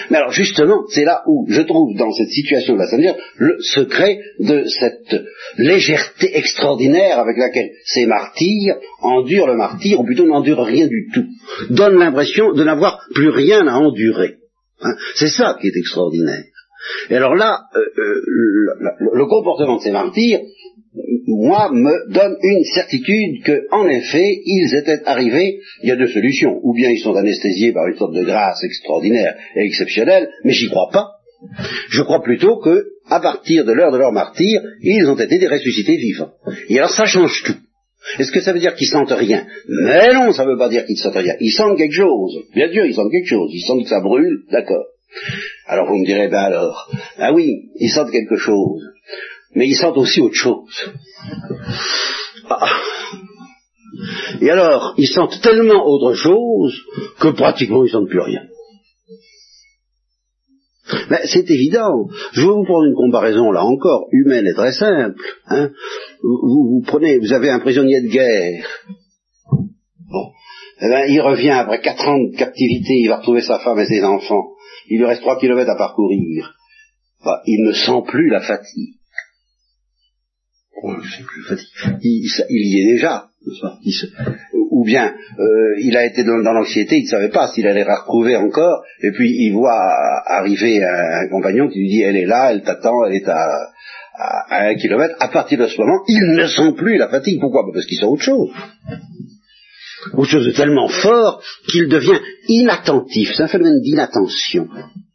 Mais 0.09 0.17
alors 0.17 0.31
justement, 0.31 0.83
c'est 0.89 1.05
là 1.05 1.23
où 1.27 1.45
je 1.49 1.61
trouve 1.61 1.95
dans 1.97 2.11
cette 2.11 2.29
situation 2.29 2.73
de 2.73 2.79
la 2.79 2.87
Sainte 2.87 2.99
Vierge 3.01 3.17
le 3.37 3.55
secret 3.59 4.19
de 4.39 4.63
cette 4.65 5.21
légèreté 5.57 6.37
extraordinaire 6.37 7.19
avec 7.19 7.37
laquelle 7.37 7.71
ces 7.85 8.05
martyrs 8.05 8.75
endurent 9.01 9.47
le 9.47 9.57
martyr, 9.57 9.99
ou 9.99 10.03
plutôt 10.03 10.27
n'endurent 10.27 10.65
rien 10.65 10.87
du 10.87 11.07
tout, 11.13 11.25
donnent 11.71 11.97
l'impression 11.97 12.53
de 12.53 12.63
n'avoir 12.63 12.99
plus 13.13 13.29
rien 13.29 13.67
à 13.67 13.77
endurer. 13.77 14.35
Hein. 14.83 14.95
c'est 15.15 15.29
ça 15.29 15.57
qui 15.61 15.67
est 15.67 15.77
extraordinaire. 15.77 16.43
Et 17.09 17.15
alors 17.15 17.35
là, 17.35 17.61
euh, 17.75 17.79
euh, 17.79 18.21
le, 19.13 19.25
comportement 19.25 19.77
de 19.77 19.81
ces 19.81 19.91
martyrs, 19.91 20.39
moi, 21.27 21.69
me 21.71 22.11
donne 22.13 22.35
une 22.41 22.63
certitude 22.65 23.43
que, 23.43 23.67
en 23.71 23.87
effet, 23.87 24.41
ils 24.45 24.75
étaient 24.75 25.03
arrivés, 25.05 25.59
il 25.83 25.89
y 25.89 25.91
a 25.91 25.95
deux 25.95 26.07
solutions. 26.07 26.59
Ou 26.63 26.73
bien 26.73 26.89
ils 26.89 26.99
sont 26.99 27.15
anesthésiés 27.15 27.71
par 27.71 27.87
une 27.87 27.97
sorte 27.97 28.13
de 28.13 28.23
grâce 28.23 28.63
extraordinaire 28.63 29.35
et 29.55 29.65
exceptionnelle, 29.65 30.29
mais 30.43 30.51
j'y 30.51 30.67
crois 30.67 30.89
pas. 30.91 31.07
Je 31.89 32.01
crois 32.01 32.21
plutôt 32.21 32.59
que, 32.59 32.85
à 33.07 33.19
partir 33.19 33.65
de 33.65 33.71
l'heure 33.71 33.91
de 33.91 33.97
leur 33.97 34.11
martyr, 34.11 34.61
ils 34.81 35.05
ont 35.07 35.17
été 35.17 35.39
des 35.39 35.47
ressuscités 35.47 35.95
vivants. 35.95 36.31
Et 36.69 36.77
alors 36.77 36.91
ça 36.91 37.05
change 37.05 37.43
tout. 37.43 37.55
Est-ce 38.19 38.31
que 38.31 38.41
ça 38.41 38.51
veut 38.51 38.59
dire 38.59 38.75
qu'ils 38.75 38.87
sentent 38.87 39.11
rien? 39.11 39.45
Mais 39.67 40.13
non, 40.13 40.31
ça 40.31 40.43
ne 40.43 40.51
veut 40.51 40.57
pas 40.57 40.69
dire 40.69 40.85
qu'ils 40.85 40.97
sentent 40.97 41.15
rien. 41.15 41.35
Ils 41.39 41.51
sentent 41.51 41.77
quelque 41.77 41.93
chose. 41.93 42.43
Bien 42.53 42.71
sûr, 42.71 42.85
ils 42.85 42.93
sentent 42.93 43.11
quelque 43.11 43.29
chose. 43.29 43.51
Ils 43.53 43.61
sentent 43.61 43.83
que 43.83 43.89
ça 43.89 44.01
brûle, 44.01 44.41
d'accord. 44.51 44.85
Alors 45.67 45.87
vous 45.87 45.97
me 45.97 46.05
direz, 46.05 46.27
ben 46.27 46.39
alors, 46.39 46.89
ah 47.17 47.33
oui, 47.33 47.69
ils 47.75 47.89
sentent 47.89 48.11
quelque 48.11 48.37
chose, 48.37 48.81
mais 49.55 49.67
ils 49.67 49.75
sentent 49.75 49.97
aussi 49.97 50.21
autre 50.21 50.35
chose. 50.35 50.91
Ah. 52.49 52.77
Et 54.41 54.49
alors, 54.49 54.93
ils 54.97 55.07
sentent 55.07 55.41
tellement 55.41 55.85
autre 55.85 56.13
chose 56.13 56.75
que 57.19 57.29
pratiquement 57.29 57.83
ils 57.83 57.91
sentent 57.91 58.09
plus 58.09 58.21
rien. 58.21 58.41
Ben, 61.09 61.19
c'est 61.25 61.49
évident. 61.49 62.07
Je 62.33 62.41
vais 62.41 62.47
vous 62.47 62.65
prendre 62.65 62.85
une 62.85 62.95
comparaison, 62.95 63.51
là 63.51 63.63
encore, 63.63 64.07
humaine 64.11 64.47
et 64.47 64.53
très 64.53 64.71
simple. 64.71 65.21
Hein. 65.47 65.69
Vous, 66.21 66.83
prenez, 66.85 67.17
vous 67.19 67.33
avez 67.33 67.49
un 67.49 67.59
prisonnier 67.59 68.01
de 68.01 68.07
guerre. 68.07 68.65
Bon. 69.57 70.31
Eh 70.81 70.89
ben, 70.89 71.05
il 71.07 71.21
revient 71.21 71.51
après 71.51 71.79
quatre 71.81 72.07
ans 72.07 72.17
de 72.17 72.35
captivité, 72.35 72.93
il 72.95 73.07
va 73.07 73.17
retrouver 73.17 73.41
sa 73.41 73.59
femme 73.59 73.79
et 73.79 73.85
ses 73.85 74.03
enfants 74.03 74.50
il 74.91 74.97
lui 74.97 75.05
reste 75.05 75.21
trois 75.21 75.39
kilomètres 75.39 75.71
à 75.71 75.77
parcourir. 75.77 76.53
Bah, 77.23 77.41
il 77.45 77.63
ne 77.63 77.71
sent 77.71 78.03
plus 78.07 78.29
la 78.29 78.41
fatigue. 78.41 78.95
Il, 82.03 82.27
y 82.49 82.81
est 82.81 82.93
déjà. 82.93 83.29
ou 84.69 84.83
bien 84.83 85.13
euh, 85.39 85.75
il 85.79 85.95
a 85.95 86.05
été 86.05 86.25
dans, 86.25 86.37
l'anxiété, 86.37 86.97
il 86.97 87.03
ne 87.03 87.09
savait 87.09 87.29
pas 87.29 87.47
s'il 87.47 87.67
allait 87.67 87.85
la 87.85 88.01
retrouver 88.01 88.35
encore, 88.35 88.83
et 89.01 89.11
puis 89.11 89.29
il 89.29 89.53
voit 89.53 89.79
arriver 90.25 90.83
un, 90.83 91.29
compagnon 91.29 91.69
qui 91.69 91.79
lui 91.79 91.87
dit 91.87 92.01
elle 92.01 92.17
est 92.17 92.25
là, 92.25 92.51
elle 92.51 92.63
t'attend, 92.63 93.05
elle 93.05 93.15
est 93.15 93.29
à, 93.29 93.69
à, 94.15 94.67
un 94.67 94.75
kilomètre. 94.75 95.15
À 95.19 95.29
partir 95.29 95.57
de 95.57 95.67
ce 95.67 95.79
moment, 95.79 96.01
il 96.07 96.33
ne 96.35 96.47
sent 96.47 96.73
plus 96.75 96.97
la 96.97 97.07
fatigue. 97.07 97.39
Pourquoi? 97.39 97.63
Parce 97.71 97.85
qu'il 97.85 97.97
sent 97.97 98.05
autre 98.05 98.23
chose 98.23 98.51
autre 100.13 100.29
chose 100.29 100.45
de 100.45 100.51
tellement 100.51 100.87
fort 100.87 101.41
qu'il 101.69 101.87
devient 101.87 102.19
inattentif. 102.47 103.31
C'est 103.35 103.43
un 103.43 103.47
phénomène 103.47 103.81
d'inattention. 103.81 104.67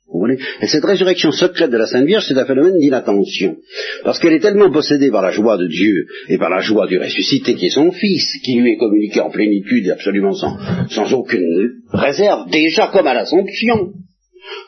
Vous 0.09 0.27
Et 0.29 0.67
cette 0.67 0.85
résurrection 0.85 1.31
secrète 1.33 1.71
de 1.71 1.77
la 1.77 1.87
Sainte 1.87 2.07
Vierge, 2.07 2.25
c'est 2.27 2.39
un 2.39 2.47
phénomène 2.47 2.79
d'inattention. 2.79 3.57
Parce 4.05 4.19
qu'elle 4.19 4.35
est 4.35 4.41
tellement 4.41 4.71
possédée 4.71 5.11
par 5.11 5.23
la 5.23 5.31
joie 5.31 5.59
de 5.59 5.67
Dieu 5.67 6.07
et 6.29 6.39
par 6.39 6.49
la 6.49 6.61
joie 6.61 6.87
du 6.87 6.99
ressuscité 6.99 7.55
qui 7.55 7.67
est 7.67 7.71
son 7.71 7.91
Fils, 7.91 8.25
qui 8.43 8.55
lui 8.55 8.73
est 8.73 8.77
communiqué 8.77 9.21
en 9.21 9.31
plénitude 9.31 9.87
et 9.87 9.91
absolument 9.91 10.33
sans, 10.33 10.57
sans 10.91 11.13
aucune 11.13 11.83
réserve, 11.93 12.49
déjà 12.51 12.87
comme 12.93 13.07
à 13.07 13.15
l'Assomption 13.15 13.93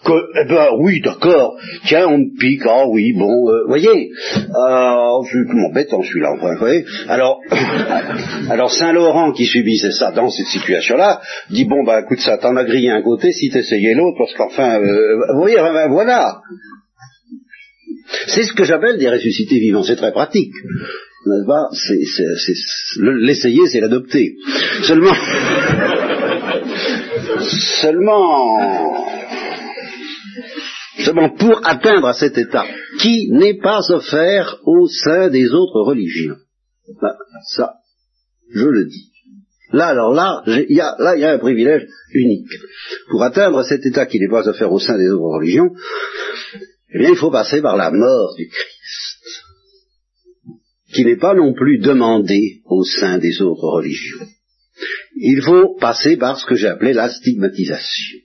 que, 0.05 0.12
eh 0.43 0.49
ben 0.49 0.68
oui, 0.79 1.01
d'accord, 1.01 1.57
tiens, 1.87 2.07
on 2.09 2.18
me 2.18 2.39
pique, 2.39 2.62
ah 2.66 2.87
oui, 2.89 3.12
bon, 3.12 3.49
euh, 3.49 3.66
voyez, 3.66 3.89
euh, 3.89 5.22
c'est 5.31 5.51
tout 5.51 5.59
embêtant 5.68 6.03
celui-là, 6.03 6.35
enfin, 6.37 6.53
vous 6.55 6.59
voyez. 6.59 6.85
Alors, 7.09 7.41
alors 8.51 8.70
Saint-Laurent 8.70 9.33
qui 9.33 9.45
subissait 9.45 9.93
ça 9.93 10.12
dans 10.12 10.31
cette 10.31 10.47
situation-là, 10.47 11.20
dit, 11.51 11.64
bon, 11.64 11.85
bah 11.85 12.01
écoute, 12.01 12.20
ça 12.20 12.39
t'en 12.39 12.57
a 12.57 12.64
grillé 12.64 12.91
un 12.91 13.03
côté 13.03 13.33
si 13.33 13.51
t'essayais 13.51 13.95
l'autre, 13.95 14.16
parce 14.18 14.35
qu'enfin, 14.35 14.81
euh, 14.81 15.16
vous 15.35 15.41
voyez, 15.41 15.57
ben, 15.57 15.89
voilà. 15.89 16.41
C'est 18.26 18.45
ce 18.45 18.53
que 18.53 18.64
j'appelle 18.64 18.99
des 18.99 19.09
ressuscités 19.09 19.59
vivants, 19.59 19.83
c'est 19.83 19.97
très 19.97 20.12
pratique. 20.12 20.55
N'est-ce 21.26 21.47
pas? 21.47 21.68
L'essayer, 23.20 23.66
c'est 23.66 23.81
l'adopter. 23.81 24.37
Seulement, 24.83 25.12
seulement, 27.83 29.07
Seulement 31.05 31.30
pour 31.30 31.66
atteindre 31.66 32.12
cet 32.12 32.36
état 32.38 32.64
qui 33.01 33.30
n'est 33.30 33.59
pas 33.59 33.80
offert 33.90 34.59
au 34.64 34.88
sein 34.88 35.28
des 35.28 35.49
autres 35.51 35.80
religions. 35.80 36.36
Ben, 37.01 37.14
ça, 37.55 37.74
je 38.53 38.66
le 38.66 38.86
dis. 38.86 39.12
Là, 39.72 39.88
alors 39.88 40.14
là, 40.14 40.42
il 40.46 40.74
y 40.74 40.80
a, 40.80 40.96
là, 40.99 41.14
il 41.14 41.20
y 41.20 41.24
a 41.24 41.32
un 41.32 41.38
privilège 41.38 41.86
unique. 42.12 42.51
Pour 43.11 43.22
atteindre 43.22 43.62
cet 43.62 43.84
état 43.84 44.07
qui 44.07 44.18
n'est 44.18 44.28
pas 44.28 44.49
offert 44.49 44.72
au 44.72 44.78
sein 44.78 44.96
des 44.96 45.11
autres 45.11 45.36
religions, 45.38 45.70
eh 46.94 46.99
bien, 46.99 47.11
il 47.11 47.16
faut 47.16 47.30
passer 47.30 47.61
par 47.61 47.76
la 47.76 47.90
mort 47.90 48.34
du 48.36 48.49
Christ, 48.49 49.44
qui 50.94 51.05
n'est 51.05 51.18
pas 51.18 51.34
non 51.34 51.53
plus 51.53 51.78
demandé 51.78 52.62
au 52.64 52.82
sein 52.82 53.18
des 53.18 53.42
autres 53.42 53.68
religions. 53.68 54.26
Il 55.16 55.42
faut 55.42 55.76
passer 55.78 56.16
par 56.16 56.38
ce 56.38 56.46
que 56.46 56.55
j'ai 56.55 56.68
appelé 56.68 56.94
la 56.94 57.11
stigmatisation. 57.11 58.18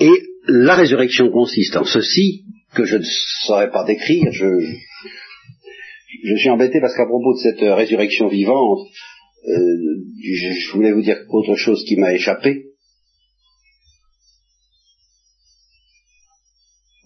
Et 0.00 0.10
la 0.48 0.74
résurrection 0.74 1.30
consiste 1.30 1.76
en 1.76 1.84
ceci, 1.84 2.44
que 2.74 2.84
je 2.84 2.96
ne 2.96 3.04
saurais 3.46 3.70
pas 3.70 3.84
décrire, 3.84 4.30
je, 4.32 4.76
suis 6.36 6.50
embêté 6.50 6.80
parce 6.80 6.96
qu'à 6.96 7.06
propos 7.06 7.34
de 7.34 7.38
cette 7.38 7.60
résurrection 7.60 8.28
vivante, 8.28 8.88
euh, 9.46 10.02
je, 10.22 10.72
voulais 10.72 10.92
vous 10.92 11.02
dire 11.02 11.18
autre 11.28 11.54
chose 11.54 11.84
qui 11.86 11.96
m'a 11.96 12.12
échappé. 12.12 12.70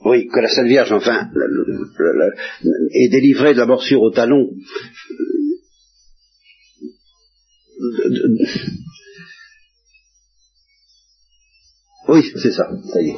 Oui, 0.04 0.26
que 0.28 0.40
la 0.40 0.48
Sainte 0.48 0.68
Vierge, 0.68 0.92
enfin, 0.92 1.28
est 2.94 3.08
délivrée 3.10 3.52
de 3.52 3.58
la 3.58 3.66
morsure 3.66 4.00
au 4.00 4.10
talon. 4.10 4.48
Oui, 12.08 12.24
c'est 12.42 12.52
ça, 12.52 12.70
ça 12.90 13.02
y 13.02 13.10
est. 13.10 13.16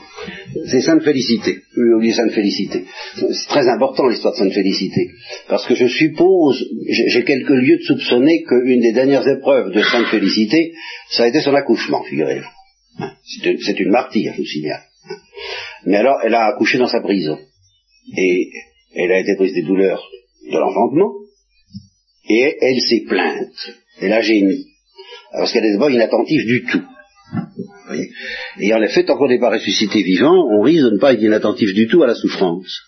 C'est 0.67 0.81
Sainte 0.81 1.05
Félicité. 1.05 1.59
J'ai 1.77 1.95
oublié 1.95 2.13
Sainte 2.13 2.33
Félicité. 2.33 2.85
C'est 3.15 3.49
très 3.49 3.69
important 3.69 4.09
l'histoire 4.09 4.35
de 4.35 4.39
Sainte 4.39 4.53
Félicité. 4.53 5.11
Parce 5.49 5.65
que 5.67 5.77
je 5.77 5.87
suppose, 5.87 6.65
j'ai 6.89 7.23
quelques 7.23 7.51
lieux 7.51 7.79
de 7.79 7.85
soupçonner 7.85 8.43
qu'une 8.43 8.81
des 8.81 8.93
dernières 8.93 9.27
épreuves 9.29 9.71
de 9.73 9.81
Sainte 9.81 10.07
Félicité, 10.07 10.73
ça 11.09 11.23
a 11.23 11.29
été 11.29 11.41
son 11.41 11.55
accouchement, 11.55 12.03
figurez-vous. 12.03 12.49
C'est 13.65 13.79
une 13.79 13.91
martyre, 13.91 14.33
je 14.35 14.41
vous 14.41 14.47
signale. 14.47 14.83
Mais 15.87 15.97
alors, 15.97 16.19
elle 16.25 16.35
a 16.35 16.47
accouché 16.47 16.79
dans 16.79 16.89
sa 16.89 17.01
prison. 17.01 17.39
Et 18.19 18.51
elle 18.97 19.13
a 19.13 19.21
été 19.21 19.37
prise 19.37 19.55
des 19.55 19.63
douleurs 19.63 20.03
de 20.51 20.59
l'enfantement. 20.59 21.13
Et 22.29 22.57
elle 22.61 22.81
s'est 22.81 23.05
plainte. 23.09 23.55
Elle 24.01 24.13
a 24.13 24.21
gémi. 24.21 24.67
Parce 25.33 25.53
qu'elle 25.53 25.65
est 25.65 25.73
d'abord 25.73 25.91
inattentive 25.91 26.45
du 26.45 26.65
tout. 26.65 26.83
Et 28.61 28.75
en 28.75 28.83
effet, 28.83 29.05
tant 29.05 29.17
qu'on 29.17 29.29
n'est 29.29 29.41
pas 29.41 29.51
ressuscité 29.51 30.03
vivant, 30.03 30.47
on 30.53 30.63
risque 30.63 30.85
de 30.85 30.91
ne 30.91 30.99
pas 30.99 31.13
être 31.13 31.23
inattentif 31.23 31.73
du 31.75 31.89
tout 31.89 32.03
à 32.03 32.07
la 32.07 32.15
souffrance. 32.15 32.81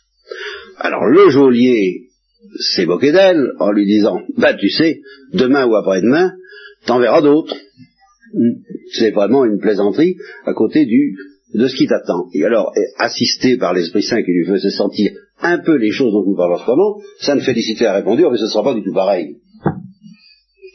Alors 0.79 1.07
le 1.07 1.31
geôlier 1.31 2.09
s'est 2.75 2.87
moqué 2.87 3.13
d'elle 3.13 3.45
en 3.59 3.71
lui 3.71 3.87
disant, 3.87 4.21
bah 4.37 4.55
tu 4.55 4.69
sais, 4.69 5.01
demain 5.33 5.67
ou 5.67 5.75
après-demain, 5.77 6.33
t'en 6.87 6.99
verras 6.99 7.21
d'autres. 7.21 7.57
C'est 8.93 9.11
vraiment 9.11 9.45
une 9.45 9.59
plaisanterie 9.59 10.17
à 10.45 10.55
côté 10.55 10.87
de 11.55 11.69
ce 11.69 11.77
qui 11.77 11.87
t'attend. 11.87 12.29
Et 12.35 12.45
alors, 12.45 12.73
assisté 12.99 13.57
par 13.59 13.75
l'Esprit 13.75 14.03
Saint 14.03 14.23
qui 14.23 14.33
lui 14.33 14.47
faisait 14.47 14.71
sentir 14.71 15.11
un 15.41 15.59
peu 15.59 15.77
les 15.77 15.91
choses 15.91 16.13
dont 16.13 16.25
nous 16.25 16.37
parlons 16.37 16.55
en 16.55 16.59
ce 16.59 16.67
moment, 16.67 17.01
Sainte 17.21 17.43
Félicité 17.43 17.87
a 17.87 17.95
répondu, 17.95 18.25
oh, 18.25 18.31
mais 18.31 18.39
ce 18.39 18.45
ne 18.45 18.49
sera 18.49 18.65
pas 18.65 18.75
du 18.75 18.83
tout 18.83 18.95
pareil. 18.95 19.37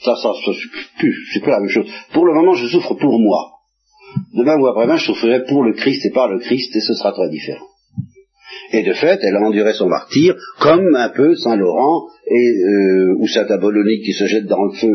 Ça, 0.04 0.14
ça, 0.16 0.32
ça 0.34 0.52
c'est 0.54 1.42
plus 1.42 1.52
la 1.52 1.60
même 1.60 1.70
chose. 1.70 1.88
Pour 2.14 2.26
le 2.26 2.34
moment, 2.34 2.54
je 2.54 2.68
souffre 2.68 2.94
pour 2.96 3.20
moi. 3.20 3.57
Demain 4.34 4.60
ou 4.60 4.68
après-demain, 4.68 4.98
je 4.98 5.06
souffrirai 5.06 5.44
pour 5.46 5.64
le 5.64 5.74
Christ 5.74 6.06
et 6.06 6.12
par 6.12 6.28
le 6.28 6.40
Christ, 6.40 6.76
et 6.76 6.80
ce 6.80 6.94
sera 6.94 7.12
très 7.12 7.30
différent. 7.30 7.66
Et 8.74 8.84
de 8.84 8.94
fait, 8.94 9.20
elle 9.22 9.36
a 9.36 9.42
enduré 9.42 9.74
son 9.74 9.88
martyr, 9.88 10.36
comme 10.60 10.96
un 10.96 11.10
peu 11.10 11.36
Saint 11.36 11.56
Laurent 11.56 12.08
et 12.30 12.50
euh, 12.50 13.16
ou 13.18 13.28
Saint 13.28 13.46
Apollonique 13.46 14.04
qui 14.04 14.14
se 14.14 14.26
jette 14.26 14.46
dans 14.46 14.64
le 14.64 14.74
feu 14.74 14.94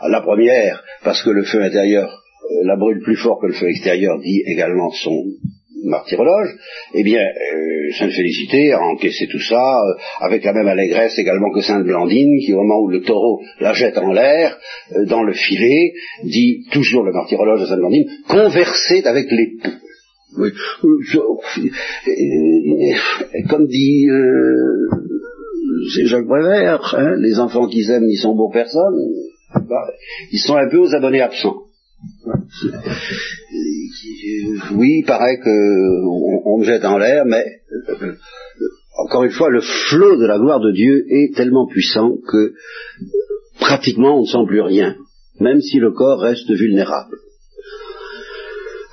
à 0.00 0.08
la 0.08 0.20
première, 0.22 0.82
parce 1.04 1.22
que 1.22 1.30
le 1.30 1.44
feu 1.44 1.62
intérieur 1.62 2.08
euh, 2.50 2.64
la 2.64 2.76
brûle 2.76 3.00
plus 3.00 3.16
fort 3.16 3.38
que 3.40 3.46
le 3.46 3.52
feu 3.52 3.68
extérieur, 3.68 4.18
dit 4.20 4.42
également 4.46 4.90
son 4.90 5.24
martyrologe, 5.84 6.56
eh 6.94 7.02
bien, 7.02 7.20
euh, 7.20 7.92
Sainte 7.98 8.12
Félicité 8.12 8.72
a 8.72 8.80
encaissé 8.80 9.26
tout 9.30 9.40
ça 9.40 9.80
euh, 9.80 9.94
avec 10.20 10.44
la 10.44 10.52
même 10.52 10.68
allégresse 10.68 11.18
également 11.18 11.50
que 11.52 11.60
Sainte 11.60 11.84
Blandine, 11.84 12.38
qui 12.44 12.52
au 12.52 12.58
moment 12.58 12.80
où 12.80 12.88
le 12.88 13.02
taureau 13.02 13.40
la 13.60 13.72
jette 13.72 13.98
en 13.98 14.12
l'air, 14.12 14.58
euh, 14.96 15.06
dans 15.06 15.22
le 15.22 15.32
filet, 15.32 15.92
dit 16.24 16.66
toujours 16.72 17.02
le 17.04 17.12
martyrologe 17.12 17.60
de 17.60 17.66
Sainte 17.66 17.78
Blandine, 17.78 18.06
conversez 18.28 19.02
avec 19.04 19.30
l'époux. 19.30 19.70
Oui. 20.38 20.50
Comme 23.48 23.66
dit 23.66 24.06
c'est 25.92 26.06
Jacques 26.06 26.26
Prévert, 26.26 26.94
hein, 26.96 27.16
les 27.18 27.40
enfants 27.40 27.66
qui 27.66 27.82
s'aiment 27.82 28.06
n'y 28.06 28.16
sont 28.16 28.36
beaux 28.36 28.50
personnes, 28.50 28.96
bah, 29.54 29.88
ils 30.30 30.38
sont 30.38 30.56
un 30.56 30.68
peu 30.68 30.78
aux 30.78 30.94
abonnés 30.94 31.20
absents. 31.20 31.69
Oui, 34.72 35.00
il 35.00 35.04
paraît 35.06 35.38
qu'on 35.38 36.42
on 36.44 36.58
me 36.58 36.64
jette 36.64 36.84
en 36.84 36.98
l'air, 36.98 37.24
mais 37.26 37.44
euh, 37.88 38.14
encore 38.98 39.24
une 39.24 39.30
fois, 39.30 39.50
le 39.50 39.60
flot 39.60 40.16
de 40.16 40.26
la 40.26 40.38
gloire 40.38 40.60
de 40.60 40.72
Dieu 40.72 41.04
est 41.08 41.34
tellement 41.34 41.66
puissant 41.66 42.16
que 42.26 42.54
pratiquement 43.58 44.18
on 44.18 44.22
ne 44.22 44.26
sent 44.26 44.46
plus 44.46 44.60
rien, 44.60 44.96
même 45.40 45.60
si 45.60 45.78
le 45.78 45.92
corps 45.92 46.20
reste 46.20 46.50
vulnérable. 46.50 47.16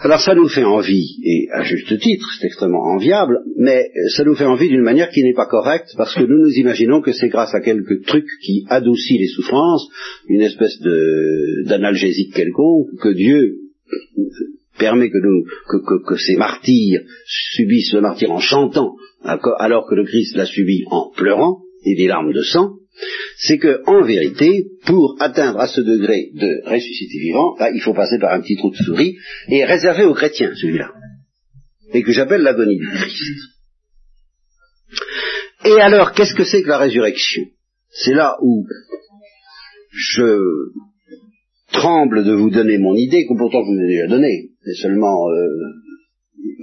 Alors 0.07 0.21
ça 0.21 0.35
nous 0.35 0.47
fait 0.47 0.63
envie, 0.63 1.17
et 1.21 1.49
à 1.51 1.63
juste 1.63 1.99
titre, 1.99 2.25
c'est 2.39 2.47
extrêmement 2.47 2.95
enviable, 2.95 3.41
mais 3.57 3.89
ça 4.15 4.23
nous 4.23 4.35
fait 4.35 4.45
envie 4.45 4.69
d'une 4.69 4.81
manière 4.81 5.09
qui 5.09 5.21
n'est 5.21 5.33
pas 5.33 5.47
correcte, 5.47 5.89
parce 5.97 6.15
que 6.15 6.23
nous 6.23 6.45
nous 6.45 6.53
imaginons 6.53 7.01
que 7.01 7.11
c'est 7.11 7.27
grâce 7.27 7.53
à 7.53 7.59
quelques 7.59 8.05
trucs 8.05 8.29
qui 8.41 8.63
adoucit 8.69 9.17
les 9.17 9.27
souffrances, 9.27 9.85
une 10.29 10.43
espèce 10.43 10.79
d'analgésique 11.65 12.33
quelconque, 12.33 12.87
que 13.01 13.09
Dieu 13.09 13.57
permet 14.79 15.09
que, 15.09 16.05
que, 16.07 16.15
ces 16.15 16.37
martyrs 16.37 17.01
subissent 17.25 17.91
le 17.91 17.99
martyr 17.99 18.31
en 18.31 18.39
chantant, 18.39 18.95
alors 19.23 19.89
que 19.89 19.95
le 19.95 20.05
Christ 20.05 20.37
l'a 20.37 20.45
subi 20.45 20.85
en 20.89 21.11
pleurant, 21.17 21.63
et 21.83 21.95
des 21.95 22.07
larmes 22.07 22.31
de 22.31 22.43
sang, 22.43 22.75
c'est 23.37 23.57
que, 23.57 23.81
en 23.85 24.03
vérité, 24.03 24.65
pour 24.85 25.15
atteindre 25.19 25.59
à 25.59 25.67
ce 25.67 25.81
degré 25.81 26.31
de 26.33 26.69
ressuscité 26.69 27.19
vivant, 27.19 27.55
il 27.73 27.81
faut 27.81 27.93
passer 27.93 28.17
par 28.19 28.33
un 28.33 28.41
petit 28.41 28.55
trou 28.55 28.71
de 28.71 28.75
souris, 28.75 29.17
et 29.49 29.65
réservé 29.65 30.03
aux 30.03 30.13
chrétiens, 30.13 30.53
celui-là, 30.55 30.91
et 31.93 32.01
que 32.03 32.11
j'appelle 32.11 32.41
l'agonie 32.41 32.77
du 32.77 32.87
Christ. 32.87 33.17
Et 35.65 35.81
alors, 35.81 36.13
qu'est-ce 36.13 36.35
que 36.35 36.45
c'est 36.45 36.63
que 36.63 36.69
la 36.69 36.77
résurrection? 36.77 37.43
C'est 37.89 38.13
là 38.13 38.37
où 38.41 38.65
je 39.91 40.71
tremble 41.71 42.23
de 42.23 42.33
vous 42.33 42.49
donner 42.49 42.77
mon 42.77 42.95
idée, 42.95 43.25
que 43.27 43.37
pourtant 43.37 43.63
je 43.63 43.71
vous 43.71 43.83
ai 43.83 43.87
déjà 43.87 44.07
donnée. 44.07 44.51
C'est 44.63 44.81
seulement, 44.81 45.29
euh, 45.29 45.47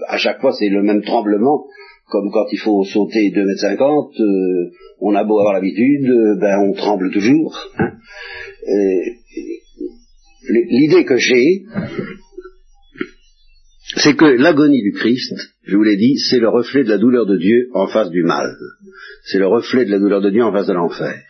à 0.09 0.19
chaque 0.19 0.41
fois, 0.41 0.53
c'est 0.53 0.69
le 0.69 0.83
même 0.83 1.03
tremblement, 1.03 1.65
comme 2.07 2.31
quand 2.31 2.47
il 2.53 2.59
faut 2.59 2.85
sauter 2.85 3.31
2 3.31 3.45
mètres 3.45 3.61
50, 3.61 4.13
euh, 4.21 4.71
on 5.01 5.15
a 5.15 5.25
beau 5.25 5.39
avoir 5.39 5.55
l'habitude, 5.55 6.09
euh, 6.09 6.37
ben 6.39 6.59
on 6.61 6.73
tremble 6.73 7.11
toujours. 7.11 7.59
Hein. 7.79 7.91
L'idée 10.49 11.05
que 11.05 11.17
j'ai, 11.17 11.65
c'est 13.97 14.17
que 14.17 14.25
l'agonie 14.25 14.83
du 14.83 14.93
Christ, 14.93 15.35
je 15.63 15.77
vous 15.77 15.83
l'ai 15.83 15.97
dit, 15.97 16.17
c'est 16.19 16.39
le 16.39 16.49
reflet 16.49 16.85
de 16.85 16.89
la 16.89 16.99
douleur 16.99 17.27
de 17.27 17.37
Dieu 17.37 17.69
en 17.75 17.87
face 17.87 18.11
du 18.11 18.23
mal. 18.23 18.55
C'est 19.25 19.39
le 19.39 19.47
reflet 19.47 19.85
de 19.85 19.91
la 19.91 19.99
douleur 19.99 20.21
de 20.21 20.31
Dieu 20.31 20.43
en 20.43 20.53
face 20.53 20.67
de 20.67 20.73
l'enfer. 20.73 21.23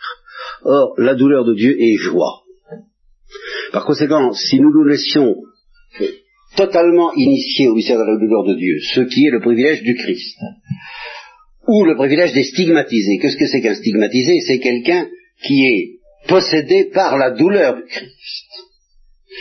Or, 0.63 0.95
la 0.99 1.15
douleur 1.15 1.45
de 1.45 1.55
Dieu 1.55 1.77
est 1.79 1.97
joie. 1.97 2.43
Par 3.73 3.85
conséquent, 3.85 4.33
si 4.33 4.61
nous 4.61 4.73
nous 4.73 4.85
laissions 4.85 5.37
totalement 6.57 7.13
initiés 7.15 7.69
au 7.69 7.75
mystère 7.75 7.99
de 7.99 8.05
la 8.05 8.19
douleur 8.19 8.45
de 8.45 8.55
Dieu, 8.55 8.79
ce 8.95 9.01
qui 9.03 9.27
est 9.27 9.31
le 9.31 9.41
privilège 9.41 9.83
du 9.83 9.95
Christ, 9.95 10.39
ou 11.67 11.85
le 11.85 11.97
privilège 11.97 12.33
des 12.33 12.45
stigmatisés. 12.45 13.19
Qu'est-ce 13.21 13.37
que 13.37 13.47
c'est 13.47 13.61
qu'un 13.61 13.75
stigmatisé? 13.75 14.41
C'est 14.47 14.59
quelqu'un 14.59 15.09
qui 15.43 15.65
est 15.65 16.29
possédé 16.29 16.91
par 16.93 17.17
la 17.19 17.31
douleur 17.31 17.77
du 17.77 17.83
Christ. 17.85 18.44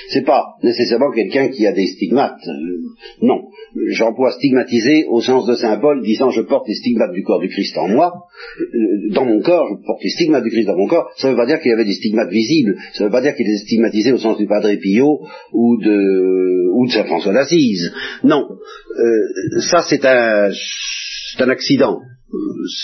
C'est 0.09 0.25
pas 0.25 0.55
nécessairement 0.63 1.11
quelqu'un 1.11 1.49
qui 1.49 1.65
a 1.67 1.71
des 1.71 1.87
stigmates. 1.87 2.39
Euh, 2.47 2.77
non. 3.21 3.49
J'emploie 3.89 4.31
stigmatisé 4.31 5.05
au 5.09 5.21
sens 5.21 5.45
de 5.47 5.55
Saint 5.55 5.77
Paul, 5.77 6.03
disant 6.03 6.29
je 6.29 6.41
porte 6.41 6.67
les 6.67 6.75
stigmates 6.75 7.13
du 7.13 7.23
corps 7.23 7.39
du 7.39 7.49
Christ 7.49 7.77
en 7.77 7.87
moi, 7.87 8.11
euh, 8.59 9.13
dans 9.13 9.25
mon 9.25 9.41
corps, 9.41 9.67
je 9.69 9.85
porte 9.85 10.03
les 10.03 10.09
stigmates 10.09 10.43
du 10.43 10.49
Christ 10.49 10.67
dans 10.67 10.77
mon 10.77 10.87
corps. 10.87 11.09
Ça 11.17 11.27
ne 11.27 11.33
veut 11.33 11.37
pas 11.37 11.45
dire 11.45 11.59
qu'il 11.59 11.71
y 11.71 11.73
avait 11.73 11.85
des 11.85 11.93
stigmates 11.93 12.29
visibles. 12.29 12.75
Ça 12.93 13.03
ne 13.03 13.09
veut 13.09 13.11
pas 13.11 13.21
dire 13.21 13.35
qu'il 13.35 13.45
était 13.47 13.65
stigmatisé 13.65 14.11
au 14.11 14.17
sens 14.17 14.37
du 14.37 14.47
Padre 14.47 14.69
Pio 14.81 15.21
ou 15.51 15.77
de, 15.81 16.71
ou 16.73 16.87
de 16.87 16.91
Saint 16.91 17.05
François 17.05 17.33
d'Assise. 17.33 17.91
Non. 18.23 18.47
Euh, 18.49 19.59
ça 19.59 19.83
c'est 19.87 20.05
un, 20.05 20.49
c'est 20.51 21.43
un 21.43 21.49
accident. 21.49 21.99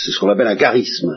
C'est 0.04 0.12
ce 0.12 0.20
qu'on 0.20 0.30
appelle 0.30 0.48
un 0.48 0.56
charisme. 0.56 1.12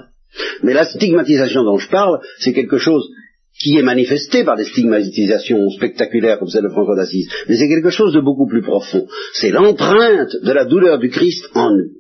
Mais 0.63 0.73
la 0.73 0.85
stigmatisation 0.85 1.65
dont 1.65 1.79
je 1.79 1.91
parle, 1.91 2.21
c'est 2.39 2.53
quelque 2.53 2.79
chose 2.79 3.11
qui 3.59 3.77
est 3.77 3.83
manifesté 3.83 4.45
par 4.45 4.57
des 4.57 4.65
stigmatisations 4.65 5.69
spectaculaires 5.71 6.39
comme 6.39 6.49
celle 6.49 6.65
de 6.65 6.69
François 6.69 6.97
d'Assise, 6.97 7.29
mais 7.49 7.57
c'est 7.57 7.69
quelque 7.69 7.91
chose 7.91 8.15
de 8.15 8.21
beaucoup 8.21 8.47
plus 8.47 8.63
profond. 8.63 9.07
C'est 9.35 9.51
l'empreinte 9.51 10.35
de 10.43 10.53
la 10.53 10.65
douleur 10.65 10.99
du 10.99 11.11
Christ 11.11 11.49
en 11.55 11.71
nous. 11.71 11.91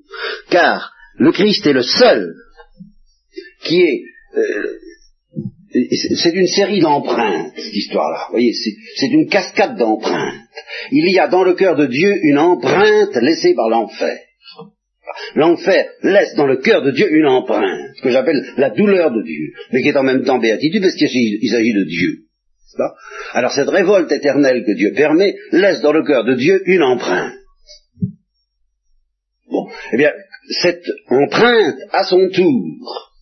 Car 0.50 0.92
le 1.18 1.32
Christ 1.32 1.66
est 1.66 1.72
le 1.72 1.82
seul 1.82 2.34
qui 3.64 3.80
est... 3.80 4.02
Euh, 4.36 4.78
c'est 5.94 6.34
une 6.34 6.48
série 6.48 6.80
d'empreintes, 6.80 7.52
cette 7.56 7.74
histoire-là. 7.74 8.26
Vous 8.28 8.32
voyez, 8.32 8.52
c'est 8.52 9.06
une 9.06 9.28
cascade 9.28 9.78
d'empreintes. 9.78 10.34
Il 10.90 11.10
y 11.10 11.18
a 11.18 11.28
dans 11.28 11.44
le 11.44 11.54
cœur 11.54 11.76
de 11.76 11.86
Dieu 11.86 12.12
une 12.24 12.38
empreinte 12.38 13.16
laissée 13.16 13.54
par 13.54 13.70
l'enfer. 13.70 14.18
L'enfer 15.34 15.86
laisse 16.02 16.34
dans 16.34 16.46
le 16.46 16.56
cœur 16.56 16.82
de 16.82 16.90
Dieu 16.90 17.06
une 17.10 17.26
empreinte, 17.26 17.96
que 18.02 18.10
j'appelle 18.10 18.42
la 18.56 18.70
douleur 18.70 19.10
de 19.10 19.22
Dieu, 19.22 19.52
mais 19.72 19.82
qui 19.82 19.88
est 19.88 19.96
en 19.96 20.02
même 20.02 20.24
temps 20.24 20.38
béatitude, 20.38 20.82
parce 20.82 20.94
qu'il 20.94 21.50
s'agit 21.50 21.72
de 21.72 21.84
Dieu. 21.84 22.18
Alors 23.32 23.52
cette 23.52 23.68
révolte 23.68 24.10
éternelle 24.12 24.64
que 24.64 24.72
Dieu 24.72 24.92
permet 24.94 25.34
laisse 25.52 25.80
dans 25.80 25.92
le 25.92 26.04
cœur 26.04 26.24
de 26.24 26.34
Dieu 26.34 26.62
une 26.66 26.82
empreinte. 26.82 27.34
Bon, 29.50 29.68
eh 29.92 29.96
bien, 29.98 30.10
cette 30.62 30.84
empreinte, 31.08 31.76
à 31.92 32.04
son 32.04 32.28
tour, 32.30 33.12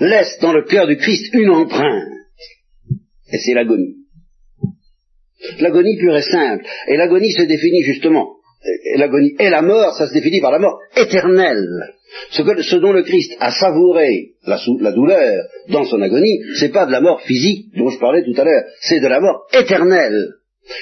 laisse 0.00 0.38
dans 0.40 0.52
le 0.52 0.64
cœur 0.64 0.86
du 0.86 0.96
Christ 0.96 1.32
une 1.32 1.50
empreinte, 1.50 2.08
et 3.32 3.38
c'est 3.38 3.54
l'agonie. 3.54 3.96
L'agonie 5.60 5.96
pure 5.98 6.16
et 6.16 6.22
simple, 6.22 6.64
et 6.88 6.96
l'agonie 6.96 7.30
se 7.30 7.42
définit 7.42 7.82
justement 7.82 8.35
l'agonie 8.96 9.34
et 9.38 9.50
la 9.50 9.62
mort, 9.62 9.94
ça 9.94 10.06
se 10.06 10.14
définit 10.14 10.40
par 10.40 10.52
la 10.52 10.58
mort 10.58 10.78
éternelle. 10.96 11.66
Ce, 12.30 12.76
dont 12.76 12.92
le 12.92 13.02
Christ 13.02 13.36
a 13.40 13.50
savouré 13.50 14.30
la, 14.46 14.92
douleur 14.92 15.44
dans 15.68 15.84
son 15.84 16.00
agonie, 16.00 16.40
c'est 16.58 16.72
pas 16.72 16.86
de 16.86 16.92
la 16.92 17.00
mort 17.00 17.20
physique 17.22 17.66
dont 17.76 17.90
je 17.90 17.98
parlais 17.98 18.24
tout 18.24 18.40
à 18.40 18.44
l'heure, 18.44 18.64
c'est 18.80 19.00
de 19.00 19.06
la 19.06 19.20
mort 19.20 19.46
éternelle. 19.52 20.16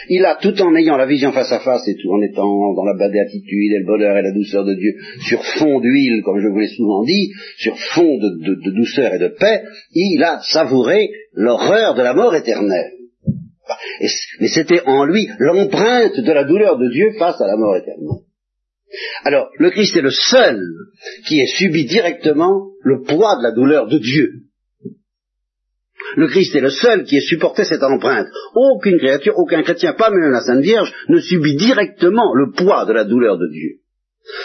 Il 0.08 0.24
a, 0.24 0.36
tout 0.36 0.58
en 0.62 0.74
ayant 0.76 0.96
la 0.96 1.04
vision 1.04 1.32
face 1.32 1.52
à 1.52 1.60
face 1.60 1.86
et 1.88 1.96
tout 1.96 2.10
en 2.10 2.22
étant 2.22 2.72
dans 2.74 2.84
la 2.84 2.94
béatitude 3.08 3.72
et 3.72 3.78
le 3.80 3.86
bonheur 3.86 4.16
et 4.16 4.22
la 4.22 4.32
douceur 4.32 4.64
de 4.64 4.74
Dieu, 4.74 4.94
sur 5.28 5.44
fond 5.44 5.80
d'huile, 5.80 6.22
comme 6.24 6.40
je 6.40 6.48
vous 6.48 6.58
l'ai 6.58 6.68
souvent 6.68 7.04
dit, 7.04 7.30
sur 7.58 7.76
fond 7.94 8.16
de 8.16 8.70
douceur 8.70 9.12
et 9.14 9.18
de 9.18 9.28
paix, 9.28 9.62
il 9.92 10.22
a 10.22 10.40
savouré 10.40 11.10
l'horreur 11.34 11.94
de 11.94 12.02
la 12.02 12.14
mort 12.14 12.34
éternelle 12.34 12.92
mais 14.40 14.48
c'était 14.48 14.82
en 14.86 15.04
lui 15.04 15.28
l'empreinte 15.38 16.18
de 16.18 16.32
la 16.32 16.44
douleur 16.44 16.78
de 16.78 16.88
Dieu 16.90 17.12
face 17.18 17.40
à 17.40 17.46
la 17.46 17.56
mort 17.56 17.76
éternelle. 17.76 18.24
Alors, 19.24 19.48
le 19.58 19.70
Christ 19.70 19.96
est 19.96 20.02
le 20.02 20.10
seul 20.10 20.60
qui 21.26 21.40
ait 21.40 21.46
subi 21.46 21.84
directement 21.86 22.70
le 22.82 23.02
poids 23.02 23.36
de 23.36 23.42
la 23.42 23.52
douleur 23.52 23.88
de 23.88 23.98
Dieu. 23.98 24.28
Le 26.16 26.28
Christ 26.28 26.54
est 26.54 26.60
le 26.60 26.70
seul 26.70 27.04
qui 27.04 27.16
ait 27.16 27.20
supporté 27.20 27.64
cette 27.64 27.82
empreinte. 27.82 28.28
Aucune 28.54 28.98
créature, 28.98 29.36
aucun 29.36 29.62
chrétien, 29.62 29.94
pas 29.94 30.10
même 30.10 30.30
la 30.30 30.42
Sainte 30.42 30.62
Vierge, 30.62 30.92
ne 31.08 31.18
subit 31.18 31.56
directement 31.56 32.34
le 32.34 32.52
poids 32.52 32.84
de 32.84 32.92
la 32.92 33.04
douleur 33.04 33.38
de 33.38 33.48
Dieu. 33.50 33.80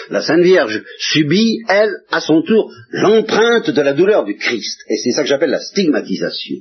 La 0.10 0.22
Sainte 0.22 0.44
Vierge 0.44 0.84
subit, 0.98 1.60
elle, 1.70 1.94
à 2.12 2.22
son 2.22 2.42
tour, 2.42 2.72
l'empreinte 2.92 3.70
de 3.70 3.82
la 3.82 3.94
douleur 3.94 4.26
du 4.26 4.36
Christ. 4.36 4.80
Et 4.90 4.98
c'est 4.98 5.12
ça 5.12 5.22
que 5.22 5.30
j'appelle 5.30 5.52
la 5.52 5.62
stigmatisation. 5.62 6.58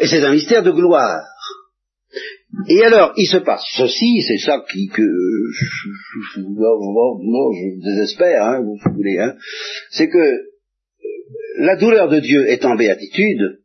Et 0.00 0.06
c'est 0.06 0.24
un 0.24 0.32
mystère 0.32 0.62
de 0.62 0.70
gloire. 0.70 1.24
Et 2.68 2.82
alors, 2.82 3.12
il 3.16 3.26
se 3.26 3.38
passe 3.38 3.64
ceci, 3.76 4.22
c'est 4.26 4.38
ça 4.38 4.64
qui 4.70 4.88
que 4.88 5.02
je, 5.02 5.88
je 6.34 6.40
désespère, 7.84 8.44
hein, 8.44 8.60
vous 8.62 8.78
voulez, 8.94 9.18
hein, 9.18 9.36
c'est 9.90 10.08
que 10.08 10.48
la 11.58 11.76
douleur 11.76 12.08
de 12.08 12.20
Dieu 12.20 12.48
est 12.48 12.64
en 12.64 12.74
béatitude, 12.76 13.60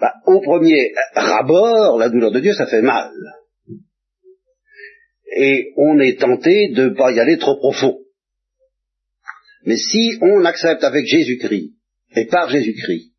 bah, 0.00 0.14
au 0.26 0.40
premier 0.40 0.92
rabord, 1.14 1.98
la 1.98 2.08
douleur 2.08 2.32
de 2.32 2.40
Dieu, 2.40 2.54
ça 2.54 2.66
fait 2.66 2.82
mal. 2.82 3.12
Et 5.36 5.72
on 5.76 5.98
est 6.00 6.18
tenté 6.18 6.70
de 6.70 6.88
ne 6.88 6.94
pas 6.94 7.12
y 7.12 7.20
aller 7.20 7.38
trop 7.38 7.56
profond. 7.56 7.98
Mais 9.66 9.76
si 9.76 10.18
on 10.22 10.44
accepte 10.44 10.82
avec 10.82 11.06
Jésus-Christ, 11.06 11.74
et 12.16 12.24
par 12.26 12.50
Jésus-Christ, 12.50 13.12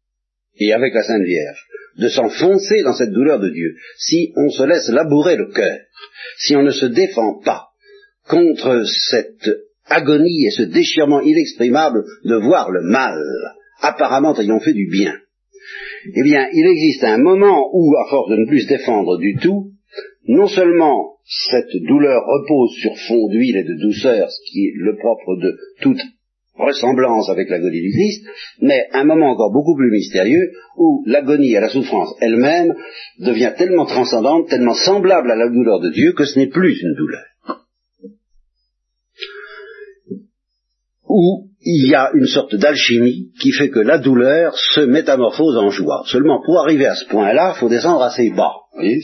et 0.57 0.73
avec 0.73 0.93
la 0.93 1.03
Sainte 1.03 1.23
Vierge, 1.23 1.67
de 1.97 2.07
s'enfoncer 2.07 2.83
dans 2.83 2.93
cette 2.93 3.11
douleur 3.11 3.39
de 3.39 3.49
Dieu, 3.49 3.75
si 3.97 4.31
on 4.35 4.49
se 4.49 4.63
laisse 4.63 4.89
labourer 4.89 5.35
le 5.35 5.47
cœur, 5.51 5.77
si 6.37 6.55
on 6.55 6.63
ne 6.63 6.71
se 6.71 6.85
défend 6.85 7.39
pas 7.43 7.67
contre 8.27 8.83
cette 9.09 9.49
agonie 9.85 10.45
et 10.45 10.51
ce 10.51 10.63
déchirement 10.63 11.21
inexprimable 11.21 12.03
de 12.23 12.35
voir 12.35 12.71
le 12.71 12.81
mal, 12.81 13.19
apparemment 13.81 14.33
fait 14.33 14.73
du 14.73 14.87
bien, 14.89 15.15
eh 16.15 16.23
bien, 16.23 16.47
il 16.51 16.65
existe 16.65 17.03
un 17.03 17.17
moment 17.17 17.69
où, 17.73 17.95
à 17.97 18.09
force 18.09 18.29
de 18.29 18.37
ne 18.37 18.47
plus 18.47 18.61
se 18.61 18.67
défendre 18.67 19.17
du 19.17 19.35
tout, 19.35 19.71
non 20.27 20.47
seulement 20.47 21.17
cette 21.25 21.75
douleur 21.87 22.23
repose 22.25 22.71
sur 22.81 22.97
fond 23.07 23.27
d'huile 23.29 23.57
et 23.57 23.63
de 23.63 23.79
douceur, 23.79 24.29
ce 24.29 24.51
qui 24.51 24.67
est 24.67 24.73
le 24.75 24.97
propre 24.97 25.35
de 25.35 25.57
toute 25.81 26.01
ressemblance 26.65 27.29
avec 27.29 27.49
l'agonie 27.49 27.81
du 27.81 27.91
Christ, 27.91 28.25
mais 28.61 28.87
un 28.93 29.03
moment 29.03 29.31
encore 29.31 29.51
beaucoup 29.51 29.75
plus 29.75 29.91
mystérieux 29.91 30.51
où 30.77 31.03
l'agonie 31.05 31.53
et 31.53 31.59
la 31.59 31.69
souffrance 31.69 32.13
elle-même 32.21 32.73
devient 33.19 33.53
tellement 33.57 33.85
transcendante, 33.85 34.49
tellement 34.49 34.73
semblable 34.73 35.31
à 35.31 35.35
la 35.35 35.49
douleur 35.49 35.79
de 35.79 35.89
Dieu 35.89 36.13
que 36.13 36.25
ce 36.25 36.39
n'est 36.39 36.49
plus 36.49 36.79
une 36.81 36.95
douleur. 36.95 37.25
Où 41.07 41.49
il 41.63 41.89
y 41.89 41.95
a 41.95 42.11
une 42.13 42.25
sorte 42.25 42.55
d'alchimie 42.55 43.31
qui 43.39 43.51
fait 43.51 43.69
que 43.69 43.79
la 43.79 43.97
douleur 43.99 44.57
se 44.57 44.81
métamorphose 44.81 45.57
en 45.57 45.69
joie. 45.69 46.03
Seulement 46.07 46.41
pour 46.43 46.59
arriver 46.59 46.85
à 46.85 46.95
ce 46.95 47.05
point-là, 47.05 47.53
il 47.55 47.59
faut 47.59 47.69
descendre 47.69 48.01
assez 48.01 48.29
bas. 48.31 48.53
Vous 48.73 48.79
voyez, 48.79 48.99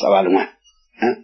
ça 0.00 0.10
va 0.10 0.22
loin. 0.22 0.46
Hein. 1.00 1.14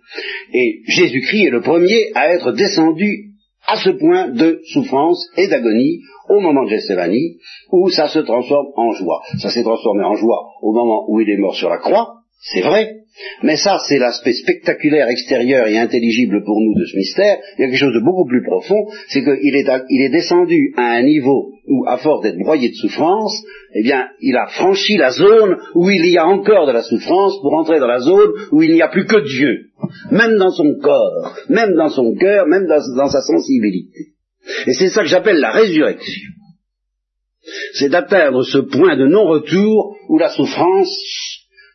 Et 0.52 0.82
Jésus-Christ 0.86 1.46
est 1.46 1.50
le 1.50 1.62
premier 1.62 2.12
à 2.14 2.32
être 2.32 2.52
descendu 2.52 3.33
à 3.66 3.76
ce 3.76 3.90
point 3.90 4.28
de 4.28 4.60
souffrance 4.72 5.26
et 5.36 5.48
d'agonie 5.48 6.00
au 6.28 6.40
moment 6.40 6.64
de 6.64 6.70
Gethsemane, 6.70 7.16
où 7.72 7.88
ça 7.90 8.08
se 8.08 8.18
transforme 8.20 8.68
en 8.76 8.92
joie. 8.92 9.22
Ça 9.38 9.50
s'est 9.50 9.62
transformé 9.62 10.04
en 10.04 10.14
joie 10.14 10.52
au 10.62 10.72
moment 10.72 11.04
où 11.08 11.20
il 11.20 11.30
est 11.30 11.38
mort 11.38 11.54
sur 11.54 11.68
la 11.68 11.78
croix, 11.78 12.23
c'est 12.40 12.60
vrai, 12.60 12.96
mais 13.42 13.56
ça 13.56 13.78
c'est 13.88 13.98
l'aspect 13.98 14.32
spectaculaire, 14.32 15.08
extérieur 15.08 15.66
et 15.66 15.78
intelligible 15.78 16.42
pour 16.44 16.60
nous 16.60 16.74
de 16.74 16.84
ce 16.84 16.96
mystère. 16.96 17.38
Il 17.56 17.62
y 17.62 17.64
a 17.64 17.68
quelque 17.68 17.78
chose 17.78 17.94
de 17.94 18.04
beaucoup 18.04 18.26
plus 18.26 18.42
profond, 18.42 18.86
c'est 19.08 19.22
qu'il 19.22 19.56
est, 19.56 20.08
descendu 20.10 20.74
à 20.76 20.92
un 20.92 21.02
niveau 21.02 21.52
où, 21.66 21.86
à 21.86 21.96
force 21.96 22.22
d'être 22.22 22.38
broyé 22.38 22.68
de 22.68 22.74
souffrance, 22.74 23.42
eh 23.74 23.82
bien, 23.82 24.08
il 24.20 24.36
a 24.36 24.46
franchi 24.46 24.96
la 24.96 25.10
zone 25.10 25.56
où 25.74 25.88
il 25.90 26.06
y 26.06 26.18
a 26.18 26.26
encore 26.26 26.66
de 26.66 26.72
la 26.72 26.82
souffrance 26.82 27.40
pour 27.40 27.54
entrer 27.54 27.78
dans 27.80 27.86
la 27.86 28.00
zone 28.00 28.32
où 28.52 28.62
il 28.62 28.72
n'y 28.72 28.82
a 28.82 28.88
plus 28.88 29.06
que 29.06 29.26
Dieu 29.26 29.70
même 30.10 30.36
dans 30.36 30.50
son 30.50 30.74
corps, 30.82 31.36
même 31.48 31.74
dans 31.74 31.88
son 31.88 32.14
cœur, 32.14 32.46
même 32.46 32.66
dans, 32.66 33.08
sa 33.08 33.20
sensibilité. 33.20 34.12
Et 34.66 34.72
c'est 34.72 34.88
ça 34.88 35.02
que 35.02 35.08
j'appelle 35.08 35.38
la 35.38 35.52
résurrection. 35.52 36.30
C'est 37.74 37.90
d'atteindre 37.90 38.42
ce 38.42 38.58
point 38.58 38.96
de 38.96 39.06
non-retour 39.06 39.96
où 40.08 40.18
la 40.18 40.30
souffrance 40.30 40.88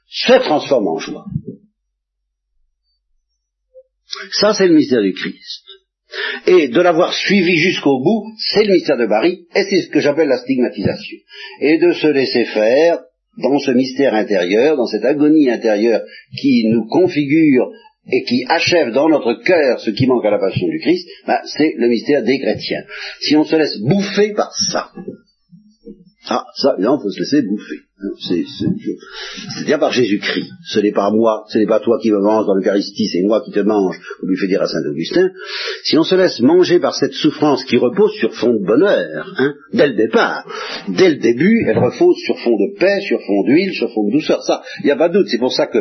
se 0.10 0.34
transforme 0.44 0.88
en 0.88 0.98
joie. 0.98 1.26
Ça, 4.32 4.54
c'est 4.54 4.68
le 4.68 4.76
mystère 4.76 5.02
du 5.02 5.14
Christ. 5.14 5.64
Et 6.48 6.68
de 6.70 6.82
l'avoir 6.82 7.14
suivi 7.14 7.56
jusqu'au 7.58 8.00
bout, 8.00 8.26
c'est 8.52 8.64
le 8.64 8.74
mystère 8.74 8.98
de 8.98 9.06
Marie, 9.06 9.46
et 9.56 9.64
c'est 9.64 9.82
ce 9.84 9.90
que 9.90 10.00
j'appelle 10.00 10.28
la 10.28 10.40
stigmatisation. 10.40 11.18
Et 11.62 11.78
de 11.78 11.92
se 11.92 12.08
laisser 12.08 12.46
faire 12.46 13.00
dans 13.38 13.60
ce 13.60 13.72
mystère 13.72 14.16
intérieur, 14.16 14.76
dans 14.76 14.88
cette 14.88 15.06
agonie 15.06 15.50
intérieure 15.50 16.02
qui 16.40 16.68
nous 16.68 16.88
configure 16.88 17.70
et 18.12 18.24
qui 18.24 18.44
achève 18.48 18.92
dans 18.92 19.08
notre 19.08 19.34
cœur 19.44 19.80
ce 19.80 19.92
qui 19.92 20.08
manque 20.08 20.26
à 20.26 20.32
la 20.32 20.40
passion 20.40 20.68
du 20.68 20.80
Christ, 20.80 21.08
ben, 21.28 21.38
c'est 21.46 21.74
le 21.78 21.88
mystère 21.88 22.24
des 22.24 22.40
chrétiens. 22.40 22.84
Si 23.22 23.36
on 23.36 23.44
se 23.44 23.56
laisse 23.56 23.80
bouffer 23.82 24.34
par 24.34 24.52
ça, 24.72 24.92
ah, 26.30 26.46
ça, 26.56 26.76
il 26.80 26.86
faut 26.86 27.10
se 27.10 27.20
laisser 27.20 27.42
bouffer. 27.44 27.89
C'est-à-dire 28.18 29.80
par 29.80 29.92
Jésus-Christ. 29.92 30.50
Ce 30.66 30.80
n'est 30.80 30.92
pas 30.92 31.12
moi, 31.12 31.44
ce 31.50 31.58
n'est 31.58 31.66
pas 31.66 31.80
toi 31.80 31.98
qui 32.02 32.12
me 32.12 32.20
manges 32.20 32.46
dans 32.46 32.56
l'Eucharistie, 32.56 33.08
c'est 33.08 33.22
moi 33.24 33.42
qui 33.44 33.52
te 33.52 33.60
mange, 33.60 33.98
comme 34.20 34.30
lui 34.30 34.38
fait 34.38 34.48
dire 34.48 34.62
à 34.62 34.68
Saint 34.68 34.84
Augustin. 34.90 35.30
Si 35.84 35.98
on 35.98 36.04
se 36.04 36.16
laisse 36.16 36.40
manger 36.40 36.80
par 36.80 36.96
cette 36.96 37.14
souffrance 37.14 37.64
qui 37.66 37.78
repose 37.78 38.14
sur 38.14 38.34
fond 38.34 38.54
de 38.54 38.66
bonheur, 38.66 39.34
hein, 39.38 39.54
dès 39.74 39.88
le 39.88 39.96
départ, 39.96 40.46
dès 40.88 41.10
le 41.10 41.16
début, 41.18 41.66
elle 41.68 41.78
repose 41.78 42.16
sur 42.26 42.40
fond 42.40 42.56
de 42.56 42.80
paix, 42.80 43.02
sur 43.02 43.20
fond 43.20 43.44
d'huile, 43.44 43.74
sur 43.74 43.92
fond 43.92 44.08
de 44.08 44.14
douceur. 44.14 44.42
Ça, 44.44 44.62
il 44.82 44.86
n'y 44.86 44.92
a 44.92 44.96
pas 44.96 45.10
de 45.10 45.16
doute. 45.16 45.28
C'est 45.28 45.38
pour 45.38 45.52
ça 45.52 45.68
que 45.68 45.80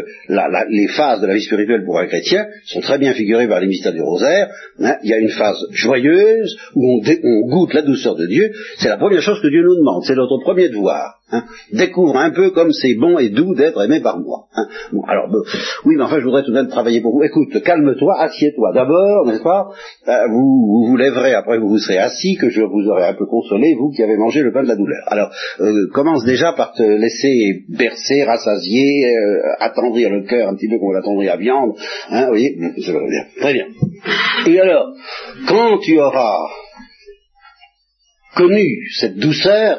les 0.70 0.88
phases 0.88 1.20
de 1.20 1.26
la 1.26 1.34
vie 1.34 1.42
spirituelle 1.42 1.84
pour 1.84 1.98
un 1.98 2.06
chrétien 2.06 2.46
sont 2.64 2.80
très 2.80 2.98
bien 2.98 3.12
figurées 3.12 3.48
par 3.48 3.60
les 3.60 3.68
mystères 3.68 3.92
du 3.92 4.02
rosaire. 4.02 4.48
Hein. 4.80 4.96
Il 5.04 5.10
y 5.10 5.14
a 5.14 5.18
une 5.18 5.30
phase 5.30 5.58
joyeuse 5.70 6.56
où 6.74 7.00
on 7.00 7.48
goûte 7.48 7.74
la 7.74 7.82
douceur 7.82 8.16
de 8.16 8.26
Dieu. 8.26 8.50
C'est 8.78 8.88
la 8.88 8.98
première 8.98 9.22
chose 9.22 9.40
que 9.40 9.48
Dieu 9.48 9.62
nous 9.62 9.76
demande. 9.76 10.02
C'est 10.04 10.16
notre 10.16 10.38
premier 10.42 10.68
devoir. 10.68 11.17
Hein, 11.30 11.44
découvre 11.72 12.16
un 12.16 12.30
peu 12.30 12.50
comme 12.50 12.72
c'est 12.72 12.94
bon 12.94 13.18
et 13.18 13.28
doux 13.28 13.54
d'être 13.54 13.82
aimé 13.84 14.00
par 14.00 14.18
moi. 14.18 14.46
Hein. 14.56 14.64
Bon, 14.92 15.02
alors, 15.02 15.28
oui, 15.84 15.94
mais 15.96 16.04
enfin, 16.04 16.20
je 16.20 16.24
voudrais 16.24 16.42
tout 16.42 16.52
de 16.52 16.56
même 16.56 16.68
travailler 16.68 17.02
pour 17.02 17.12
vous. 17.12 17.22
Écoute, 17.22 17.62
calme-toi, 17.62 18.18
assieds-toi 18.18 18.72
d'abord, 18.72 19.26
n'est-ce 19.26 19.42
pas? 19.42 19.68
Euh, 20.08 20.26
vous, 20.30 20.86
vous, 20.88 20.96
lèverez, 20.96 21.34
après 21.34 21.58
vous 21.58 21.68
vous 21.68 21.78
serez 21.78 21.98
assis, 21.98 22.36
que 22.36 22.48
je 22.48 22.62
vous 22.62 22.88
aurai 22.88 23.08
un 23.08 23.14
peu 23.14 23.26
consolé, 23.26 23.74
vous 23.78 23.90
qui 23.90 24.02
avez 24.02 24.16
mangé 24.16 24.40
le 24.40 24.52
pain 24.52 24.62
de 24.62 24.68
la 24.68 24.76
douleur. 24.76 25.02
Alors, 25.08 25.30
euh, 25.60 25.88
commence 25.92 26.24
déjà 26.24 26.54
par 26.54 26.72
te 26.72 26.82
laisser 26.82 27.64
bercer, 27.68 28.24
rassasier, 28.24 29.14
euh, 29.14 29.40
attendrir 29.60 30.08
le 30.08 30.22
cœur 30.22 30.48
un 30.48 30.54
petit 30.54 30.68
peu 30.68 30.78
comme 30.78 30.88
on 30.88 30.92
l'attendrit 30.92 31.28
à 31.28 31.36
viande. 31.36 31.74
Hein, 32.08 32.22
vous 32.22 32.28
voyez, 32.28 32.56
ça 32.86 32.92
va 32.92 33.00
bien. 33.00 33.24
Très 33.38 33.52
bien. 33.52 33.66
Et 34.46 34.60
alors, 34.60 34.94
quand 35.46 35.78
tu 35.78 36.00
auras 36.00 36.38
connu 38.34 38.64
cette 38.98 39.16
douceur, 39.16 39.78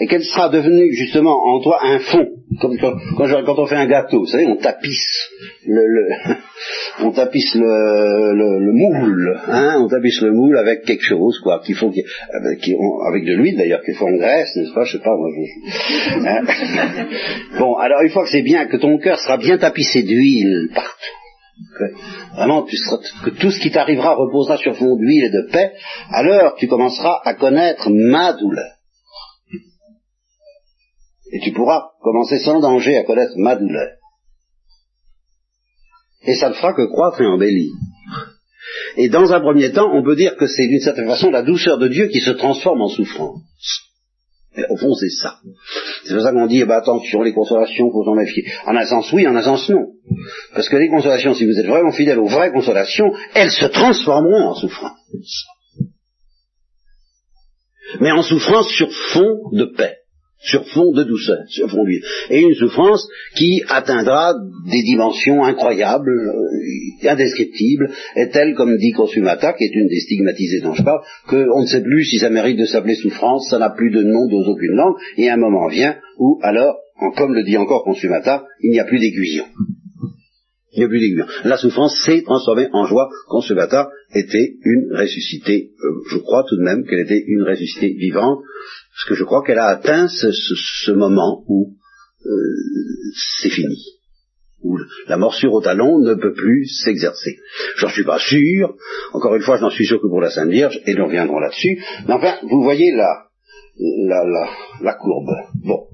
et 0.00 0.06
qu'elle 0.06 0.24
sera 0.24 0.48
devenue 0.48 0.92
justement 0.92 1.36
en 1.44 1.60
toi 1.60 1.78
un 1.82 1.98
fond? 1.98 2.26
Comme 2.60 2.78
quand, 2.78 2.94
quand, 3.16 3.58
on 3.58 3.66
fait 3.66 3.76
un 3.76 3.86
gâteau, 3.86 4.20
vous 4.20 4.26
savez, 4.26 4.46
on 4.46 4.56
tapisse 4.56 5.30
le, 5.66 5.86
le 5.86 6.36
on 7.04 7.12
tapisse 7.12 7.54
le, 7.54 8.32
le, 8.32 8.72
moule, 8.72 9.40
hein, 9.46 9.76
on 9.80 9.88
tapisse 9.88 10.20
le 10.22 10.32
moule 10.32 10.56
avec 10.56 10.82
quelque 10.84 11.04
chose, 11.04 11.38
quoi, 11.42 11.60
qu'il 11.64 11.74
faut, 11.74 11.92
avec, 11.92 13.24
de 13.24 13.34
l'huile 13.34 13.56
d'ailleurs, 13.56 13.82
qu'il 13.82 13.94
faut 13.94 14.06
en 14.06 14.16
graisse, 14.16 14.48
n'est-ce 14.56 14.72
pas, 14.72 14.84
je 14.84 14.92
sais 14.92 15.02
pas, 15.02 15.14
moi, 15.14 15.28
je, 15.30 16.18
hein. 16.26 17.06
Bon, 17.58 17.74
alors 17.76 18.00
une 18.02 18.10
fois 18.10 18.24
que 18.24 18.30
c'est 18.30 18.42
bien, 18.42 18.66
que 18.66 18.78
ton 18.78 18.98
cœur 18.98 19.18
sera 19.18 19.36
bien 19.36 19.58
tapissé 19.58 20.02
d'huile 20.02 20.70
partout, 20.74 21.18
vraiment 22.34 22.62
tu 22.62 22.76
seras, 22.76 22.98
que 23.24 23.30
tout 23.30 23.50
ce 23.50 23.60
qui 23.60 23.70
t'arrivera 23.70 24.14
reposera 24.14 24.56
sur 24.56 24.76
fond 24.76 24.96
d'huile 24.96 25.24
et 25.24 25.30
de 25.30 25.52
paix, 25.52 25.72
alors 26.12 26.54
tu 26.56 26.66
commenceras 26.66 27.20
à 27.24 27.34
connaître 27.34 27.90
ma 27.90 28.32
douleur. 28.32 28.77
Et 31.32 31.40
tu 31.40 31.52
pourras 31.52 31.82
commencer 32.00 32.38
sans 32.38 32.60
danger 32.60 32.96
à 32.96 33.04
connaître 33.04 33.34
ma 33.36 33.56
douleur. 33.56 33.90
Et 36.22 36.34
ça 36.34 36.48
ne 36.48 36.54
fera 36.54 36.74
que 36.74 36.86
croître 36.86 37.20
et 37.20 37.26
embellir. 37.26 37.72
Et 38.96 39.08
dans 39.08 39.32
un 39.32 39.40
premier 39.40 39.72
temps, 39.72 39.90
on 39.92 40.02
peut 40.02 40.16
dire 40.16 40.36
que 40.36 40.46
c'est 40.46 40.66
d'une 40.66 40.80
certaine 40.80 41.06
façon 41.06 41.30
la 41.30 41.42
douceur 41.42 41.78
de 41.78 41.88
Dieu 41.88 42.08
qui 42.08 42.20
se 42.20 42.30
transforme 42.30 42.82
en 42.82 42.88
souffrance. 42.88 43.40
Mais 44.56 44.64
au 44.70 44.76
fond, 44.76 44.92
c'est 44.94 45.10
ça. 45.10 45.38
C'est 46.04 46.14
pour 46.14 46.22
ça 46.22 46.32
qu'on 46.32 46.46
dit, 46.46 46.60
eh 46.60 46.64
ben, 46.64 46.78
attention, 46.78 47.22
les 47.22 47.32
consolations, 47.32 47.90
faut 47.92 48.04
s'en 48.04 48.14
méfier. 48.14 48.44
En 48.66 48.74
un 48.74 48.86
sens, 48.86 49.12
oui, 49.12 49.26
en 49.26 49.36
un 49.36 49.42
sens, 49.42 49.68
non. 49.68 49.86
Parce 50.54 50.68
que 50.68 50.76
les 50.76 50.88
consolations, 50.88 51.34
si 51.34 51.44
vous 51.44 51.58
êtes 51.58 51.66
vraiment 51.66 51.92
fidèles 51.92 52.18
aux 52.18 52.26
vraies 52.26 52.50
consolations, 52.50 53.12
elles 53.34 53.52
se 53.52 53.66
transformeront 53.66 54.48
en 54.48 54.54
souffrance. 54.54 55.44
Mais 58.00 58.10
en 58.10 58.22
souffrance 58.22 58.68
sur 58.70 58.90
fond 59.12 59.50
de 59.52 59.66
paix 59.76 59.97
sur 60.40 60.64
fond 60.68 60.92
de 60.92 61.02
douceur, 61.02 61.38
sur 61.48 61.68
fond 61.68 61.84
d'huile. 61.84 62.02
Et 62.30 62.40
une 62.40 62.54
souffrance 62.54 63.08
qui 63.36 63.62
atteindra 63.68 64.34
des 64.70 64.82
dimensions 64.82 65.42
incroyables, 65.42 66.10
euh, 66.10 67.08
indescriptibles, 67.08 67.90
est 68.14 68.30
telle, 68.30 68.54
comme 68.54 68.76
dit 68.76 68.92
Consumata, 68.92 69.52
qui 69.54 69.64
est 69.64 69.74
une 69.74 69.88
des 69.88 70.00
stigmatisées 70.00 70.60
dont 70.60 70.74
je 70.74 70.82
parle, 70.82 71.00
qu'on 71.28 71.62
ne 71.62 71.66
sait 71.66 71.82
plus 71.82 72.04
si 72.04 72.18
ça 72.18 72.30
mérite 72.30 72.58
de 72.58 72.66
s'appeler 72.66 72.94
souffrance, 72.94 73.48
ça 73.50 73.58
n'a 73.58 73.70
plus 73.70 73.90
de 73.90 74.02
nom 74.02 74.26
dans 74.28 74.48
aucune 74.48 74.74
langue, 74.74 74.96
et 75.16 75.28
un 75.28 75.36
moment 75.36 75.68
vient 75.68 75.96
où, 76.18 76.38
alors, 76.42 76.76
comme 77.16 77.34
le 77.34 77.42
dit 77.42 77.56
encore 77.56 77.84
Consumata, 77.84 78.44
il 78.62 78.70
n'y 78.70 78.80
a 78.80 78.84
plus 78.84 78.98
d'aiguillon. 78.98 79.44
Il 80.72 80.80
n'y 80.80 80.84
a 80.84 80.88
plus 80.88 81.00
d'aiguillon. 81.00 81.26
La 81.44 81.56
souffrance 81.56 81.96
s'est 82.04 82.22
transformée 82.22 82.68
en 82.72 82.84
joie. 82.86 83.08
Consumata 83.28 83.88
était 84.14 84.54
une 84.64 84.96
ressuscitée, 84.96 85.70
euh, 85.82 85.88
je 86.10 86.18
crois 86.18 86.44
tout 86.48 86.56
de 86.56 86.62
même 86.62 86.84
qu'elle 86.84 87.00
était 87.00 87.24
une 87.26 87.42
ressuscitée 87.42 87.94
vivante, 87.98 88.40
parce 88.98 89.10
que 89.10 89.14
je 89.14 89.22
crois 89.22 89.44
qu'elle 89.44 89.60
a 89.60 89.68
atteint 89.68 90.08
ce, 90.08 90.90
moment 90.90 91.44
où 91.46 91.74
euh, 92.26 92.30
c'est 93.40 93.48
fini, 93.48 93.76
où 94.60 94.76
la 95.06 95.16
morsure 95.16 95.52
au 95.52 95.60
talon 95.60 96.00
ne 96.00 96.14
peut 96.14 96.32
plus 96.32 96.66
s'exercer. 96.82 97.38
J'en 97.76 97.90
suis 97.90 98.02
pas 98.02 98.18
sûr, 98.18 98.74
encore 99.12 99.36
une 99.36 99.42
fois, 99.42 99.56
je 99.56 99.62
n'en 99.62 99.70
suis 99.70 99.86
sûr 99.86 100.00
que 100.02 100.08
pour 100.08 100.20
la 100.20 100.30
Sainte 100.30 100.50
Vierge, 100.50 100.80
et 100.84 100.94
nous 100.94 101.04
reviendrons 101.04 101.38
là-dessus, 101.38 101.80
mais 102.08 102.14
enfin, 102.14 102.38
vous 102.42 102.60
voyez 102.64 102.90
la, 102.90 103.28
la, 103.78 104.24
la, 104.24 104.50
la 104.82 104.94
courbe. 104.94 105.30
Bon. 105.64 105.86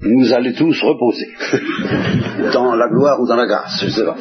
Nous 0.00 0.32
allons 0.32 0.54
tous 0.54 0.82
reposer, 0.82 1.28
dans 2.52 2.74
la 2.74 2.88
gloire 2.88 3.20
ou 3.20 3.28
dans 3.28 3.36
la 3.36 3.46
grâce, 3.46 3.84
je 3.84 3.88
sais 3.88 4.04
pas. 4.04 4.16